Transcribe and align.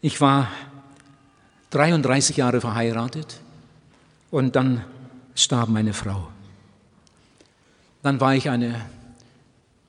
Ich 0.00 0.20
war 0.20 0.48
33 1.70 2.36
Jahre 2.36 2.60
verheiratet 2.60 3.40
und 4.30 4.54
dann 4.54 4.84
starb 5.34 5.68
meine 5.68 5.92
Frau. 5.92 6.28
Dann 8.02 8.20
war 8.20 8.34
ich 8.36 8.48
eine 8.48 8.80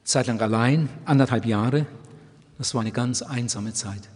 Zeit 0.04 0.26
lang 0.26 0.42
allein, 0.42 0.90
anderthalb 1.06 1.46
Jahre. 1.46 1.86
Das 2.58 2.74
war 2.74 2.82
eine 2.82 2.92
ganz 2.92 3.22
einsame 3.22 3.74
Zeit. 3.74 4.10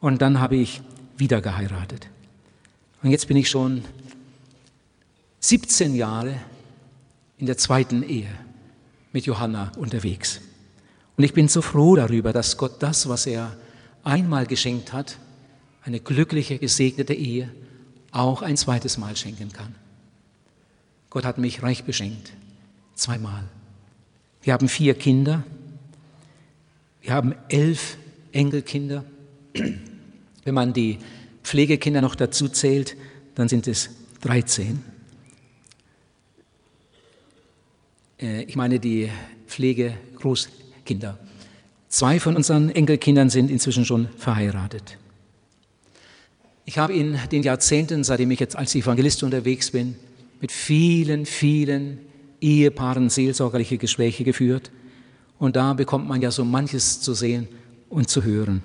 Und 0.00 0.20
dann 0.22 0.40
habe 0.40 0.56
ich 0.56 0.82
wieder 1.16 1.40
geheiratet. 1.40 2.08
Und 3.02 3.10
jetzt 3.10 3.28
bin 3.28 3.36
ich 3.36 3.48
schon 3.48 3.84
17 5.38 5.94
Jahre 5.94 6.34
in 7.38 7.46
der 7.46 7.56
zweiten 7.56 8.02
Ehe 8.02 8.28
mit 9.12 9.24
Johanna 9.24 9.70
unterwegs. 9.76 10.40
Und 11.16 11.22
ich 11.22 11.32
bin 11.32 11.46
so 11.46 11.62
froh 11.62 11.94
darüber, 11.94 12.32
dass 12.32 12.56
Gott 12.56 12.82
das, 12.82 13.08
was 13.08 13.26
er 13.26 13.56
einmal 14.06 14.46
geschenkt 14.46 14.92
hat, 14.92 15.18
eine 15.82 16.00
glückliche, 16.00 16.58
gesegnete 16.58 17.12
Ehe, 17.12 17.50
auch 18.12 18.42
ein 18.42 18.56
zweites 18.56 18.98
Mal 18.98 19.16
schenken 19.16 19.52
kann. 19.52 19.74
Gott 21.10 21.24
hat 21.24 21.38
mich 21.38 21.62
reich 21.62 21.84
beschenkt, 21.84 22.32
zweimal. 22.94 23.44
Wir 24.42 24.52
haben 24.52 24.68
vier 24.68 24.94
Kinder, 24.94 25.44
wir 27.02 27.12
haben 27.12 27.34
elf 27.48 27.98
Enkelkinder. 28.32 29.04
Wenn 30.44 30.54
man 30.54 30.72
die 30.72 30.98
Pflegekinder 31.42 32.00
noch 32.00 32.14
dazu 32.14 32.48
zählt, 32.48 32.96
dann 33.34 33.48
sind 33.48 33.66
es 33.66 33.90
13. 34.22 34.82
Äh, 38.20 38.42
ich 38.42 38.56
meine 38.56 38.78
die 38.78 39.10
Pflegegroßkinder. 39.46 41.18
Zwei 41.88 42.20
von 42.20 42.36
unseren 42.36 42.70
Enkelkindern 42.70 43.30
sind 43.30 43.50
inzwischen 43.50 43.84
schon 43.84 44.08
verheiratet. 44.16 44.98
Ich 46.64 46.78
habe 46.78 46.94
in 46.94 47.18
den 47.30 47.42
Jahrzehnten, 47.42 48.02
seitdem 48.02 48.30
ich 48.32 48.40
jetzt 48.40 48.56
als 48.56 48.74
Evangelist 48.74 49.22
unterwegs 49.22 49.70
bin, 49.70 49.94
mit 50.40 50.50
vielen, 50.50 51.24
vielen 51.24 51.98
Ehepaaren 52.40 53.08
seelsorgerliche 53.08 53.78
Gespräche 53.78 54.24
geführt. 54.24 54.70
Und 55.38 55.56
da 55.56 55.74
bekommt 55.74 56.08
man 56.08 56.20
ja 56.20 56.30
so 56.30 56.44
manches 56.44 57.00
zu 57.00 57.14
sehen 57.14 57.46
und 57.88 58.08
zu 58.08 58.24
hören. 58.24 58.62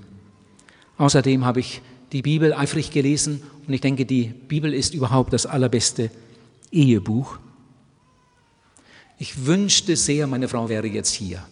Außerdem 0.97 1.45
habe 1.45 1.59
ich 1.59 1.81
die 2.11 2.21
Bibel 2.21 2.53
eifrig 2.53 2.91
gelesen 2.91 3.41
und 3.67 3.73
ich 3.73 3.81
denke, 3.81 4.05
die 4.05 4.25
Bibel 4.25 4.73
ist 4.73 4.93
überhaupt 4.93 5.31
das 5.31 5.45
allerbeste 5.45 6.09
Ehebuch. 6.71 7.37
Ich 9.17 9.45
wünschte 9.45 9.95
sehr, 9.95 10.27
meine 10.27 10.47
Frau 10.47 10.69
wäre 10.69 10.87
jetzt 10.87 11.13
hier. 11.13 11.45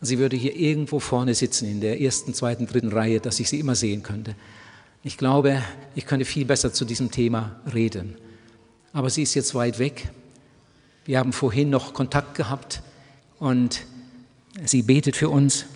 Sie 0.00 0.18
würde 0.18 0.36
hier 0.36 0.54
irgendwo 0.54 1.00
vorne 1.00 1.34
sitzen, 1.34 1.68
in 1.68 1.80
der 1.80 2.00
ersten, 2.00 2.34
zweiten, 2.34 2.66
dritten 2.66 2.92
Reihe, 2.92 3.20
dass 3.20 3.40
ich 3.40 3.48
sie 3.48 3.60
immer 3.60 3.74
sehen 3.74 4.02
könnte. 4.02 4.34
Ich 5.02 5.16
glaube, 5.16 5.62
ich 5.94 6.06
könnte 6.06 6.24
viel 6.24 6.44
besser 6.44 6.72
zu 6.72 6.84
diesem 6.84 7.10
Thema 7.10 7.60
reden. 7.72 8.16
Aber 8.92 9.08
sie 9.08 9.22
ist 9.22 9.34
jetzt 9.34 9.54
weit 9.54 9.78
weg. 9.78 10.08
Wir 11.04 11.18
haben 11.18 11.32
vorhin 11.32 11.70
noch 11.70 11.94
Kontakt 11.94 12.34
gehabt 12.34 12.82
und 13.38 13.82
sie 14.64 14.82
betet 14.82 15.16
für 15.16 15.28
uns 15.28 15.66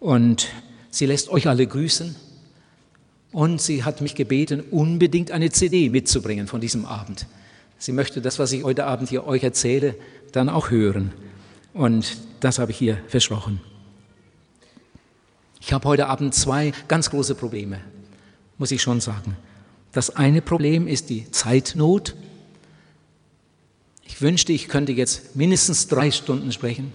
und 0.00 0.48
sie 0.90 1.06
lässt 1.06 1.28
euch 1.28 1.48
alle 1.48 1.66
grüßen. 1.66 2.14
Und 3.32 3.60
sie 3.60 3.82
hat 3.82 4.00
mich 4.02 4.14
gebeten, 4.14 4.60
unbedingt 4.60 5.30
eine 5.30 5.50
CD 5.50 5.88
mitzubringen 5.88 6.46
von 6.46 6.60
diesem 6.60 6.84
Abend. 6.84 7.26
Sie 7.78 7.92
möchte 7.92 8.20
das, 8.20 8.38
was 8.38 8.52
ich 8.52 8.62
heute 8.62 8.84
Abend 8.84 9.08
hier 9.08 9.26
euch 9.26 9.42
erzähle, 9.42 9.94
dann 10.32 10.48
auch 10.48 10.70
hören. 10.70 11.12
Und 11.72 12.18
das 12.42 12.58
habe 12.58 12.70
ich 12.70 12.78
hier 12.78 12.98
versprochen. 13.08 13.60
Ich 15.60 15.72
habe 15.72 15.88
heute 15.88 16.08
Abend 16.08 16.34
zwei 16.34 16.72
ganz 16.88 17.10
große 17.10 17.34
Probleme 17.34 17.80
muss 18.62 18.70
ich 18.70 18.80
schon 18.80 19.00
sagen. 19.00 19.36
Das 19.90 20.14
eine 20.14 20.40
Problem 20.40 20.86
ist 20.86 21.10
die 21.10 21.28
Zeitnot. 21.32 22.14
Ich 24.04 24.22
wünschte, 24.22 24.52
ich 24.52 24.68
könnte 24.68 24.92
jetzt 24.92 25.34
mindestens 25.34 25.88
drei 25.88 26.12
Stunden 26.12 26.52
sprechen, 26.52 26.92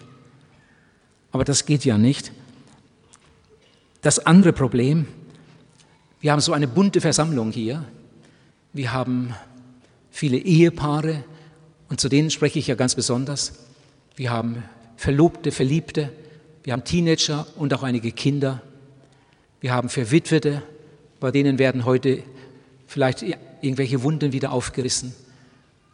aber 1.34 1.44
das 1.44 1.66
geht 1.66 1.84
ja 1.84 1.98
nicht. 1.98 2.32
Das 4.02 4.20
andere 4.20 4.54
Problem, 4.54 5.08
wir 6.22 6.32
haben 6.32 6.40
so 6.40 6.54
eine 6.54 6.70
bunte 6.70 7.02
Versammlung 7.02 7.52
hier. 7.52 7.84
Wir 8.72 8.94
haben 8.94 9.36
viele 10.10 10.38
Ehepaare 10.38 11.26
und 11.90 12.00
zu 12.00 12.08
denen 12.08 12.32
spreche 12.32 12.60
ich 12.60 12.68
ja 12.68 12.76
ganz 12.76 12.96
besonders. 12.96 13.60
Wir 14.16 14.32
haben 14.32 14.64
Verlobte, 14.98 15.52
Verliebte, 15.52 16.12
wir 16.64 16.74
haben 16.74 16.84
Teenager 16.84 17.48
und 17.56 17.74
auch 17.74 17.84
einige 17.84 18.12
Kinder. 18.12 18.62
Wir 19.62 19.72
haben 19.72 19.88
Verwitwete, 19.88 20.64
bei 21.22 21.32
denen 21.32 21.60
werden 21.60 21.86
heute 21.86 22.24
vielleicht 22.88 23.24
irgendwelche 23.62 24.04
Wunden 24.04 24.34
wieder 24.34 24.52
aufgerissen. 24.52 25.14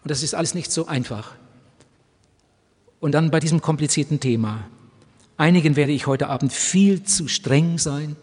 Und 0.02 0.10
das 0.10 0.24
ist 0.24 0.34
alles 0.34 0.56
nicht 0.56 0.72
so 0.72 0.88
einfach. 0.88 1.36
Und 3.00 3.12
dann 3.12 3.30
bei 3.30 3.40
diesem 3.40 3.62
komplizierten 3.62 4.20
Thema. 4.20 4.66
Einigen 5.38 5.76
werde 5.76 5.92
ich 5.92 6.08
heute 6.08 6.28
Abend 6.28 6.54
viel 6.54 7.04
zu 7.04 7.28
streng 7.28 7.78
sein. 7.78 8.16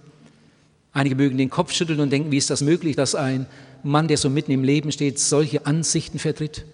Einige 0.92 1.14
mögen 1.14 1.38
den 1.38 1.50
Kopf 1.50 1.72
schütteln 1.72 2.00
und 2.00 2.10
denken, 2.10 2.32
wie 2.32 2.38
ist 2.38 2.50
das 2.50 2.62
möglich, 2.62 2.97
dass 2.97 3.14
ein 3.14 3.47
Mann, 3.82 4.08
der 4.08 4.16
so 4.16 4.28
mitten 4.28 4.50
im 4.50 4.64
Leben 4.64 4.91
steht, 4.91 5.18
solche 5.18 5.66
Ansichten 5.66 6.18
vertritt? 6.18 6.64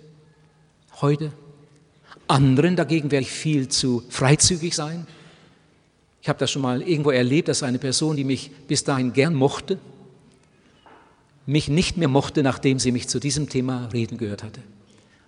Heute. 1.01 1.33
Anderen 2.29 2.77
dagegen 2.77 3.11
werde 3.11 3.23
ich 3.23 3.31
viel 3.31 3.69
zu 3.69 4.03
freizügig 4.09 4.75
sein. 4.75 5.07
Ich 6.23 6.29
habe 6.29 6.39
das 6.39 6.51
schon 6.51 6.63
mal 6.63 6.83
irgendwo 6.83 7.11
erlebt, 7.11 7.49
dass 7.49 7.63
eine 7.63 7.79
Person, 7.79 8.17
die 8.17 8.25
mich 8.25 8.51
bis 8.67 8.83
dahin 8.83 9.13
gern 9.13 9.35
mochte, 9.35 9.79
mich 11.47 11.69
nicht 11.69 11.97
mehr 11.97 12.09
mochte, 12.09 12.43
nachdem 12.43 12.81
sie 12.81 12.91
mich 12.91 13.09
zu 13.09 13.21
diesem 13.21 13.49
Thema 13.49 13.89
reden 13.93 14.19
gehört 14.19 14.43
hatte. 14.43 14.61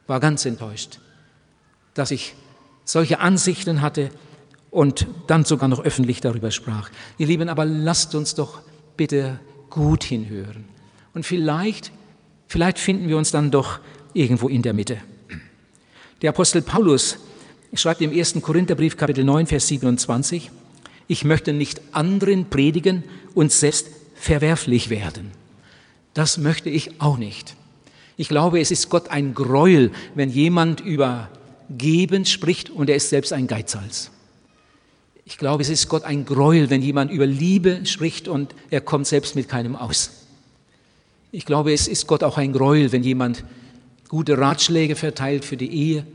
War 0.08 0.18
ganz 0.18 0.44
enttäuscht, 0.44 0.98
dass 1.94 2.10
ich 2.10 2.34
solche 2.84 3.20
Ansichten 3.20 3.80
hatte 3.80 4.10
und 4.70 5.06
dann 5.28 5.44
sogar 5.44 5.68
noch 5.68 5.84
öffentlich 5.84 6.20
darüber 6.20 6.50
sprach. 6.50 6.90
Ihr 7.18 7.28
Lieben, 7.28 7.48
aber 7.48 7.64
lasst 7.64 8.14
uns 8.14 8.34
doch 8.34 8.62
bitte 8.96 9.38
gut 9.70 10.02
hinhören. 10.02 10.64
Und 11.14 11.24
vielleicht, 11.24 11.92
vielleicht 12.48 12.78
finden 12.78 13.08
wir 13.08 13.16
uns 13.16 13.30
dann 13.30 13.50
doch 13.50 13.78
irgendwo 14.14 14.48
in 14.48 14.62
der 14.62 14.74
Mitte. 14.74 14.98
Der 16.20 16.30
Apostel 16.30 16.62
Paulus 16.62 17.18
schreibt 17.74 18.00
im 18.00 18.10
1. 18.10 18.42
Korintherbrief 18.42 18.96
Kapitel 18.96 19.22
9, 19.22 19.46
Vers 19.46 19.68
27, 19.68 20.50
ich 21.06 21.24
möchte 21.24 21.52
nicht 21.52 21.80
anderen 21.92 22.50
predigen 22.50 23.04
und 23.34 23.52
selbst 23.52 23.86
verwerflich 24.16 24.90
werden. 24.90 25.30
Das 26.14 26.36
möchte 26.36 26.70
ich 26.70 27.00
auch 27.00 27.18
nicht. 27.18 27.54
Ich 28.16 28.28
glaube, 28.28 28.58
es 28.58 28.72
ist 28.72 28.88
Gott 28.88 29.10
ein 29.10 29.32
Gräuel, 29.32 29.92
wenn 30.16 30.28
jemand 30.28 30.80
über 30.80 31.30
Geben 31.70 32.26
spricht 32.26 32.68
und 32.68 32.90
er 32.90 32.96
ist 32.96 33.10
selbst 33.10 33.32
ein 33.32 33.46
Geizhals. 33.46 34.10
Ich 35.24 35.38
glaube, 35.38 35.62
es 35.62 35.68
ist 35.68 35.88
Gott 35.88 36.02
ein 36.02 36.24
Gräuel, 36.24 36.68
wenn 36.68 36.82
jemand 36.82 37.12
über 37.12 37.26
Liebe 37.26 37.86
spricht 37.86 38.26
und 38.26 38.56
er 38.70 38.80
kommt 38.80 39.06
selbst 39.06 39.36
mit 39.36 39.48
keinem 39.48 39.76
aus. 39.76 40.10
Ich 41.30 41.46
glaube, 41.46 41.72
es 41.72 41.86
ist 41.86 42.08
Gott 42.08 42.24
auch 42.24 42.38
ein 42.38 42.52
Gräuel, 42.52 42.90
wenn 42.90 43.04
jemand 43.04 43.44
gute 44.08 44.38
Ratschläge 44.38 44.96
verteilt 44.96 45.44
für 45.44 45.56
die 45.56 45.72
Ehe 45.72 46.06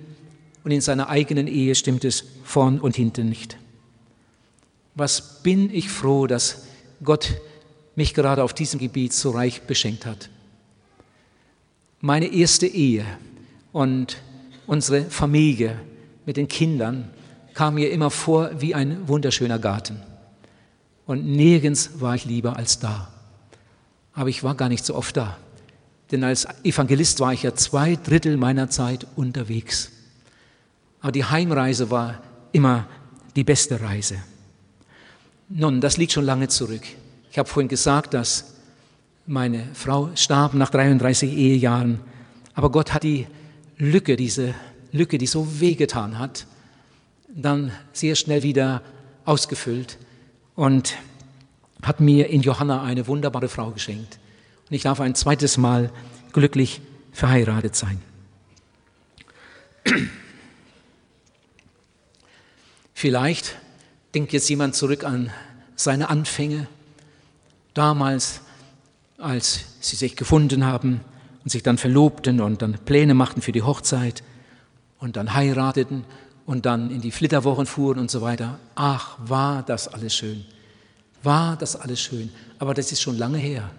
und 0.63 0.71
in 0.71 0.81
seiner 0.81 1.09
eigenen 1.09 1.47
Ehe 1.47 1.75
stimmt 1.75 2.05
es 2.05 2.23
vorn 2.43 2.79
und 2.79 2.95
hinten 2.95 3.29
nicht. 3.29 3.57
Was 4.95 5.41
bin 5.41 5.73
ich 5.73 5.89
froh, 5.89 6.27
dass 6.27 6.63
Gott 7.03 7.35
mich 7.95 8.13
gerade 8.13 8.43
auf 8.43 8.53
diesem 8.53 8.79
Gebiet 8.79 9.13
so 9.13 9.31
reich 9.31 9.63
beschenkt 9.63 10.05
hat. 10.05 10.29
Meine 12.01 12.33
erste 12.33 12.67
Ehe 12.67 13.05
und 13.71 14.17
unsere 14.67 15.03
Familie 15.03 15.79
mit 16.25 16.37
den 16.37 16.47
Kindern 16.47 17.09
kam 17.53 17.75
mir 17.75 17.91
immer 17.91 18.09
vor 18.09 18.49
wie 18.59 18.73
ein 18.73 19.07
wunderschöner 19.07 19.59
Garten. 19.59 20.01
Und 21.05 21.25
nirgends 21.25 22.01
war 22.01 22.15
ich 22.15 22.25
lieber 22.25 22.55
als 22.55 22.79
da. 22.79 23.09
Aber 24.13 24.29
ich 24.29 24.43
war 24.43 24.55
gar 24.55 24.69
nicht 24.69 24.85
so 24.85 24.95
oft 24.95 25.15
da. 25.17 25.37
Denn 26.13 26.23
als 26.23 26.47
Evangelist 26.63 27.19
war 27.21 27.33
ich 27.33 27.41
ja 27.41 27.55
zwei 27.55 27.95
Drittel 27.95 28.37
meiner 28.37 28.69
Zeit 28.69 29.07
unterwegs. 29.15 29.91
Aber 31.01 31.11
die 31.11 31.25
Heimreise 31.25 31.89
war 31.89 32.21
immer 32.51 32.87
die 33.35 33.43
beste 33.43 33.81
Reise. 33.81 34.17
Nun, 35.49 35.81
das 35.81 35.97
liegt 35.97 36.11
schon 36.11 36.23
lange 36.23 36.49
zurück. 36.49 36.83
Ich 37.31 37.39
habe 37.39 37.49
vorhin 37.49 37.67
gesagt, 37.67 38.13
dass 38.13 38.53
meine 39.25 39.67
Frau 39.73 40.11
starb 40.13 40.53
nach 40.53 40.69
33 40.69 41.33
Ehejahren, 41.33 41.99
aber 42.53 42.69
Gott 42.69 42.93
hat 42.93 43.01
die 43.01 43.25
Lücke, 43.79 44.15
diese 44.15 44.53
Lücke, 44.91 45.17
die 45.17 45.25
so 45.25 45.59
wehgetan 45.59 46.19
hat, 46.19 46.45
dann 47.27 47.71
sehr 47.91 48.13
schnell 48.13 48.43
wieder 48.43 48.83
ausgefüllt 49.25 49.97
und 50.53 50.93
hat 51.81 52.01
mir 52.01 52.29
in 52.29 52.43
Johanna 52.43 52.83
eine 52.83 53.07
wunderbare 53.07 53.49
Frau 53.49 53.71
geschenkt. 53.71 54.19
Und 54.73 54.77
ich 54.77 54.83
darf 54.85 55.01
ein 55.01 55.13
zweites 55.13 55.57
Mal 55.57 55.91
glücklich 56.31 56.81
verheiratet 57.11 57.75
sein. 57.75 58.01
Vielleicht 62.95 63.55
denkt 64.15 64.33
jetzt 64.33 64.49
jemand 64.49 64.73
zurück 64.73 65.03
an 65.03 65.29
seine 65.75 66.09
Anfänge 66.09 66.65
Damals, 67.75 68.41
als 69.19 69.59
sie 69.79 69.95
sich 69.95 70.15
gefunden 70.15 70.65
haben 70.65 71.01
und 71.43 71.51
sich 71.51 71.61
dann 71.61 71.77
verlobten 71.77 72.41
und 72.41 72.63
dann 72.63 72.73
Pläne 72.73 73.13
machten 73.13 73.43
für 73.43 73.51
die 73.51 73.61
Hochzeit 73.61 74.23
und 74.97 75.17
dann 75.17 75.35
heirateten 75.35 76.03
und 76.47 76.65
dann 76.65 76.89
in 76.89 77.01
die 77.01 77.11
Flitterwochen 77.11 77.67
fuhren 77.67 77.99
und 77.99 78.09
so 78.09 78.21
weiter. 78.21 78.57
Ach, 78.73 79.19
war 79.19 79.61
das 79.61 79.87
alles 79.87 80.15
schön. 80.15 80.45
War 81.21 81.57
das 81.57 81.75
alles 81.75 82.01
schön. 82.01 82.31
Aber 82.57 82.73
das 82.73 82.91
ist 82.91 83.03
schon 83.03 83.19
lange 83.19 83.37
her. 83.37 83.69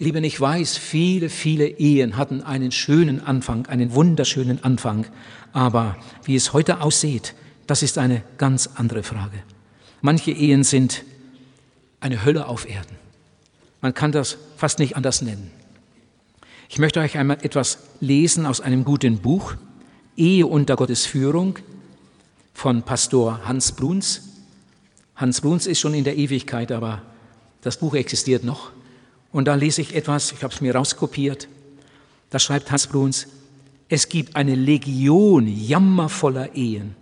Lieben, 0.00 0.22
ich 0.22 0.40
weiß, 0.40 0.76
viele, 0.76 1.28
viele 1.28 1.66
Ehen 1.66 2.16
hatten 2.16 2.40
einen 2.40 2.70
schönen 2.70 3.20
Anfang, 3.20 3.66
einen 3.66 3.94
wunderschönen 3.94 4.62
Anfang. 4.62 5.06
Aber 5.52 5.96
wie 6.22 6.36
es 6.36 6.52
heute 6.52 6.80
aussieht, 6.82 7.34
das 7.66 7.82
ist 7.82 7.98
eine 7.98 8.22
ganz 8.38 8.70
andere 8.76 9.02
Frage. 9.02 9.42
Manche 10.00 10.30
Ehen 10.30 10.62
sind 10.62 11.04
eine 11.98 12.24
Hölle 12.24 12.46
auf 12.46 12.68
Erden. 12.68 12.96
Man 13.80 13.92
kann 13.92 14.12
das 14.12 14.38
fast 14.56 14.78
nicht 14.78 14.94
anders 14.94 15.20
nennen. 15.20 15.50
Ich 16.68 16.78
möchte 16.78 17.00
euch 17.00 17.18
einmal 17.18 17.38
etwas 17.42 17.78
lesen 17.98 18.46
aus 18.46 18.60
einem 18.60 18.84
guten 18.84 19.18
Buch, 19.18 19.54
Ehe 20.16 20.46
unter 20.46 20.76
Gottes 20.76 21.06
Führung 21.06 21.58
von 22.54 22.82
Pastor 22.82 23.40
Hans 23.46 23.72
Bruns. 23.72 24.22
Hans 25.16 25.40
Bruns 25.40 25.66
ist 25.66 25.80
schon 25.80 25.94
in 25.94 26.04
der 26.04 26.16
Ewigkeit, 26.16 26.70
aber 26.70 27.02
das 27.62 27.78
Buch 27.78 27.94
existiert 27.94 28.44
noch. 28.44 28.70
Und 29.32 29.46
da 29.46 29.54
lese 29.54 29.82
ich 29.82 29.94
etwas, 29.94 30.32
ich 30.32 30.42
habe 30.42 30.54
es 30.54 30.60
mir 30.60 30.74
rauskopiert. 30.74 31.48
Da 32.30 32.38
schreibt 32.38 32.70
Hans 32.70 32.86
Bruns, 32.86 33.26
es 33.88 34.08
gibt 34.08 34.36
eine 34.36 34.54
Legion 34.54 35.46
jammervoller 35.46 36.54
Ehen, 36.54 36.94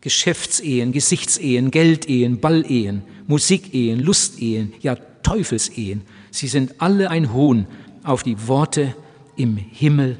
Geschäftsehen, 0.00 0.92
Gesichtsehen, 0.92 1.70
Geldehen, 1.70 2.40
Ballehen, 2.40 3.02
Musikehen, 3.26 4.00
Lustehen, 4.00 4.72
ja 4.80 4.96
Teufelsehen. 5.22 6.02
Sie 6.30 6.48
sind 6.48 6.74
alle 6.78 7.10
ein 7.10 7.32
Hohn 7.32 7.66
auf 8.04 8.22
die 8.22 8.46
Worte 8.48 8.94
im 9.36 9.56
Himmel 9.56 10.18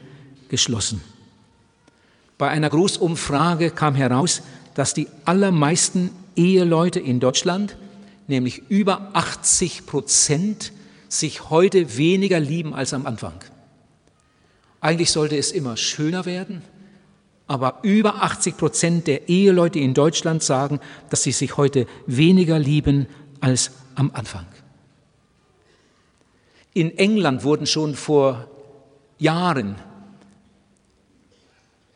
geschlossen. 0.49 1.01
Bei 2.39 2.49
einer 2.49 2.71
Großumfrage 2.71 3.71
kam 3.71 3.95
heraus, 3.95 4.43
dass 4.75 4.95
die 4.95 5.09
allermeisten 5.25 6.11
Eheleute 6.37 7.01
in 7.01 7.21
Deutschland, 7.21 7.77
nämlich 8.29 8.63
über 8.69 9.11
80 9.13 9.87
Prozent, 9.87 10.73
sich 11.11 11.51
heute 11.51 11.99
weniger 11.99 12.41
lieben 12.41 12.73
als 12.73 12.95
am 12.95 13.05
Anfang. 13.05 13.45
Eigentlich 14.81 15.11
sollte 15.11 15.37
es 15.37 15.53
immer 15.53 15.77
schöner 15.77 16.25
werden, 16.25 16.63
aber 17.47 17.81
über 17.83 18.23
80 18.23 18.57
Prozent 18.57 19.07
der 19.07 19.29
Eheleute 19.29 19.81
in 19.81 19.93
Deutschland 19.93 20.43
sagen, 20.43 20.81
dass 21.11 21.25
sie 21.25 21.33
sich 21.33 21.57
heute 21.57 21.87
weniger 22.07 22.59
lieben 22.59 23.07
als 23.41 23.73
am 23.97 24.13
Anfang. 24.15 24.47
In 26.73 26.97
England 26.97 27.43
wurden 27.43 27.67
schon 27.67 27.97
vor 27.97 28.49
Jahren 29.19 29.75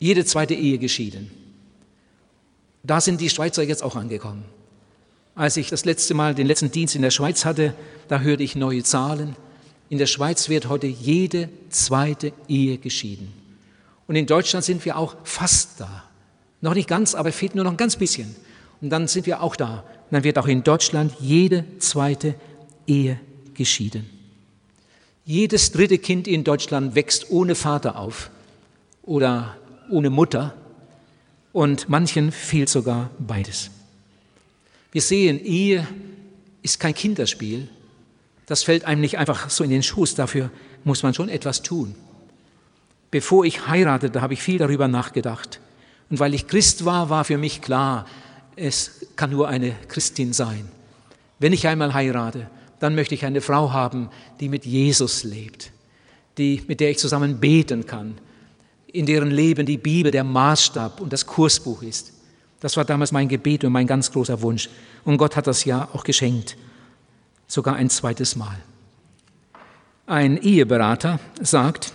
jede 0.01 0.25
zweite 0.25 0.55
Ehe 0.55 0.79
geschieden. 0.79 1.31
Da 2.83 3.01
sind 3.01 3.21
die 3.21 3.31
Schweizer 3.31 3.63
jetzt 3.63 3.83
auch 3.83 3.97
angekommen. 3.97 4.45
Als 5.35 5.57
ich 5.57 5.69
das 5.69 5.85
letzte 5.85 6.15
Mal 6.15 6.35
den 6.35 6.47
letzten 6.47 6.71
Dienst 6.71 6.95
in 6.95 7.03
der 7.03 7.11
Schweiz 7.11 7.45
hatte, 7.45 7.75
da 8.07 8.21
hörte 8.21 8.45
ich 8.45 8.55
neue 8.55 8.85
Zahlen. 8.85 9.35
In 9.89 9.99
der 9.99 10.07
Schweiz 10.07 10.49
wird 10.49 10.69
heute 10.69 10.87
jede 10.87 11.49
zweite 11.71 12.33
Ehe 12.47 12.79
geschieden. 12.79 13.33
Und 14.07 14.15
in 14.17 14.27
Deutschland 14.27 14.65
sind 14.65 14.85
wir 14.85 14.97
auch 14.97 15.17
fast 15.25 15.81
da. 15.81 16.05
Noch 16.61 16.75
nicht 16.75 16.89
ganz, 16.89 17.15
aber 17.15 17.33
fehlt 17.33 17.55
nur 17.55 17.65
noch 17.65 17.73
ein 17.73 17.77
ganz 17.77 17.97
bisschen. 17.97 18.35
Und 18.81 18.91
dann 18.91 19.09
sind 19.09 19.27
wir 19.27 19.43
auch 19.43 19.57
da. 19.57 19.79
Und 19.79 20.13
dann 20.13 20.25
wird 20.25 20.39
auch 20.39 20.47
in 20.47 20.63
Deutschland 20.63 21.13
jede 21.19 21.65
zweite 21.81 22.35
Ehe 22.87 23.19
geschieden. 23.55 24.09
Jedes 25.25 25.73
dritte 25.73 25.99
Kind 25.99 26.29
in 26.29 26.45
Deutschland 26.45 26.95
wächst 26.95 27.31
ohne 27.31 27.55
Vater 27.55 27.99
auf 27.99 28.31
oder 29.03 29.57
ohne 29.91 30.11
Mutter 30.11 30.55
und 31.53 31.89
manchen 31.89 32.31
fehlt 32.31 32.69
sogar 32.69 33.11
beides. 33.19 33.71
Wir 34.95 35.03
sehen, 35.03 35.45
Ehe 35.45 35.89
ist 36.63 36.79
kein 36.79 36.95
Kinderspiel. 36.95 37.67
Das 38.47 38.63
fällt 38.63 38.85
einem 38.85 39.01
nicht 39.01 39.19
einfach 39.19 39.51
so 39.51 39.65
in 39.65 39.71
den 39.71 39.83
Schoß. 39.83 40.15
Dafür 40.15 40.51
muss 40.85 41.03
man 41.03 41.13
schon 41.13 41.29
etwas 41.29 41.63
tun. 41.63 41.97
Bevor 43.11 43.45
ich 43.45 43.67
heiratete, 43.67 44.23
habe 44.23 44.35
ich 44.35 44.43
viel 44.43 44.59
darüber 44.59 44.87
nachgedacht. 44.87 45.59
Und 46.11 46.21
weil 46.21 46.33
ich 46.33 46.47
Christ 46.47 46.85
war, 46.85 47.11
war 47.11 47.25
für 47.25 47.39
mich 47.39 47.61
klar, 47.61 48.07
es 48.55 49.05
kann 49.17 49.31
nur 49.31 49.49
eine 49.49 49.75
Christin 49.89 50.33
sein. 50.33 50.69
Wenn 51.41 51.53
ich 51.53 51.67
einmal 51.67 51.93
heirate, 51.93 52.49
dann 52.79 52.95
möchte 52.95 53.17
ich 53.17 53.25
eine 53.25 53.41
Frau 53.41 53.73
haben, 53.73 54.11
die 54.39 54.49
mit 54.49 54.65
Jesus 54.65 55.25
lebt, 55.25 55.73
die, 56.39 56.63
mit 56.69 56.79
der 56.79 56.93
ich 56.93 56.99
zusammen 56.99 57.41
beten 57.41 57.85
kann, 57.85 58.19
in 58.87 59.07
deren 59.07 59.33
Leben 59.33 59.67
die 59.67 59.77
Bibel 59.77 60.13
der 60.13 60.23
Maßstab 60.23 61.01
und 61.01 61.13
das 61.13 61.27
Kursbuch 61.27 61.83
ist. 61.83 62.14
Das 62.65 62.79
war 62.79 62.87
damals 62.87 63.13
mein 63.13 63.29
Gebet 63.29 63.63
und 63.65 63.73
mein 63.73 63.87
ganz 63.87 64.11
großer 64.11 64.41
Wunsch. 64.41 64.71
Und 65.05 65.19
Gott 65.19 65.37
hat 65.37 65.47
das 65.47 65.67
ja 65.67 65.87
auch 65.93 66.03
geschenkt, 66.03 66.57
sogar 67.47 67.77
ein 67.77 67.91
zweites 67.91 68.37
Mal. 68.37 68.57
Ein 70.07 70.39
Eheberater 70.39 71.21
sagt, 71.43 71.93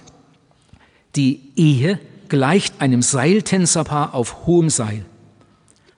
die 1.15 1.41
Ehe 1.55 1.99
gleicht 2.27 2.81
einem 2.81 3.01
Seiltänzerpaar 3.01 4.13
auf 4.13 4.45
hohem 4.45 4.69
Seil. 4.69 5.05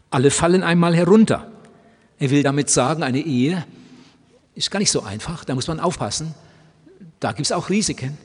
Alle 0.09 0.31
fallen 0.31 0.63
einmal 0.63 0.95
herunter. 0.95 1.51
Er 2.17 2.29
will 2.29 2.41
damit 2.41 2.69
sagen, 2.69 3.03
eine 3.03 3.19
Ehe 3.19 3.65
ist 4.55 4.71
gar 4.71 4.79
nicht 4.79 4.91
so 4.91 5.03
einfach, 5.03 5.43
da 5.43 5.53
muss 5.53 5.67
man 5.67 5.81
aufpassen. 5.81 6.33
Da 7.19 7.33
gibt 7.33 7.47
es 7.47 7.51
auch 7.51 7.69
Risiken. 7.69 8.17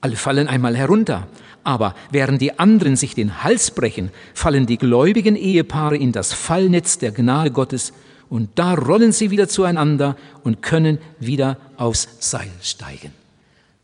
Alle 0.00 0.14
fallen 0.14 0.46
einmal 0.46 0.76
herunter. 0.76 1.26
Aber 1.64 1.94
während 2.10 2.40
die 2.40 2.58
anderen 2.58 2.96
sich 2.96 3.14
den 3.14 3.42
Hals 3.44 3.70
brechen, 3.70 4.10
fallen 4.34 4.66
die 4.66 4.78
gläubigen 4.78 5.36
Ehepaare 5.36 5.96
in 5.96 6.12
das 6.12 6.32
Fallnetz 6.32 6.98
der 6.98 7.12
Gnade 7.12 7.50
Gottes 7.50 7.92
und 8.28 8.50
da 8.54 8.74
rollen 8.74 9.12
sie 9.12 9.30
wieder 9.30 9.46
zueinander 9.46 10.16
und 10.42 10.62
können 10.62 10.98
wieder 11.20 11.58
aufs 11.76 12.08
Seil 12.20 12.50
steigen. 12.62 13.12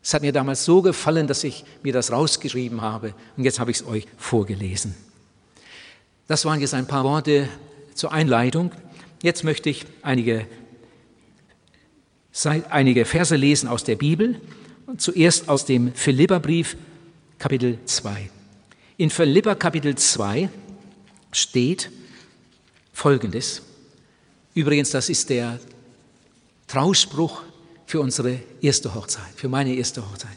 Es 0.01 0.13
hat 0.13 0.23
mir 0.23 0.31
damals 0.31 0.65
so 0.65 0.81
gefallen, 0.81 1.27
dass 1.27 1.43
ich 1.43 1.63
mir 1.83 1.93
das 1.93 2.11
rausgeschrieben 2.11 2.81
habe 2.81 3.13
und 3.37 3.43
jetzt 3.43 3.59
habe 3.59 3.69
ich 3.71 3.77
es 3.77 3.85
euch 3.85 4.07
vorgelesen. 4.17 4.95
Das 6.27 6.45
waren 6.45 6.59
jetzt 6.61 6.73
ein 6.73 6.87
paar 6.87 7.03
Worte 7.03 7.47
zur 7.93 8.11
Einleitung. 8.11 8.71
Jetzt 9.21 9.43
möchte 9.43 9.69
ich 9.69 9.85
einige, 10.01 10.47
einige 12.69 13.05
Verse 13.05 13.35
lesen 13.35 13.69
aus 13.69 13.83
der 13.83 13.97
Bibel. 13.97 14.41
Zuerst 14.97 15.47
aus 15.47 15.65
dem 15.65 15.93
Philipperbrief, 15.93 16.75
Kapitel 17.39 17.79
2. 17.85 18.29
In 18.97 19.09
Philippa 19.09 19.55
Kapitel 19.55 19.95
2 19.95 20.49
steht 21.31 21.89
Folgendes. 22.91 23.61
Übrigens, 24.53 24.89
das 24.89 25.07
ist 25.07 25.29
der 25.29 25.57
Trauspruch 26.67 27.43
für 27.85 28.01
unsere 28.01 28.41
erste 28.59 28.93
Hochzeit, 28.93 29.31
für 29.37 29.47
meine 29.47 29.73
erste 29.73 30.01
Hochzeit. 30.01 30.35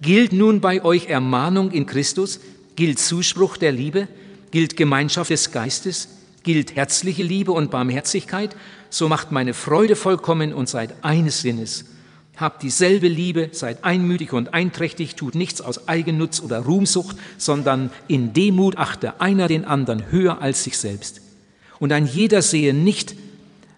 Gilt 0.00 0.32
nun 0.32 0.60
bei 0.60 0.84
euch 0.84 1.06
Ermahnung 1.06 1.70
in 1.70 1.86
Christus, 1.86 2.40
gilt 2.74 2.98
Zuspruch 2.98 3.56
der 3.56 3.70
Liebe, 3.70 4.08
gilt 4.50 4.76
Gemeinschaft 4.76 5.30
des 5.30 5.52
Geistes, 5.52 6.08
gilt 6.42 6.74
herzliche 6.74 7.22
Liebe 7.22 7.52
und 7.52 7.70
Barmherzigkeit, 7.70 8.56
so 8.90 9.08
macht 9.08 9.30
meine 9.30 9.54
Freude 9.54 9.94
vollkommen 9.94 10.54
und 10.54 10.68
seid 10.68 10.92
eines 11.04 11.42
Sinnes 11.42 11.84
Habt 12.36 12.64
dieselbe 12.64 13.06
Liebe, 13.06 13.50
seid 13.52 13.84
einmütig 13.84 14.32
und 14.32 14.54
einträchtig, 14.54 15.14
tut 15.14 15.36
nichts 15.36 15.60
aus 15.60 15.86
Eigennutz 15.86 16.40
oder 16.40 16.60
Ruhmsucht, 16.60 17.16
sondern 17.38 17.90
in 18.08 18.32
Demut 18.32 18.76
achte 18.76 19.20
einer 19.20 19.46
den 19.46 19.64
anderen 19.64 20.10
höher 20.10 20.42
als 20.42 20.64
sich 20.64 20.76
selbst. 20.76 21.20
Und 21.78 21.92
ein 21.92 22.06
jeder 22.06 22.42
sehe 22.42 22.74
nicht 22.74 23.14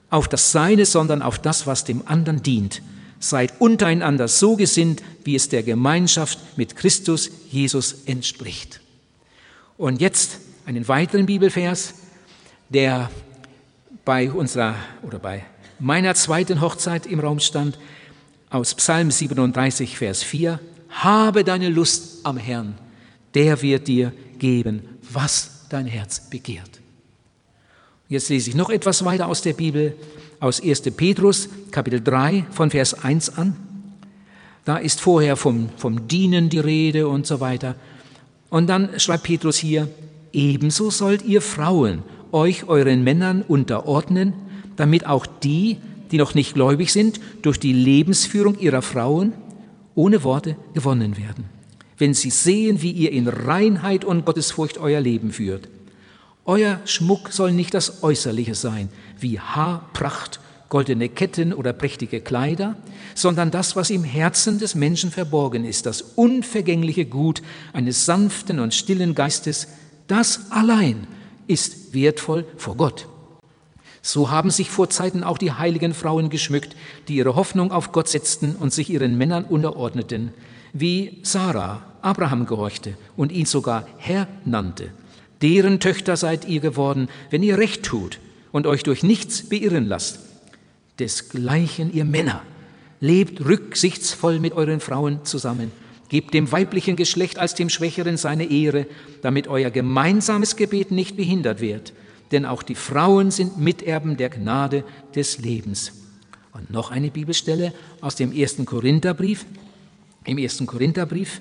auf 0.09 0.27
das 0.29 0.53
Seine, 0.53 0.87
sondern 0.87 1.21
auf 1.21 1.39
das, 1.39 1.67
was 1.67 1.85
dem 1.85 2.03
anderen 2.07 2.43
dient. 2.43 2.81
Seid 3.19 3.61
untereinander 3.61 4.29
so 4.29 4.57
gesinnt, 4.57 5.03
wie 5.25 5.35
es 5.35 5.49
der 5.49 5.63
Gemeinschaft 5.63 6.39
mit 6.57 6.77
Christus 6.77 7.31
Jesus 7.51 8.05
entspricht. 8.07 8.81
Und 9.77 10.01
jetzt 10.01 10.39
einen 10.65 10.89
weiteren 10.89 11.27
Bibelvers, 11.27 11.95
der 12.71 13.11
bei 14.05 14.31
unserer 14.31 14.77
oder 15.03 15.19
bei 15.19 15.45
meiner 15.79 16.15
zweiten 16.15 16.63
Hochzeit 16.63 17.07
im 17.07 17.21
Raum 17.21 17.41
stand 17.41 17.79
aus 18.51 18.75
Psalm 18.75 19.11
37, 19.11 19.97
Vers 19.99 20.23
4, 20.23 20.61
habe 20.91 21.45
deine 21.45 21.69
Lust 21.69 22.25
am 22.25 22.37
Herrn, 22.37 22.75
der 23.35 23.61
wird 23.63 23.89
dir 23.89 24.13
geben, 24.39 24.83
was 25.11 25.67
dein 25.69 25.87
Herz 25.87 26.31
begehrt. 26.31 26.81
Jetzt 28.09 28.29
lese 28.29 28.51
ich 28.51 28.57
noch 28.57 28.71
etwas 28.71 29.05
weiter 29.05 29.27
aus 29.27 29.43
der 29.43 29.53
Bibel, 29.53 29.97
aus 30.39 30.63
1. 30.63 30.83
Petrus, 30.97 31.49
Kapitel 31.71 32.01
3, 32.01 32.47
von 32.51 32.71
Vers 32.71 32.95
1 32.95 33.37
an. 33.37 33.57
Da 34.65 34.77
ist 34.77 35.01
vorher 35.01 35.37
vom, 35.37 35.69
vom 35.77 36.07
Dienen 36.09 36.49
die 36.49 36.59
Rede 36.59 37.09
und 37.09 37.27
so 37.27 37.41
weiter. 37.41 37.75
Und 38.49 38.69
dann 38.69 38.99
schreibt 39.01 39.25
Petrus 39.25 39.57
hier, 39.57 39.89
ebenso 40.33 40.91
sollt 40.91 41.25
ihr 41.25 41.43
Frauen 41.43 42.03
euch 42.33 42.69
euren 42.69 43.03
Männern 43.03 43.43
unterordnen, 43.43 44.35
damit 44.77 45.07
auch 45.07 45.27
die, 45.27 45.79
die 46.11 46.19
noch 46.19 46.35
nicht 46.35 46.55
gläubig 46.55 46.93
sind, 46.93 47.21
durch 47.43 47.59
die 47.59 47.73
Lebensführung 47.73 48.59
ihrer 48.59 48.83
Frauen 48.83 49.33
ohne 49.95 50.25
Worte 50.25 50.57
gewonnen 50.75 51.17
werden. 51.17 51.45
Wenn 51.99 52.15
sie 52.15 52.31
sehen, 52.31 52.83
wie 52.83 52.93
ihr 52.93 53.13
in 53.13 53.29
Reinheit 53.29 54.05
und 54.05 54.25
Gottesfurcht 54.25 54.79
euer 54.79 55.01
Leben 55.01 55.33
führt. 55.33 55.69
Euer 56.45 56.81
Schmuck 56.85 57.33
soll 57.33 57.53
nicht 57.53 57.75
das 57.75 58.03
Äußerliche 58.03 58.55
sein, 58.55 58.89
wie 59.19 59.41
Haarpracht, 59.41 60.39
goldene 60.69 61.09
Ketten 61.09 61.53
oder 61.53 61.73
prächtige 61.73 62.21
Kleider, 62.21 62.77
sondern 63.15 63.51
das, 63.51 63.77
was 63.77 63.91
im 63.91 64.05
Herzen 64.05 64.59
des 64.59 64.75
Menschen 64.75 65.11
verborgen 65.11 65.65
ist, 65.65 65.87
das 65.87 66.03
unvergängliche 66.03 67.07
Gut 67.07 67.43
eines 67.73 68.05
sanften 68.05 68.61
und 68.61 68.75
stillen 68.75 69.15
Geistes, 69.15 69.69
das 70.07 70.51
allein 70.51 71.07
ist 71.47 71.95
wertvoll 71.95 72.45
vor 72.57 72.77
Gott. 72.77 73.07
So 74.07 74.31
haben 74.31 74.51
sich 74.51 74.71
vor 74.71 74.89
Zeiten 74.89 75.25
auch 75.25 75.37
die 75.37 75.51
heiligen 75.51 75.93
Frauen 75.93 76.31
geschmückt, 76.31 76.77
die 77.09 77.17
ihre 77.17 77.35
Hoffnung 77.35 77.73
auf 77.73 77.91
Gott 77.91 78.09
setzten 78.09 78.55
und 78.55 78.73
sich 78.73 78.89
ihren 78.89 79.19
Männern 79.19 79.43
unterordneten, 79.43 80.33
wie 80.73 81.19
Sarah 81.25 81.83
Abraham 82.03 82.47
gehorchte 82.47 82.95
und 83.17 83.33
ihn 83.33 83.47
sogar 83.47 83.85
Herr 83.99 84.29
nannte. 84.45 84.93
Deren 85.43 85.81
Töchter 85.81 86.17
seid 86.17 86.47
ihr 86.47 86.61
geworden, 86.61 87.09
wenn 87.31 87.43
ihr 87.43 87.59
recht 87.59 87.83
tut 87.83 88.21
und 88.53 88.69
euch 88.69 88.85
durch 88.85 89.03
nichts 89.03 89.49
beirren 89.49 89.87
lasst. 89.87 90.21
Desgleichen 91.01 91.93
ihr 91.93 92.05
Männer, 92.05 92.43
lebt 93.01 93.45
rücksichtsvoll 93.45 94.39
mit 94.39 94.53
euren 94.53 94.79
Frauen 94.79 95.25
zusammen. 95.25 95.73
Gebt 96.11 96.33
dem 96.33 96.53
weiblichen 96.53 96.95
Geschlecht 96.95 97.41
als 97.41 97.57
dem 97.57 97.69
Schwächeren 97.69 98.17
seine 98.17 98.53
Ehre, 98.53 98.87
damit 99.23 99.49
euer 99.49 99.71
gemeinsames 99.71 100.55
Gebet 100.55 100.93
nicht 100.93 101.17
behindert 101.17 101.61
wird 101.61 101.93
denn 102.33 102.45
auch 102.45 102.63
die 102.63 102.75
Frauen 102.75 103.31
sind 103.31 103.59
Miterben 103.59 104.17
der 104.17 104.31
Gnade 104.31 104.85
des 105.15 105.39
Lebens. 105.39 105.93
Und 106.53 106.71
noch 106.71 106.91
eine 106.91 107.11
Bibelstelle 107.11 107.73
aus 108.01 108.17
dem 108.17 108.33
ersten 108.33 108.65
Korintherbrief. 108.65 109.45
Im 110.25 110.39
ersten 110.39 110.67
Korintherbrief 110.67 111.41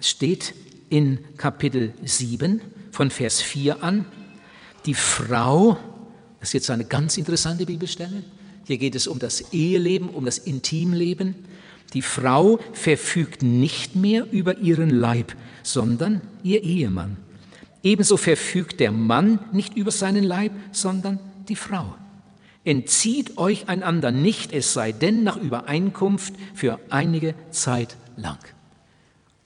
steht 0.00 0.54
in 0.88 1.18
Kapitel 1.36 1.92
7 2.02 2.60
von 2.90 3.10
Vers 3.10 3.42
4 3.42 3.82
an, 3.82 4.06
die 4.86 4.94
Frau, 4.94 5.76
das 6.40 6.50
ist 6.50 6.54
jetzt 6.54 6.70
eine 6.70 6.84
ganz 6.84 7.18
interessante 7.18 7.66
Bibelstelle, 7.66 8.24
hier 8.64 8.78
geht 8.78 8.94
es 8.94 9.06
um 9.06 9.18
das 9.18 9.52
Eheleben, 9.52 10.08
um 10.08 10.24
das 10.24 10.38
Intimleben, 10.38 11.34
die 11.94 12.02
Frau 12.02 12.58
verfügt 12.72 13.42
nicht 13.42 13.96
mehr 13.96 14.26
über 14.30 14.58
ihren 14.58 14.90
Leib, 14.90 15.34
sondern 15.62 16.20
ihr 16.42 16.62
Ehemann. 16.62 17.16
Ebenso 17.88 18.18
verfügt 18.18 18.80
der 18.80 18.92
Mann 18.92 19.38
nicht 19.50 19.74
über 19.74 19.90
seinen 19.90 20.22
Leib, 20.22 20.52
sondern 20.72 21.18
die 21.48 21.56
Frau. 21.56 21.94
Entzieht 22.62 23.38
euch 23.38 23.70
einander 23.70 24.10
nicht, 24.10 24.52
es 24.52 24.74
sei 24.74 24.92
denn 24.92 25.24
nach 25.24 25.38
Übereinkunft 25.38 26.34
für 26.52 26.78
einige 26.90 27.34
Zeit 27.50 27.96
lang. 28.18 28.36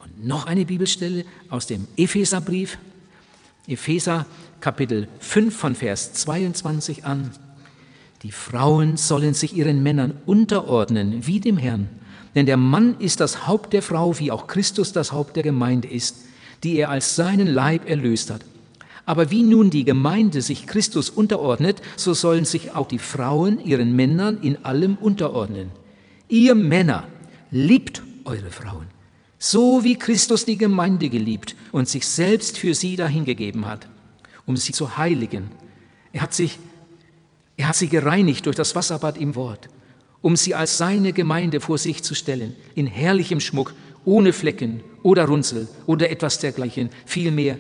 Und 0.01 0.27
noch 0.27 0.47
eine 0.47 0.65
Bibelstelle 0.65 1.25
aus 1.51 1.69
dem 1.69 1.87
Epheserbrief, 1.97 2.79
Epheser 3.69 4.27
Kapitel 4.61 5.07
5 5.21 5.57
von 5.57 5.77
Vers 5.77 6.13
22 6.15 7.05
an. 7.05 7.31
Die 8.25 8.33
Frauen 8.33 8.97
sollen 8.97 9.35
sich 9.35 9.57
ihren 9.57 9.85
Männern 9.85 10.15
unterordnen 10.27 11.29
wie 11.29 11.39
dem 11.39 11.59
Herrn, 11.59 11.89
denn 12.35 12.47
der 12.47 12.57
Mann 12.57 12.99
ist 12.99 13.21
das 13.21 13.47
Haupt 13.47 13.73
der 13.73 13.83
Frau, 13.83 14.19
wie 14.19 14.33
auch 14.33 14.49
Christus 14.49 14.93
das 14.93 15.13
Haupt 15.13 15.37
der 15.37 15.45
Gemeinde 15.45 15.87
ist 15.87 16.17
die 16.63 16.77
er 16.77 16.91
als 16.91 17.17
seinen 17.17 17.47
Leib 17.47 17.89
erlöst 17.89 18.31
hat. 18.31 18.45
Aber 19.05 19.31
wie 19.31 19.43
nun 19.43 19.71
die 19.71 19.85
Gemeinde 19.85 20.43
sich 20.43 20.67
Christus 20.67 21.11
unterordnet, 21.11 21.83
so 21.97 22.15
sollen 22.15 22.45
sich 22.45 22.73
auch 22.73 22.87
die 22.87 23.01
Frauen 23.01 23.65
ihren 23.65 23.97
Männern 23.97 24.39
in 24.43 24.65
allem 24.65 24.97
unterordnen. 24.97 25.71
Ihr 26.29 26.55
Männer, 26.55 27.09
liebt 27.53 28.03
eure 28.25 28.51
Frauen, 28.51 28.87
so 29.39 29.85
wie 29.85 29.97
Christus 29.97 30.45
die 30.45 30.57
Gemeinde 30.57 31.09
geliebt 31.09 31.55
und 31.71 31.89
sich 31.89 32.07
selbst 32.07 32.59
für 32.59 32.75
sie 32.75 32.97
dahingegeben 32.97 33.67
hat, 33.67 33.87
um 34.47 34.57
sie 34.57 34.73
zu 34.73 34.97
heiligen. 34.97 35.51
Er 36.13 36.23
hat 36.23 36.35
sich, 36.35 36.59
er 37.57 37.69
hat 37.69 37.77
sie 37.77 37.89
gereinigt 37.89 38.47
durch 38.47 38.57
das 38.57 38.75
Wasserbad 38.75 39.19
im 39.19 39.35
Wort, 39.37 39.69
um 40.23 40.35
sie 40.35 40.55
als 40.55 40.79
seine 40.79 41.13
Gemeinde 41.13 41.61
vor 41.61 41.79
sich 41.79 42.03
zu 42.03 42.15
stellen, 42.15 42.57
in 42.75 42.87
herrlichem 42.87 43.41
Schmuck 43.41 43.75
ohne 44.05 44.33
Flecken 44.33 44.81
oder 45.03 45.27
Runzel 45.27 45.69
oder 45.87 46.11
etwas 46.11 46.39
dergleichen, 46.39 46.91
vielmehr 47.07 47.59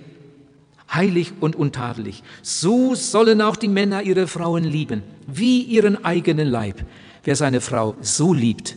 heilig 0.92 1.32
und 1.40 1.56
untadelig. 1.56 2.22
So 2.42 2.94
sollen 2.94 3.40
auch 3.40 3.56
die 3.56 3.68
Männer 3.68 4.02
ihre 4.02 4.26
Frauen 4.26 4.64
lieben, 4.64 5.02
wie 5.26 5.62
ihren 5.62 6.04
eigenen 6.04 6.48
Leib. 6.48 6.84
Wer 7.24 7.36
seine 7.36 7.60
Frau 7.60 7.94
so 8.00 8.34
liebt, 8.34 8.76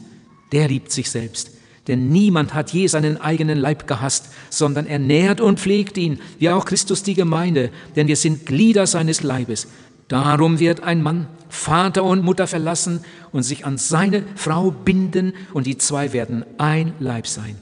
der 0.52 0.68
liebt 0.68 0.92
sich 0.92 1.10
selbst. 1.10 1.52
Denn 1.88 2.10
niemand 2.10 2.54
hat 2.54 2.72
je 2.72 2.88
seinen 2.88 3.22
eigenen 3.22 3.60
Leib 3.60 3.88
gehasst, 3.88 4.30
sondern 4.50 4.88
ernährt 4.88 5.40
und 5.40 5.60
pflegt 5.60 5.98
ihn, 5.98 6.20
wie 6.40 6.50
auch 6.50 6.66
Christus 6.66 7.04
die 7.04 7.14
Gemeinde, 7.14 7.70
denn 7.96 8.08
wir 8.08 8.16
sind 8.16 8.46
Glieder 8.46 8.88
seines 8.88 9.22
Leibes. 9.22 9.68
Darum 10.08 10.60
wird 10.60 10.82
ein 10.82 11.04
Mann 11.04 11.28
Vater 11.50 12.04
und 12.04 12.24
Mutter 12.24 12.48
verlassen 12.48 13.04
und 13.32 13.44
sich 13.44 13.66
an 13.66 13.78
seine 13.78 14.24
Frau 14.36 14.72
binden 14.72 15.34
und 15.54 15.68
die 15.68 15.78
zwei 15.78 16.14
werden 16.14 16.46
ein 16.58 16.94
Leib 17.00 17.28
sein. 17.28 17.56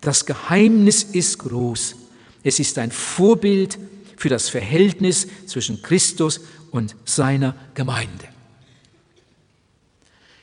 Das 0.00 0.26
Geheimnis 0.26 1.02
ist 1.02 1.38
groß. 1.38 1.96
Es 2.42 2.60
ist 2.60 2.78
ein 2.78 2.92
Vorbild 2.92 3.78
für 4.16 4.28
das 4.28 4.48
Verhältnis 4.48 5.26
zwischen 5.46 5.82
Christus 5.82 6.40
und 6.70 6.94
seiner 7.04 7.54
Gemeinde. 7.74 8.28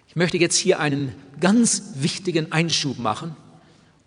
Ich 0.07 0.15
möchte 0.15 0.37
jetzt 0.37 0.57
hier 0.57 0.79
einen 0.79 1.13
ganz 1.39 1.93
wichtigen 1.95 2.51
Einschub 2.51 2.99
machen 2.99 3.35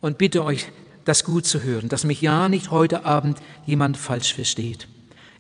und 0.01 0.19
bitte 0.19 0.45
euch, 0.45 0.67
das 1.05 1.25
gut 1.25 1.47
zu 1.47 1.63
hören, 1.63 1.89
dass 1.89 2.05
mich 2.05 2.21
ja 2.21 2.49
nicht 2.49 2.71
heute 2.71 3.05
Abend 3.05 3.39
jemand 3.65 3.97
falsch 3.97 4.35
versteht. 4.35 4.89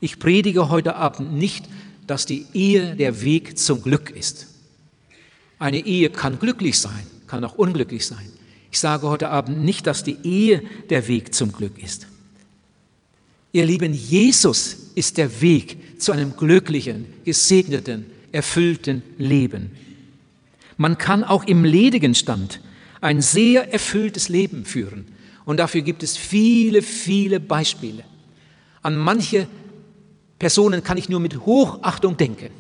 Ich 0.01 0.19
predige 0.19 0.69
heute 0.69 0.97
Abend 0.97 1.33
nicht 1.33 1.67
dass 2.07 2.27
die 2.27 2.47
Ehe 2.55 2.97
der 2.97 3.23
Weg 3.23 3.59
zum 3.59 3.83
Glück 3.83 4.11
ist. 4.11 4.47
Eine 5.59 5.85
Ehe 5.85 6.11
kann 6.11 6.39
glücklich 6.39 6.79
sein, 6.79 7.07
kann 7.27 7.45
auch 7.45 7.55
unglücklich 7.57 8.07
sein. 8.07 8.31
Ich 8.71 8.81
sage 8.81 9.09
heute 9.09 9.31
Abend 9.31 9.65
nicht, 9.65 9.87
dass 9.87 10.05
die 10.05 10.19
Ehe 10.23 10.63
der 10.91 11.09
Weg 11.09 11.35
zum 11.35 11.53
Glück 11.53 11.83
ist. 11.83 12.07
Ihr 13.53 13.65
Lieben, 13.65 13.95
Jesus 13.95 14.77
ist 14.95 15.17
der 15.17 15.41
Weg 15.41 16.01
zu 16.01 16.13
einem 16.13 16.37
glücklichen, 16.37 17.07
gesegneten, 17.25 18.07
erfüllten 18.33 19.03
Leben. 19.17 19.71
Man 20.77 20.99
kann 20.99 21.25
auch 21.25 21.45
im 21.45 21.65
ledigen 21.65 22.15
Stand 22.15 22.61
ein 23.01 23.23
sehr 23.23 23.73
erfülltes 23.73 24.29
Leben 24.29 24.67
führen. 24.67 25.07
Und 25.47 25.59
dafür 25.59 25.81
gibt 25.81 26.03
es 26.03 26.17
viele, 26.17 26.83
viele 26.83 27.41
Beispiele. 27.41 28.05
An 28.83 28.97
manche 28.97 29.47
Personen 30.39 30.83
kann 30.83 30.99
ich 30.99 31.09
nur 31.09 31.21
mit 31.21 31.47
Hochachtung 31.47 32.17
denken. 32.17 32.51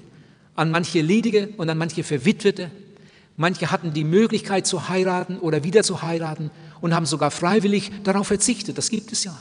An 0.55 0.71
manche 0.71 1.03
Ledige 1.03 1.51
und 1.57 1.69
an 1.69 1.77
manche 1.77 2.03
Verwitwete. 2.03 2.71
Manche 3.37 3.71
hatten 3.71 3.93
die 3.93 4.05
Möglichkeit 4.05 4.67
zu 4.67 4.89
heiraten 4.89 5.39
oder 5.39 5.63
wieder 5.63 5.83
zu 5.83 6.01
heiraten 6.01 6.51
und 6.81 6.95
haben 6.95 7.05
sogar 7.05 7.31
freiwillig 7.31 7.91
darauf 8.03 8.29
verzichtet. 8.29 8.79
Das 8.79 8.89
gibt 8.89 9.13
es 9.13 9.25
ja, 9.25 9.37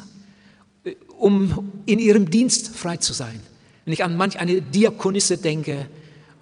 um 1.17 1.71
in 1.85 1.99
ihrem 1.99 2.29
Dienst 2.29 2.75
frei 2.75 2.97
zu 2.97 3.13
sein. 3.13 3.39
Wenn 3.85 3.93
ich 3.93 4.03
an 4.03 4.17
manch 4.17 4.39
eine 4.39 4.61
Diakonisse 4.61 5.37
denke, 5.37 5.85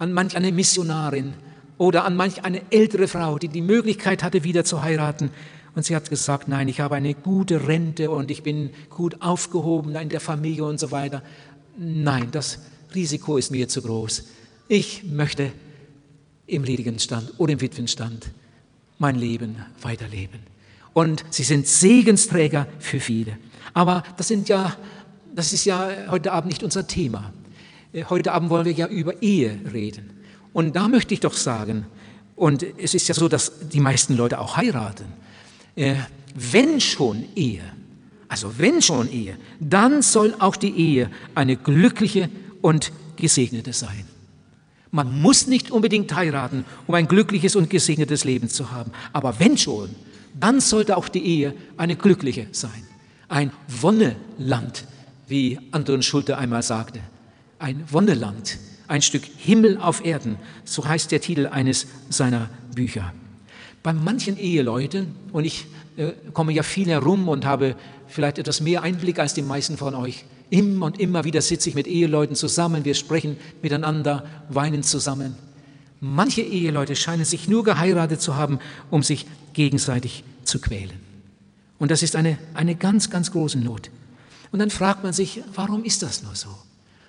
an 0.00 0.12
manch 0.12 0.36
eine 0.36 0.50
Missionarin 0.50 1.34
oder 1.78 2.04
an 2.04 2.16
manch 2.16 2.44
eine 2.44 2.62
ältere 2.70 3.06
Frau, 3.06 3.38
die 3.38 3.48
die 3.48 3.60
Möglichkeit 3.60 4.24
hatte, 4.24 4.42
wieder 4.42 4.64
zu 4.64 4.82
heiraten. 4.82 5.30
Und 5.76 5.84
sie 5.84 5.94
hat 5.94 6.10
gesagt, 6.10 6.48
nein, 6.48 6.68
ich 6.68 6.80
habe 6.80 6.96
eine 6.96 7.14
gute 7.14 7.68
Rente 7.68 8.10
und 8.10 8.30
ich 8.30 8.42
bin 8.42 8.70
gut 8.90 9.22
aufgehoben 9.22 9.94
in 9.94 10.08
der 10.08 10.20
Familie 10.20 10.64
und 10.64 10.80
so 10.80 10.90
weiter 10.90 11.22
nein, 11.76 12.28
das 12.30 12.58
Risiko 12.94 13.36
ist 13.36 13.50
mir 13.50 13.68
zu 13.68 13.82
groß. 13.82 14.24
Ich 14.68 15.04
möchte 15.04 15.52
im 16.46 16.64
ledigen 16.64 16.98
Stand 16.98 17.32
oder 17.38 17.52
im 17.52 17.60
Witwenstand 17.60 18.30
mein 18.98 19.16
Leben 19.16 19.56
weiterleben. 19.82 20.40
Und 20.92 21.24
sie 21.30 21.42
sind 21.42 21.66
Segensträger 21.66 22.66
für 22.78 23.00
viele. 23.00 23.38
Aber 23.72 24.04
das 24.16 24.28
sind 24.28 24.48
ja, 24.48 24.76
das 25.34 25.52
ist 25.52 25.64
ja 25.64 25.90
heute 26.10 26.32
Abend 26.32 26.52
nicht 26.52 26.62
unser 26.62 26.86
Thema. 26.86 27.32
Heute 28.08 28.32
Abend 28.32 28.50
wollen 28.50 28.64
wir 28.64 28.72
ja 28.72 28.86
über 28.86 29.20
Ehe 29.22 29.58
reden. 29.72 30.10
Und 30.52 30.76
da 30.76 30.88
möchte 30.88 31.14
ich 31.14 31.20
doch 31.20 31.34
sagen, 31.34 31.86
und 32.36 32.64
es 32.78 32.94
ist 32.94 33.08
ja 33.08 33.14
so, 33.14 33.28
dass 33.28 33.52
die 33.72 33.80
meisten 33.80 34.16
Leute 34.16 34.40
auch 34.40 34.56
heiraten. 34.56 35.06
Äh, 35.76 35.96
wenn 36.34 36.80
schon 36.80 37.24
Ehe, 37.36 37.62
also 38.34 38.58
wenn 38.58 38.82
schon 38.82 39.08
Ehe, 39.12 39.38
dann 39.60 40.02
soll 40.02 40.34
auch 40.40 40.56
die 40.56 40.76
Ehe 40.76 41.08
eine 41.36 41.56
glückliche 41.56 42.28
und 42.62 42.90
gesegnete 43.14 43.72
sein. 43.72 44.06
Man 44.90 45.22
muss 45.22 45.46
nicht 45.46 45.70
unbedingt 45.70 46.12
heiraten, 46.12 46.64
um 46.88 46.96
ein 46.96 47.06
glückliches 47.06 47.54
und 47.54 47.70
gesegnetes 47.70 48.24
Leben 48.24 48.48
zu 48.48 48.72
haben. 48.72 48.90
Aber 49.12 49.38
wenn 49.38 49.56
schon, 49.56 49.90
dann 50.34 50.58
sollte 50.58 50.96
auch 50.96 51.08
die 51.08 51.24
Ehe 51.24 51.54
eine 51.76 51.94
glückliche 51.94 52.48
sein. 52.50 52.82
Ein 53.28 53.52
Wonneland, 53.68 54.84
wie 55.28 55.60
Anton 55.70 56.02
Schulte 56.02 56.36
einmal 56.36 56.64
sagte. 56.64 56.98
Ein 57.60 57.84
Wonneland. 57.88 58.58
ein 58.88 59.00
Stück 59.00 59.22
Himmel 59.38 59.78
auf 59.78 60.04
Erden, 60.04 60.38
so 60.64 60.86
heißt 60.86 61.12
der 61.12 61.20
Titel 61.20 61.46
eines 61.46 61.86
seiner 62.10 62.50
Bücher. 62.74 63.14
Bei 63.84 63.92
manchen 63.92 64.36
Eheleuten, 64.36 65.14
und 65.32 65.44
ich 65.44 65.66
äh, 65.96 66.12
komme 66.32 66.52
ja 66.52 66.64
viel 66.64 66.88
herum 66.88 67.28
und 67.28 67.44
habe 67.44 67.76
vielleicht 68.06 68.38
etwas 68.38 68.60
mehr 68.60 68.82
Einblick 68.82 69.18
als 69.18 69.34
die 69.34 69.42
meisten 69.42 69.76
von 69.76 69.94
euch, 69.94 70.24
immer 70.50 70.86
und 70.86 71.00
immer 71.00 71.24
wieder 71.24 71.42
sitze 71.42 71.68
ich 71.68 71.74
mit 71.74 71.86
Eheleuten 71.86 72.36
zusammen, 72.36 72.84
wir 72.84 72.94
sprechen 72.94 73.36
miteinander, 73.62 74.24
weinen 74.48 74.82
zusammen. 74.82 75.36
Manche 76.00 76.42
Eheleute 76.42 76.96
scheinen 76.96 77.24
sich 77.24 77.48
nur 77.48 77.64
geheiratet 77.64 78.20
zu 78.20 78.36
haben, 78.36 78.58
um 78.90 79.02
sich 79.02 79.26
gegenseitig 79.54 80.24
zu 80.44 80.60
quälen. 80.60 81.00
Und 81.78 81.90
das 81.90 82.02
ist 82.02 82.16
eine, 82.16 82.38
eine 82.54 82.74
ganz, 82.74 83.10
ganz 83.10 83.30
große 83.32 83.58
Not. 83.58 83.90
Und 84.52 84.58
dann 84.58 84.70
fragt 84.70 85.02
man 85.02 85.12
sich, 85.12 85.42
warum 85.54 85.84
ist 85.84 86.02
das 86.02 86.22
nur 86.22 86.34
so? 86.34 86.48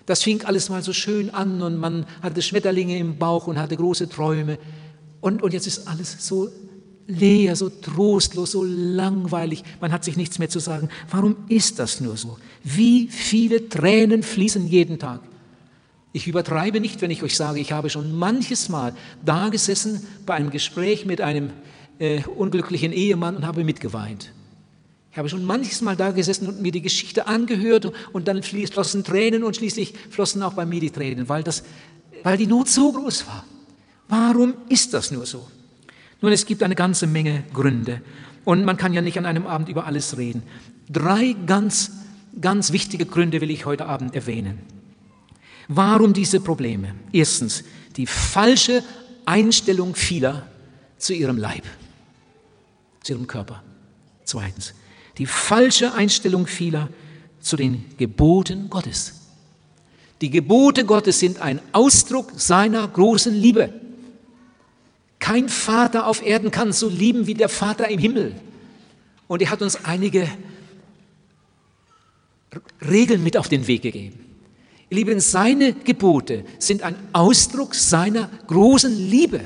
Das 0.06 0.24
fing 0.24 0.44
alles 0.44 0.70
mal 0.70 0.84
so 0.84 0.94
schön 0.94 1.30
an 1.32 1.62
und 1.62 1.78
man 1.78 2.06
hatte 2.22 2.42
Schmetterlinge 2.42 2.98
im 2.98 3.18
Bauch 3.18 3.48
und 3.48 3.58
hatte 3.58 3.76
große 3.76 4.08
Träume. 4.10 4.58
Und, 5.22 5.42
und 5.42 5.54
jetzt 5.54 5.68
ist 5.68 5.88
alles 5.88 6.26
so 6.26 6.50
leer, 7.08 7.56
so 7.56 7.70
trostlos, 7.70 8.52
so 8.52 8.64
langweilig. 8.64 9.64
Man 9.80 9.92
hat 9.92 10.04
sich 10.04 10.18
nichts 10.18 10.40
mehr 10.40 10.50
zu 10.50 10.60
sagen. 10.60 10.90
Warum 11.10 11.36
ist 11.50 11.80
das 11.80 12.02
nur 12.02 12.18
so? 12.18 12.38
Wie 12.64 13.08
viele 13.08 13.70
Tränen 13.70 14.24
fließen 14.24 14.68
jeden 14.68 15.00
Tag? 15.00 15.22
Ich 16.14 16.28
übertreibe 16.28 16.80
nicht, 16.80 17.02
wenn 17.02 17.12
ich 17.12 17.24
euch 17.24 17.36
sage, 17.36 17.60
ich 17.60 17.74
habe 17.74 17.90
schon 17.90 18.16
manches 18.18 18.70
Mal 18.70 18.96
da 19.24 19.50
gesessen 19.50 20.06
bei 20.26 20.36
einem 20.36 20.50
Gespräch 20.50 21.06
mit 21.06 21.20
einem 21.22 21.52
äh, 22.00 22.24
unglücklichen 22.24 22.94
Ehemann 22.94 23.36
und 23.36 23.46
habe 23.46 23.64
mitgeweint. 23.64 24.32
Ich 25.12 25.18
habe 25.18 25.30
schon 25.30 25.46
manches 25.46 25.82
Mal 25.82 25.96
da 25.96 26.12
gesessen 26.12 26.48
und 26.48 26.62
mir 26.62 26.72
die 26.72 26.82
Geschichte 26.82 27.28
angehört 27.28 27.92
und 28.12 28.28
dann 28.28 28.44
flossen 28.44 29.04
Tränen 29.04 29.44
und 29.44 29.56
schließlich 29.56 29.94
flossen 30.10 30.44
auch 30.44 30.54
bei 30.54 30.66
mir 30.66 30.80
die 30.80 30.90
Tränen, 30.90 31.30
weil, 31.30 31.44
das, 31.44 31.64
weil 32.24 32.38
die 32.38 32.48
Not 32.48 32.68
so 32.68 32.92
groß 32.92 33.28
war. 33.28 33.46
Warum 34.08 34.54
ist 34.68 34.94
das 34.94 35.12
nur 35.12 35.26
so? 35.26 35.46
Nun, 36.22 36.32
es 36.32 36.46
gibt 36.46 36.64
eine 36.64 36.76
ganze 36.76 37.08
Menge 37.08 37.44
Gründe 37.54 38.02
und 38.46 38.64
man 38.66 38.78
kann 38.78 38.94
ja 38.94 39.02
nicht 39.02 39.18
an 39.18 39.26
einem 39.26 39.48
Abend 39.48 39.70
über 39.70 39.86
alles 39.86 40.18
reden. 40.18 40.44
Drei 40.90 41.36
ganz, 41.46 41.92
ganz 42.40 42.72
wichtige 42.72 43.06
Gründe 43.06 43.42
will 43.42 43.52
ich 43.52 43.66
heute 43.66 43.86
Abend 43.86 44.16
erwähnen. 44.16 44.60
Warum 45.68 46.14
diese 46.14 46.40
Probleme? 46.40 46.94
Erstens, 47.12 47.64
die 47.98 48.06
falsche 48.06 48.84
Einstellung 49.26 49.96
vieler 49.96 50.48
zu 50.98 51.14
ihrem 51.14 51.38
Leib, 51.38 51.64
zu 53.02 53.14
ihrem 53.14 53.28
Körper. 53.28 53.64
Zweitens, 54.24 54.74
die 55.18 55.26
falsche 55.26 55.94
Einstellung 55.94 56.46
vieler 56.46 56.90
zu 57.40 57.56
den 57.58 57.86
Geboten 57.98 58.70
Gottes. 58.70 59.22
Die 60.22 60.30
Gebote 60.30 60.86
Gottes 60.86 61.20
sind 61.20 61.42
ein 61.42 61.60
Ausdruck 61.72 62.32
seiner 62.36 62.88
großen 62.88 63.34
Liebe. 63.34 63.74
Kein 65.26 65.50
Vater 65.50 66.06
auf 66.06 66.24
Erden 66.24 66.52
kann 66.52 66.72
so 66.72 66.88
lieben 66.88 67.26
wie 67.26 67.34
der 67.34 67.50
Vater 67.50 67.90
im 67.90 67.98
Himmel. 67.98 68.36
Und 69.28 69.42
er 69.42 69.50
hat 69.50 69.64
uns 69.64 69.84
einige 69.84 70.30
Regeln 72.88 73.24
mit 73.24 73.36
auf 73.36 73.50
den 73.50 73.66
Weg 73.66 73.82
gegeben. 73.82 74.20
Ihr 74.92 74.98
Lieben, 74.98 75.20
seine 75.20 75.74
Gebote 75.74 76.46
sind 76.60 76.84
ein 76.84 76.96
Ausdruck 77.12 77.74
seiner 77.74 78.30
großen 78.46 78.96
Liebe. 78.96 79.42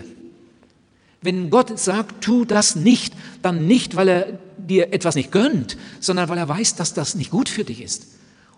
Wenn 1.22 1.50
Gott 1.50 1.80
sagt, 1.80 2.26
tu 2.26 2.44
das 2.44 2.76
nicht, 2.76 3.14
dann 3.42 3.66
nicht, 3.66 3.96
weil 3.96 4.10
er 4.10 4.40
dir 4.58 4.92
etwas 4.92 5.16
nicht 5.16 5.32
gönnt, 5.32 5.78
sondern 6.02 6.28
weil 6.28 6.40
er 6.40 6.50
weiß, 6.50 6.76
dass 6.76 6.94
das 6.94 7.16
nicht 7.16 7.32
gut 7.32 7.48
für 7.48 7.64
dich 7.64 7.82
ist. 7.82 8.08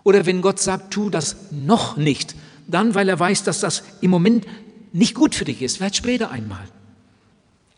Oder 0.02 0.26
wenn 0.26 0.42
Gott 0.42 0.58
sagt, 0.58 0.92
tu 0.92 1.08
das 1.08 1.36
noch 1.52 1.96
nicht, 1.96 2.34
dann, 2.66 2.96
weil 2.96 3.08
er 3.08 3.20
weiß, 3.20 3.44
dass 3.44 3.60
das 3.60 3.84
im 4.00 4.10
Moment 4.10 4.44
nicht 4.92 5.14
gut 5.14 5.36
für 5.36 5.44
dich 5.44 5.62
ist, 5.62 5.76
vielleicht 5.76 5.94
später 5.94 6.32
einmal. 6.32 6.66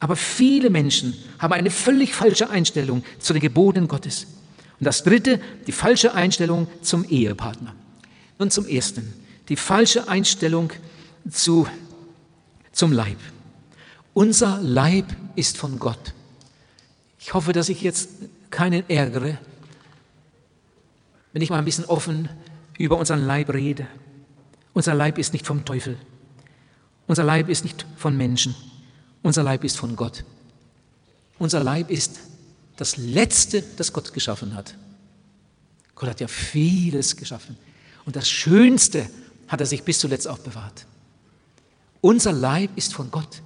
Aber 0.04 0.16
viele 0.16 0.68
Menschen 0.68 1.14
haben 1.38 1.54
eine 1.54 1.70
völlig 1.70 2.12
falsche 2.12 2.50
Einstellung 2.50 3.02
zu 3.20 3.32
den 3.32 3.40
Geboten 3.40 3.88
Gottes. 3.88 4.26
Und 4.78 4.84
das 4.84 5.02
Dritte, 5.02 5.40
die 5.66 5.72
falsche 5.72 6.12
Einstellung 6.12 6.68
zum 6.82 7.08
Ehepartner. 7.08 7.74
Nun 8.38 8.50
zum 8.50 8.66
Ersten, 8.66 9.14
die 9.48 9.56
falsche 9.56 10.06
Einstellung 10.06 10.70
zu, 11.30 11.66
zum 12.70 12.92
Leib. 12.92 13.16
Unser 14.12 14.60
Leib 14.60 15.06
ist 15.36 15.56
von 15.56 15.78
Gott. 15.78 16.12
Ich 17.18 17.32
hoffe, 17.32 17.54
dass 17.54 17.70
ich 17.70 17.80
jetzt 17.80 18.10
keinen 18.50 18.86
ärgere, 18.90 19.38
wenn 21.32 21.40
ich 21.40 21.48
mal 21.48 21.56
ein 21.56 21.64
bisschen 21.64 21.86
offen 21.86 22.28
über 22.76 22.98
unseren 22.98 23.24
Leib 23.24 23.48
rede. 23.54 23.86
Unser 24.74 24.92
Leib 24.92 25.16
ist 25.16 25.32
nicht 25.32 25.46
vom 25.46 25.64
Teufel. 25.64 25.96
Unser 27.06 27.24
Leib 27.24 27.48
ist 27.48 27.64
nicht 27.64 27.86
von 27.96 28.14
Menschen. 28.18 28.54
Unser 29.24 29.42
Leib 29.42 29.64
ist 29.64 29.78
von 29.78 29.96
Gott. 29.96 30.22
Unser 31.38 31.64
Leib 31.64 31.90
ist 31.90 32.20
das 32.76 32.98
Letzte, 32.98 33.62
das 33.76 33.90
Gott 33.90 34.12
geschaffen 34.12 34.54
hat. 34.54 34.76
Gott 35.94 36.10
hat 36.10 36.20
ja 36.20 36.28
vieles 36.28 37.16
geschaffen. 37.16 37.56
Und 38.04 38.16
das 38.16 38.28
Schönste 38.28 39.08
hat 39.48 39.60
er 39.60 39.66
sich 39.66 39.82
bis 39.82 39.98
zuletzt 39.98 40.28
auch 40.28 40.38
bewahrt. 40.38 40.84
Unser 42.02 42.32
Leib 42.32 42.76
ist 42.76 42.92
von 42.92 43.10
Gott. 43.10 43.40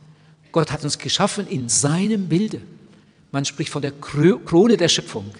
Gott 0.50 0.72
hat 0.72 0.82
uns 0.82 0.98
geschaffen 0.98 1.46
in 1.46 1.68
seinem 1.68 2.28
Bilde. 2.28 2.60
Man 3.30 3.44
spricht 3.44 3.70
von 3.70 3.80
der 3.80 3.92
Krone 3.92 4.76
der 4.76 4.88
Schöpfung. 4.88 5.30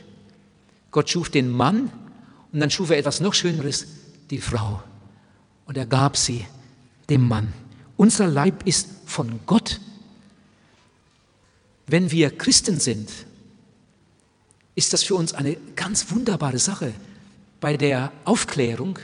Gott 0.93 1.11
schuf 1.11 1.31
den 1.31 1.51
Mann 1.51 1.91
und 2.53 2.61
dann 2.61 2.71
schuf 2.71 2.91
er 2.91 2.99
etwas 2.99 3.21
noch 3.21 3.35
Schöneres, 3.35 3.89
die 4.31 4.39
Frau. 4.39 4.85
Und 5.67 5.77
er 5.77 5.87
gab 5.87 6.17
sie 6.17 6.47
dem 7.11 7.27
Mann. 7.27 7.53
Unser 7.97 8.29
Leib 8.29 8.65
ist 8.69 8.87
von 9.05 9.41
Gott. 9.45 9.81
Wenn 11.89 12.11
wir 12.11 12.31
Christen 12.31 12.79
sind, 12.79 13.11
ist 14.75 14.93
das 14.93 15.03
für 15.03 15.15
uns 15.15 15.33
eine 15.33 15.57
ganz 15.75 16.11
wunderbare 16.11 16.59
Sache. 16.59 16.93
Bei 17.61 17.77
der 17.77 18.13
Aufklärung 18.25 18.99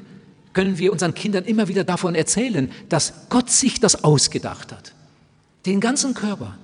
können 0.53 0.79
wir 0.79 0.93
unseren 0.93 1.15
Kindern 1.15 1.45
immer 1.45 1.67
wieder 1.67 1.83
davon 1.83 2.15
erzählen, 2.15 2.71
dass 2.89 3.13
Gott 3.31 3.51
sich 3.51 3.81
das 3.81 4.05
ausgedacht 4.05 4.71
hat. 4.71 4.93
Den 5.67 5.81
ganzen 5.81 6.15
Körper. 6.15 6.57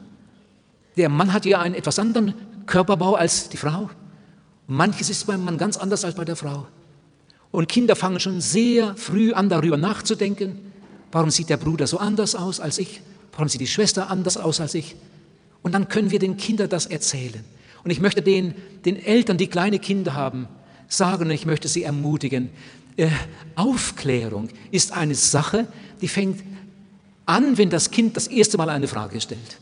Der 0.96 1.08
Mann 1.08 1.32
hat 1.32 1.46
ja 1.46 1.60
einen 1.60 1.74
etwas 1.74 1.98
anderen 1.98 2.34
Körperbau 2.66 3.14
als 3.14 3.48
die 3.48 3.56
Frau. 3.56 3.90
manches 4.66 5.10
ist 5.10 5.26
beim 5.26 5.44
Mann 5.44 5.58
ganz 5.58 5.76
anders 5.78 6.04
als 6.04 6.14
bei 6.14 6.24
der 6.24 6.36
Frau. 6.36 6.68
Und 7.50 7.68
Kinder 7.68 7.96
fangen 7.96 8.20
schon 8.20 8.40
sehr 8.40 8.94
früh 8.96 9.32
an, 9.32 9.48
darüber 9.48 9.76
nachzudenken. 9.76 10.70
Warum 11.10 11.30
sieht 11.30 11.48
der 11.48 11.56
Bruder 11.56 11.86
so 11.86 11.98
anders 11.98 12.34
aus 12.34 12.60
als 12.60 12.78
ich? 12.78 13.00
Warum 13.32 13.48
sieht 13.48 13.62
die 13.62 13.66
Schwester 13.66 14.10
anders 14.10 14.36
aus 14.36 14.60
als 14.60 14.74
ich? 14.74 14.94
Und 15.62 15.72
dann 15.72 15.88
können 15.88 16.10
wir 16.10 16.18
den 16.18 16.36
Kindern 16.36 16.68
das 16.68 16.86
erzählen. 16.86 17.44
Und 17.84 17.90
ich 17.90 18.00
möchte 18.00 18.22
den, 18.22 18.54
den 18.84 18.96
Eltern, 18.96 19.38
die 19.38 19.46
kleine 19.46 19.78
Kinder 19.78 20.14
haben, 20.14 20.48
sagen, 20.88 21.24
und 21.24 21.30
ich 21.30 21.46
möchte 21.46 21.68
sie 21.68 21.82
ermutigen, 21.82 22.50
äh, 22.96 23.08
Aufklärung 23.54 24.48
ist 24.70 24.92
eine 24.92 25.14
Sache, 25.14 25.66
die 26.00 26.08
fängt 26.08 26.42
an, 27.26 27.56
wenn 27.58 27.70
das 27.70 27.90
Kind 27.90 28.16
das 28.16 28.26
erste 28.26 28.58
Mal 28.58 28.70
eine 28.70 28.88
Frage 28.88 29.20
stellt. 29.20 29.58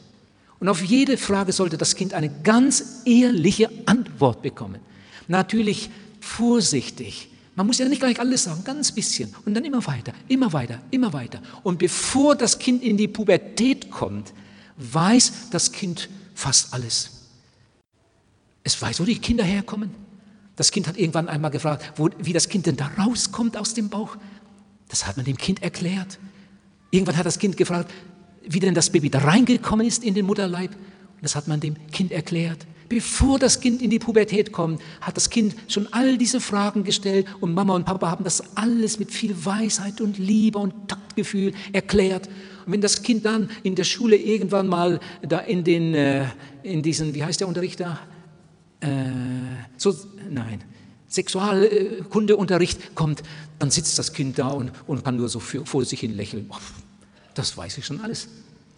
Und 0.60 0.68
auf 0.68 0.82
jede 0.82 1.16
Frage 1.16 1.52
sollte 1.52 1.78
das 1.78 1.94
Kind 1.94 2.14
eine 2.14 2.30
ganz 2.42 3.02
ehrliche 3.04 3.70
Antwort 3.86 4.42
bekommen. 4.42 4.80
Natürlich 5.28 5.90
vorsichtig. 6.20 7.28
Man 7.54 7.66
muss 7.66 7.78
ja 7.78 7.88
nicht 7.88 8.00
gleich 8.00 8.18
alles 8.18 8.44
sagen, 8.44 8.62
ganz 8.64 8.90
bisschen. 8.92 9.34
Und 9.44 9.54
dann 9.54 9.64
immer 9.64 9.86
weiter, 9.86 10.12
immer 10.26 10.52
weiter, 10.52 10.80
immer 10.90 11.12
weiter. 11.12 11.40
Und 11.62 11.78
bevor 11.78 12.34
das 12.34 12.58
Kind 12.58 12.82
in 12.82 12.96
die 12.96 13.08
Pubertät 13.08 13.90
kommt, 13.90 14.32
weiß 14.78 15.50
das 15.50 15.72
Kind 15.72 16.08
fast 16.34 16.72
alles. 16.72 17.10
Es 18.62 18.80
weiß, 18.80 19.00
wo 19.00 19.04
die 19.04 19.18
Kinder 19.18 19.44
herkommen. 19.44 19.90
Das 20.56 20.72
Kind 20.72 20.88
hat 20.88 20.96
irgendwann 20.96 21.28
einmal 21.28 21.50
gefragt, 21.50 21.92
wo, 21.96 22.10
wie 22.18 22.32
das 22.32 22.48
Kind 22.48 22.66
denn 22.66 22.76
da 22.76 22.90
rauskommt 22.98 23.56
aus 23.56 23.74
dem 23.74 23.88
Bauch. 23.88 24.16
Das 24.88 25.06
hat 25.06 25.16
man 25.16 25.24
dem 25.26 25.36
Kind 25.36 25.62
erklärt. 25.62 26.18
Irgendwann 26.90 27.16
hat 27.16 27.26
das 27.26 27.38
Kind 27.38 27.56
gefragt, 27.56 27.90
wie 28.46 28.60
denn 28.60 28.74
das 28.74 28.90
Baby 28.90 29.10
da 29.10 29.20
reingekommen 29.20 29.86
ist 29.86 30.02
in 30.02 30.14
den 30.14 30.26
Mutterleib. 30.26 30.72
Und 30.72 31.22
das 31.22 31.36
hat 31.36 31.48
man 31.48 31.60
dem 31.60 31.76
Kind 31.90 32.12
erklärt. 32.12 32.66
Bevor 32.88 33.38
das 33.38 33.60
Kind 33.60 33.82
in 33.82 33.90
die 33.90 33.98
Pubertät 33.98 34.50
kommt, 34.50 34.80
hat 35.02 35.16
das 35.16 35.28
Kind 35.28 35.54
schon 35.68 35.92
all 35.92 36.16
diese 36.16 36.40
Fragen 36.40 36.84
gestellt 36.84 37.26
und 37.40 37.52
Mama 37.52 37.74
und 37.74 37.84
Papa 37.84 38.10
haben 38.10 38.24
das 38.24 38.56
alles 38.56 38.98
mit 38.98 39.12
viel 39.12 39.44
Weisheit 39.44 40.00
und 40.00 40.16
Liebe 40.16 40.58
und 40.58 40.88
Taktgefühl 40.88 41.52
erklärt. 41.72 42.30
Wenn 42.68 42.82
das 42.82 43.02
Kind 43.02 43.24
dann 43.24 43.50
in 43.62 43.74
der 43.74 43.84
Schule 43.84 44.16
irgendwann 44.16 44.68
mal 44.68 45.00
da 45.22 45.38
in 45.38 45.64
den, 45.64 45.94
äh, 45.94 46.26
in 46.62 46.82
diesen, 46.82 47.14
wie 47.14 47.24
heißt 47.24 47.40
der 47.40 47.48
Unterricht 47.48 47.80
da? 47.80 47.98
Äh, 48.80 48.88
so, 49.78 49.96
nein, 50.30 50.62
Sexualkundeunterricht 51.08 52.94
kommt, 52.94 53.22
dann 53.58 53.70
sitzt 53.70 53.98
das 53.98 54.12
Kind 54.12 54.38
da 54.38 54.48
und, 54.48 54.70
und 54.86 55.02
kann 55.02 55.16
nur 55.16 55.30
so 55.30 55.40
für, 55.40 55.64
vor 55.64 55.84
sich 55.84 56.00
hin 56.00 56.14
lächeln. 56.14 56.50
Das 57.34 57.56
weiß 57.56 57.78
ich 57.78 57.86
schon 57.86 58.00
alles. 58.02 58.28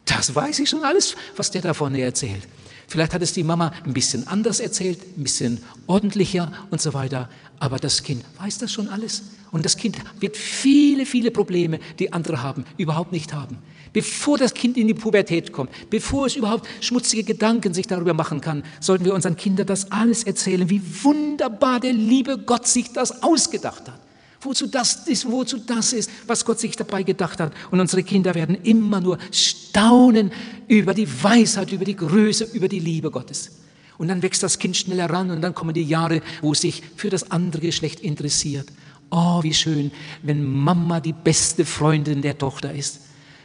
Das 0.04 0.34
weiß 0.34 0.60
ich 0.60 0.68
schon 0.68 0.84
alles, 0.84 1.16
was 1.36 1.50
der 1.50 1.62
da 1.62 1.74
vorne 1.74 2.00
erzählt. 2.00 2.46
Vielleicht 2.86 3.14
hat 3.14 3.22
es 3.22 3.32
die 3.32 3.44
Mama 3.44 3.72
ein 3.84 3.92
bisschen 3.92 4.26
anders 4.26 4.58
erzählt, 4.58 4.98
ein 5.16 5.22
bisschen 5.22 5.62
ordentlicher 5.86 6.52
und 6.70 6.80
so 6.80 6.94
weiter. 6.94 7.28
Aber 7.58 7.78
das 7.78 8.02
Kind 8.02 8.24
weiß 8.38 8.58
das 8.58 8.72
schon 8.72 8.88
alles. 8.88 9.22
Und 9.52 9.64
das 9.64 9.76
Kind 9.76 9.96
wird 10.20 10.36
viele, 10.36 11.06
viele 11.06 11.30
Probleme, 11.30 11.80
die 11.98 12.12
andere 12.12 12.42
haben, 12.42 12.64
überhaupt 12.76 13.12
nicht 13.12 13.32
haben. 13.32 13.58
Bevor 13.92 14.38
das 14.38 14.54
Kind 14.54 14.76
in 14.76 14.86
die 14.86 14.94
Pubertät 14.94 15.52
kommt, 15.52 15.70
bevor 15.90 16.26
es 16.26 16.36
überhaupt 16.36 16.68
schmutzige 16.80 17.24
Gedanken 17.24 17.74
sich 17.74 17.88
darüber 17.88 18.14
machen 18.14 18.40
kann, 18.40 18.62
sollten 18.78 19.04
wir 19.04 19.14
unseren 19.14 19.36
Kindern 19.36 19.66
das 19.66 19.90
alles 19.90 20.22
erzählen, 20.22 20.70
wie 20.70 20.80
wunderbar 21.02 21.80
der 21.80 21.92
liebe 21.92 22.38
Gott 22.38 22.68
sich 22.68 22.92
das 22.92 23.22
ausgedacht 23.22 23.88
hat. 23.88 24.00
Wozu 24.42 24.68
das 24.68 25.06
ist, 25.06 25.30
wozu 25.30 25.58
das 25.58 25.92
ist, 25.92 26.10
was 26.26 26.44
Gott 26.44 26.60
sich 26.60 26.74
dabei 26.76 27.02
gedacht 27.02 27.40
hat. 27.40 27.52
Und 27.70 27.80
unsere 27.80 28.02
Kinder 28.02 28.34
werden 28.34 28.56
immer 28.62 29.00
nur 29.00 29.18
staunen 29.32 30.32
über 30.66 30.94
die 30.94 31.08
Weisheit, 31.22 31.72
über 31.72 31.84
die 31.84 31.96
Größe, 31.96 32.44
über 32.54 32.68
die 32.68 32.78
Liebe 32.78 33.10
Gottes. 33.10 33.58
Und 33.98 34.08
dann 34.08 34.22
wächst 34.22 34.42
das 34.42 34.58
Kind 34.58 34.78
schneller 34.78 35.10
ran 35.10 35.30
und 35.30 35.42
dann 35.42 35.54
kommen 35.54 35.74
die 35.74 35.82
Jahre, 35.82 36.22
wo 36.40 36.52
es 36.52 36.62
sich 36.62 36.82
für 36.96 37.10
das 37.10 37.30
andere 37.30 37.66
Geschlecht 37.66 38.00
interessiert. 38.00 38.66
Oh, 39.10 39.42
wie 39.42 39.52
schön, 39.52 39.90
wenn 40.22 40.42
Mama 40.42 41.00
die 41.00 41.12
beste 41.12 41.66
Freundin 41.66 42.22
der 42.22 42.38
Tochter 42.38 42.72
ist, 42.72 43.00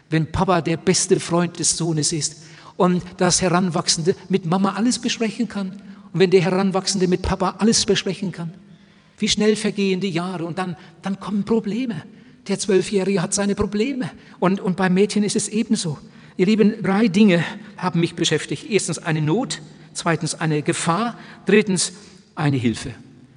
wenn 0.09 0.31
Papa 0.31 0.61
der 0.61 0.77
beste 0.77 1.19
Freund 1.19 1.59
des 1.59 1.77
Sohnes 1.77 2.13
ist 2.13 2.43
und 2.77 3.03
das 3.17 3.41
Heranwachsende 3.41 4.15
mit 4.29 4.45
Mama 4.45 4.73
alles 4.73 4.99
besprechen 4.99 5.47
kann 5.47 5.81
und 6.13 6.19
wenn 6.19 6.29
der 6.29 6.41
Heranwachsende 6.41 7.07
mit 7.07 7.21
Papa 7.21 7.55
alles 7.59 7.85
besprechen 7.85 8.31
kann. 8.31 8.53
Wie 9.17 9.27
schnell 9.27 9.55
vergehen 9.55 10.01
die 10.01 10.09
Jahre 10.09 10.45
und 10.45 10.57
dann, 10.57 10.75
dann 11.01 11.19
kommen 11.19 11.43
Probleme. 11.45 12.03
Der 12.47 12.59
Zwölfjährige 12.59 13.21
hat 13.21 13.33
seine 13.33 13.55
Probleme 13.55 14.11
und, 14.39 14.59
und 14.59 14.77
beim 14.77 14.93
Mädchen 14.93 15.23
ist 15.23 15.35
es 15.35 15.47
ebenso. 15.47 15.97
Ihr 16.37 16.45
Lieben, 16.45 16.75
drei 16.83 17.07
Dinge 17.07 17.43
haben 17.77 18.01
mich 18.01 18.15
beschäftigt. 18.15 18.69
Erstens 18.69 18.99
eine 18.99 19.21
Not, 19.21 19.61
zweitens 19.93 20.35
eine 20.35 20.61
Gefahr, 20.61 21.17
drittens 21.45 21.93
eine 22.35 22.57
Hilfe. 22.57 22.91